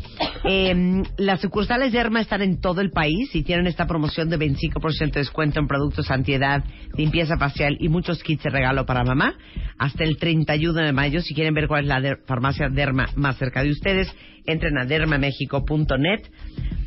eh, 0.45 1.03
las 1.17 1.41
sucursales 1.41 1.91
de 1.91 1.99
Erma 1.99 2.21
están 2.21 2.41
en 2.41 2.59
todo 2.59 2.81
el 2.81 2.91
país 2.91 3.33
y 3.35 3.43
tienen 3.43 3.67
esta 3.67 3.85
promoción 3.85 4.29
de 4.29 4.39
25% 4.39 5.13
de 5.13 5.19
descuento 5.19 5.59
en 5.59 5.67
productos 5.67 6.09
antiedad, 6.09 6.63
limpieza 6.95 7.37
facial 7.37 7.77
y 7.79 7.89
muchos 7.89 8.23
kits 8.23 8.43
de 8.43 8.49
regalo 8.49 8.85
para 8.85 9.03
mamá 9.03 9.35
hasta 9.77 10.03
el 10.03 10.17
31 10.17 10.73
de 10.73 10.91
mayo. 10.91 11.21
Si 11.21 11.35
quieren 11.35 11.53
ver 11.53 11.67
cuál 11.67 11.83
es 11.83 11.87
la 11.87 12.17
farmacia 12.25 12.69
Derma 12.69 13.09
más 13.15 13.37
cerca 13.37 13.63
de 13.63 13.69
ustedes, 13.69 14.13
entren 14.47 14.77
a 14.77 14.85
dermamexico.net 14.85 16.21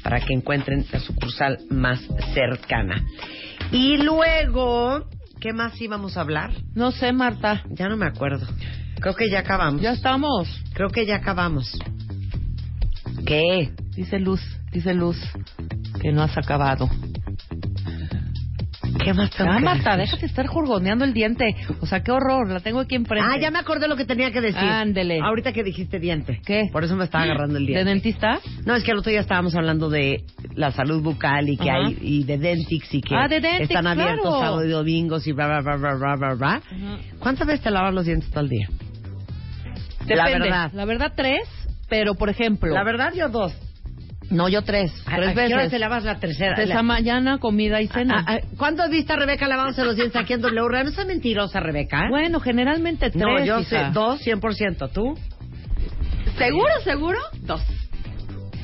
para 0.02 0.20
que 0.20 0.34
encuentren 0.34 0.84
la 0.90 0.98
sucursal 1.00 1.58
más 1.70 2.00
cercana. 2.34 3.04
Y 3.70 3.98
luego, 3.98 5.08
¿qué 5.40 5.52
más 5.52 5.80
íbamos 5.80 6.16
a 6.16 6.22
hablar? 6.22 6.50
No 6.74 6.90
sé, 6.90 7.12
Marta. 7.12 7.62
Ya 7.70 7.88
no 7.88 7.96
me 7.96 8.06
acuerdo. 8.06 8.46
Creo 9.00 9.14
que 9.14 9.30
ya 9.30 9.40
acabamos. 9.40 9.80
Ya 9.80 9.92
estamos. 9.92 10.48
Creo 10.74 10.90
que 10.90 11.06
ya 11.06 11.16
acabamos. 11.16 11.78
¿Qué? 13.24 13.70
Dice 13.94 14.18
Luz, 14.18 14.40
dice 14.72 14.94
Luz, 14.94 15.18
que 16.00 16.12
no 16.12 16.22
has 16.22 16.36
acabado. 16.36 16.88
¿Qué 19.02 19.14
más 19.14 19.30
tengo 19.30 19.50
Ah, 19.50 19.60
Marta, 19.60 19.96
déjate 19.96 20.26
estar 20.26 20.46
jurgoneando 20.46 21.04
el 21.04 21.12
diente. 21.14 21.54
O 21.80 21.86
sea, 21.86 22.02
qué 22.02 22.10
horror, 22.12 22.48
la 22.50 22.60
tengo 22.60 22.80
aquí 22.80 22.96
enfrente. 22.96 23.26
Ah, 23.30 23.38
ya 23.40 23.50
me 23.50 23.58
acordé 23.58 23.88
lo 23.88 23.96
que 23.96 24.04
tenía 24.04 24.30
que 24.30 24.40
decir. 24.40 24.58
Ándele. 24.58 25.20
Ahorita 25.22 25.52
que 25.52 25.62
dijiste 25.62 25.98
diente. 25.98 26.40
¿Qué? 26.44 26.68
Por 26.72 26.84
eso 26.84 26.96
me 26.96 27.04
estaba 27.04 27.24
agarrando 27.24 27.56
el 27.58 27.66
¿De 27.66 27.72
diente. 27.72 27.90
dentista? 27.90 28.40
No, 28.66 28.74
es 28.74 28.82
que 28.84 28.90
el 28.90 28.98
otro 28.98 29.10
día 29.10 29.20
estábamos 29.20 29.54
hablando 29.54 29.88
de 29.88 30.24
la 30.54 30.70
salud 30.72 31.02
bucal 31.02 31.48
y 31.48 31.56
que 31.56 31.70
Ajá. 31.70 31.86
hay 31.86 31.98
y 32.00 32.24
de 32.24 32.38
Dentix 32.38 32.92
y 32.94 33.00
que 33.00 33.14
Ah, 33.14 33.28
de 33.28 33.40
Dentix, 33.40 33.70
están 33.70 33.86
abiertos 33.86 34.22
claro. 34.22 34.40
sábados 34.40 34.64
y 34.66 34.68
domingos 34.68 35.26
y 35.26 35.32
bla 35.32 35.46
bla 35.46 35.60
bla 35.60 35.76
bla 35.76 35.94
bla 35.94 36.14
bla. 36.16 36.34
bla. 36.34 36.62
¿Cuántas 37.18 37.46
veces 37.46 37.62
te 37.62 37.70
lavas 37.70 37.94
los 37.94 38.04
dientes 38.06 38.30
todo 38.30 38.40
el 38.44 38.48
día? 38.50 38.68
La 40.06 40.24
Depende. 40.24 40.38
verdad. 40.48 40.70
La 40.72 40.84
verdad, 40.84 41.12
tres, 41.16 41.48
pero 41.88 42.14
por 42.14 42.28
ejemplo. 42.30 42.72
La 42.74 42.82
verdad 42.84 43.12
yo 43.14 43.28
dos. 43.28 43.54
No, 44.30 44.48
yo 44.48 44.62
tres. 44.62 44.92
¿A- 45.06 45.16
tres 45.16 45.28
a 45.30 45.34
qué 45.34 45.46
hora 45.46 45.56
veces. 45.56 45.70
te 45.72 45.78
lavas 45.80 46.04
la 46.04 46.18
tercera? 46.20 46.54
Esa 46.62 46.74
La- 46.74 46.82
mañana, 46.82 47.38
comida 47.38 47.80
y 47.82 47.88
cena. 47.88 48.24
Ah, 48.26 48.36
ah, 48.36 48.46
¿Cuándo 48.56 48.82
has 48.84 48.90
visto 48.90 49.12
a 49.12 49.16
Rebeca 49.16 49.48
lavándose 49.48 49.84
los 49.84 49.96
dientes 49.96 50.14
aquí 50.20 50.34
en 50.34 50.40
W? 50.40 50.68
Radio? 50.68 50.84
No 50.84 50.90
seas 50.92 51.06
mentirosa, 51.06 51.58
Rebeca. 51.60 52.04
Bueno, 52.08 52.38
generalmente 52.40 53.10
tres. 53.10 53.22
no, 53.22 53.44
yo 53.44 53.62
sé, 53.64 53.78
dos, 53.92 54.20
100%. 54.24 54.88
¿Tú? 54.92 55.14
¿Seguro, 56.38 56.70
seguro? 56.84 57.18
Dos. 57.42 57.60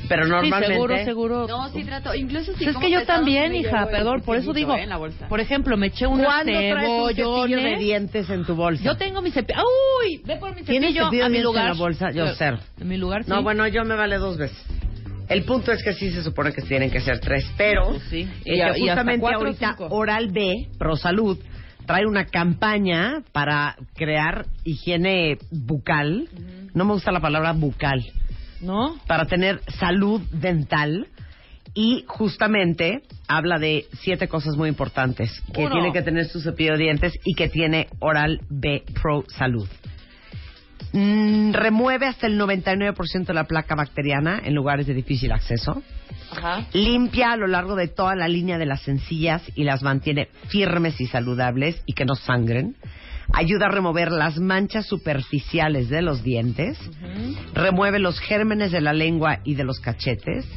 Pero 0.09 0.23
Sí, 0.23 0.29
normalmente... 0.29 0.67
seguro, 0.73 0.97
seguro. 1.03 1.47
No, 1.49 1.67
sí 1.67 1.83
trato. 1.83 2.15
Incluso 2.15 2.53
si 2.55 2.63
Pues 2.63 2.75
es 2.77 2.81
que 2.81 2.89
yo 2.89 3.03
también, 3.05 3.51
sí 3.51 3.57
hija, 3.59 3.87
perdón, 3.87 4.21
por 4.21 4.37
eso 4.37 4.53
digo, 4.53 4.73
¿eh? 4.73 4.83
en 4.83 4.89
la 4.89 4.95
bolsa. 4.95 5.27
por 5.27 5.41
ejemplo, 5.41 5.75
me 5.75 5.87
eché 5.87 6.07
unos 6.07 6.25
¿Cuándo 6.27 6.53
traes 6.53 6.73
un 6.75 7.07
cepillo 7.09 7.13
de 7.13 7.23
cebollones. 7.23 7.79
dientes 7.79 8.29
en 8.29 8.45
tu 8.45 8.55
bolsa? 8.55 8.83
Yo 8.85 8.95
tengo 8.95 9.21
mi 9.21 9.31
cepillo. 9.31 9.59
¡Uy! 10.05 10.21
Ve 10.23 10.37
por 10.37 10.55
mi 10.55 10.63
¿Tienes 10.63 10.91
cepillo 10.91 11.05
cepillo 11.07 11.19
de 11.23 11.25
a 11.25 11.29
mi 11.29 11.41
lugar. 11.41 11.63
en 11.65 11.71
la 11.73 11.77
bolsa? 11.77 12.11
Yo 12.11 12.25
cero. 12.37 12.57
En 12.79 12.87
mi 12.87 12.95
lugar, 12.95 13.25
sí. 13.25 13.29
No, 13.29 13.43
bueno, 13.43 13.67
yo 13.67 13.83
me 13.83 13.95
vale 13.95 14.17
dos 14.17 14.37
veces. 14.37 14.57
El 15.29 15.43
punto 15.43 15.71
es 15.71 15.83
que 15.83 15.93
sí 15.93 16.11
se 16.11 16.23
supone 16.23 16.53
que 16.53 16.61
tienen 16.61 16.89
que 16.89 17.01
ser 17.01 17.19
tres, 17.19 17.45
pero 17.57 17.99
sí. 18.09 18.27
Y 18.45 18.61
y 18.61 18.61
justamente 18.79 19.19
cuatro 19.19 19.39
ahorita 19.39 19.75
cinco. 19.77 19.87
Oral 19.91 20.29
B, 20.31 20.67
Pro 20.77 20.95
Salud, 20.95 21.37
trae 21.85 22.05
una 22.05 22.25
campaña 22.25 23.23
para 23.33 23.75
crear 23.95 24.45
higiene 24.63 25.37
bucal. 25.51 26.29
No 26.73 26.85
me 26.85 26.93
gusta 26.93 27.11
la 27.11 27.19
palabra 27.19 27.53
bucal. 27.53 28.05
¿No? 28.61 28.97
Para 29.07 29.25
tener 29.25 29.61
salud 29.79 30.21
dental. 30.31 31.07
Y 31.73 32.05
justamente 32.07 33.03
habla 33.27 33.59
de 33.59 33.85
siete 34.01 34.27
cosas 34.27 34.55
muy 34.55 34.67
importantes 34.67 35.43
que 35.53 35.61
Uno. 35.61 35.73
tiene 35.73 35.93
que 35.93 36.01
tener 36.01 36.25
su 36.25 36.41
cepillo 36.41 36.71
de 36.71 36.79
dientes 36.79 37.13
y 37.23 37.35
que 37.35 37.49
tiene 37.49 37.87
Oral 37.99 38.39
B 38.49 38.83
Pro 38.99 39.25
Salud. 39.27 39.67
Mm, 40.97 41.53
remueve 41.53 42.07
hasta 42.07 42.25
el 42.25 42.39
99% 42.39 43.27
de 43.27 43.33
la 43.35 43.43
placa 43.43 43.75
bacteriana 43.75 44.41
en 44.43 44.55
lugares 44.55 44.87
de 44.87 44.95
difícil 44.95 45.31
acceso. 45.31 45.83
Ajá. 46.31 46.65
Limpia 46.73 47.33
a 47.33 47.37
lo 47.37 47.45
largo 47.45 47.75
de 47.75 47.87
toda 47.87 48.15
la 48.15 48.27
línea 48.27 48.57
de 48.57 48.65
las 48.65 48.87
encías 48.87 49.43
y 49.53 49.63
las 49.63 49.83
mantiene 49.83 50.29
firmes 50.47 50.99
y 50.99 51.05
saludables 51.05 51.83
y 51.85 51.93
que 51.93 52.05
no 52.05 52.15
sangren. 52.15 52.75
Ayuda 53.31 53.67
a 53.67 53.69
remover 53.69 54.11
las 54.11 54.39
manchas 54.39 54.87
superficiales 54.87 55.89
de 55.89 56.01
los 56.01 56.23
dientes. 56.23 56.79
Remueve 57.53 57.99
los 57.99 58.19
gérmenes 58.19 58.71
de 58.71 58.81
la 58.81 58.93
lengua 58.93 59.41
y 59.43 59.53
de 59.53 59.65
los 59.65 59.79
cachetes. 59.79 60.47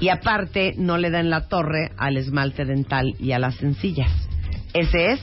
Y 0.00 0.08
aparte 0.08 0.74
no 0.78 0.98
le 0.98 1.10
da 1.10 1.20
en 1.20 1.30
la 1.30 1.46
torre 1.46 1.92
al 1.96 2.16
esmalte 2.16 2.64
dental 2.64 3.14
y 3.20 3.30
a 3.32 3.38
las 3.38 3.62
encillas. 3.62 4.10
Ese 4.72 5.12
es 5.12 5.20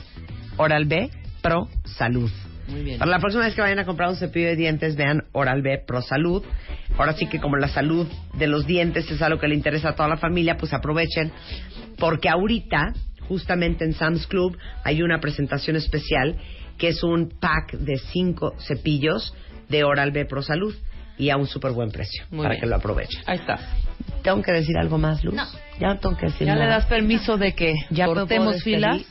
Oral 0.56 0.86
B 0.86 1.10
Pro 1.42 1.68
Salud. 1.84 2.32
Muy 2.68 2.82
bien. 2.84 3.00
Para 3.00 3.12
la 3.12 3.20
próxima 3.20 3.46
vez 3.46 3.56
que 3.56 3.62
vayan 3.62 3.80
a 3.80 3.86
comprar 3.86 4.10
un 4.10 4.16
cepillo 4.16 4.48
de 4.48 4.56
dientes, 4.56 4.96
vean 4.96 5.24
Oral 5.32 5.62
B 5.62 5.84
Pro 5.88 6.02
Salud. 6.02 6.44
Ahora 6.98 7.14
sí 7.14 7.28
que 7.28 7.40
como 7.40 7.58
la 7.58 7.68
salud 7.70 8.08
de 8.34 8.48
los 8.48 8.66
dientes 8.66 9.10
es 9.10 9.22
algo 9.22 9.40
que 9.40 9.48
le 9.48 9.56
interesa 9.56 9.90
a 9.90 9.96
toda 9.96 10.10
la 10.10 10.18
familia, 10.18 10.58
pues 10.58 10.74
aprovechen, 10.74 11.32
porque 11.98 12.30
ahorita, 12.30 12.94
justamente 13.28 13.86
en 13.86 13.94
Sam's 13.94 14.28
Club, 14.28 14.58
hay 14.84 15.02
una 15.02 15.20
presentación 15.20 15.76
especial 15.76 16.36
que 16.78 16.90
es 16.90 17.04
un 17.04 17.30
pack 17.40 17.74
de 17.74 17.98
cinco 17.98 18.54
cepillos 18.60 19.34
de 19.70 19.84
Oral 19.84 20.12
B 20.12 20.26
Pro 20.26 20.42
Salud 20.42 20.76
y 21.18 21.30
a 21.32 21.38
un 21.38 21.48
súper 21.48 21.72
buen 21.72 21.90
precio, 21.90 22.26
Muy 22.30 22.44
para 22.44 22.50
bien. 22.52 22.62
que 22.62 22.68
lo 22.68 22.76
aprovechen. 22.76 23.22
Ahí 23.26 23.40
está. 23.40 23.60
¿Tengo 24.22 24.42
que 24.44 24.52
decir 24.52 24.78
algo 24.78 24.98
más, 24.98 25.24
Luz? 25.24 25.34
No. 25.34 25.46
Ya 25.80 25.88
no 25.88 26.00
tengo 26.00 26.18
que 26.18 26.28
decir 26.28 26.48
¿Ya 26.48 26.56
le 26.56 26.68
das 26.68 26.86
permiso 26.86 27.38
de 27.38 27.54
que 27.54 27.74
¿Ya 27.90 28.06
cortemos 28.06 28.62
filas? 28.64 29.02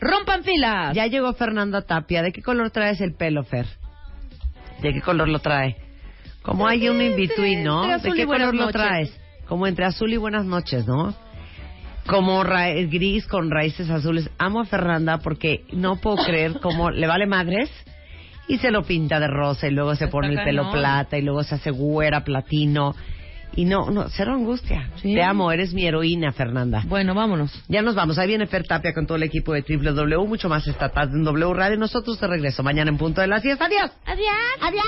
¡Rompan 0.00 0.42
filas! 0.44 0.94
Ya 0.94 1.06
llegó 1.06 1.32
Fernanda 1.34 1.82
Tapia. 1.82 2.22
¿De 2.22 2.32
qué 2.32 2.42
color 2.42 2.70
traes 2.70 3.00
el 3.00 3.14
pelo, 3.14 3.44
Fer? 3.44 3.66
¿De 4.82 4.92
qué 4.92 5.00
color 5.00 5.28
lo 5.28 5.38
trae? 5.38 5.76
Como 6.42 6.66
hay 6.66 6.88
un 6.88 7.00
in 7.00 7.16
between, 7.16 7.64
¿no? 7.64 7.86
¿De 7.98 8.12
qué 8.12 8.26
color 8.26 8.54
lo 8.54 8.68
traes? 8.70 9.18
Como 9.46 9.66
entre 9.66 9.84
azul 9.86 10.12
y 10.12 10.16
buenas 10.16 10.44
noches, 10.44 10.86
¿no? 10.86 11.14
Como 12.06 12.44
ra- 12.44 12.72
gris 12.72 13.26
con 13.26 13.50
raíces 13.50 13.88
azules. 13.88 14.28
Amo 14.38 14.60
a 14.60 14.64
Fernanda 14.66 15.18
porque 15.18 15.64
no 15.72 15.96
puedo 15.96 16.16
creer 16.16 16.60
cómo 16.60 16.90
le 16.90 17.06
vale 17.06 17.26
madres 17.26 17.70
y 18.46 18.58
se 18.58 18.70
lo 18.70 18.82
pinta 18.82 19.18
de 19.20 19.26
rosa 19.28 19.68
y 19.68 19.70
luego 19.70 19.94
se 19.94 20.08
pone 20.08 20.28
el 20.28 20.44
pelo 20.44 20.70
plata 20.70 21.16
y 21.16 21.22
luego 21.22 21.42
se 21.44 21.54
hace 21.54 21.70
güera, 21.70 22.24
platino. 22.24 22.94
Y 23.56 23.64
no, 23.64 23.90
no, 23.90 24.08
cero 24.08 24.32
angustia. 24.32 24.90
Sí. 24.96 25.14
Te 25.14 25.22
amo, 25.22 25.52
eres 25.52 25.72
mi 25.74 25.86
heroína, 25.86 26.32
Fernanda. 26.32 26.82
Bueno, 26.86 27.14
vámonos. 27.14 27.52
Ya 27.68 27.82
nos 27.82 27.94
vamos. 27.94 28.18
Ahí 28.18 28.28
viene 28.28 28.46
Fer 28.46 28.64
Tapia 28.64 28.92
con 28.92 29.06
todo 29.06 29.16
el 29.16 29.22
equipo 29.22 29.52
de 29.52 29.62
W. 29.62 30.26
Mucho 30.26 30.48
más 30.48 30.66
esta 30.66 30.88
tarde 30.88 31.12
en 31.16 31.24
W 31.24 31.54
Radio. 31.54 31.76
Nosotros 31.78 32.20
de 32.20 32.26
regreso 32.26 32.62
mañana 32.62 32.90
en 32.90 32.98
punto 32.98 33.20
de 33.20 33.26
las 33.26 33.42
10. 33.42 33.60
Adiós. 33.60 33.90
Adiós. 34.06 34.28
Adiós. 34.60 34.84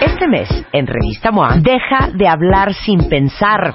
Este 0.00 0.28
mes, 0.28 0.48
en 0.72 0.86
Revista 0.86 1.30
MOA, 1.30 1.56
deja 1.56 2.10
de 2.14 2.28
hablar 2.28 2.74
sin 2.74 3.08
pensar. 3.08 3.74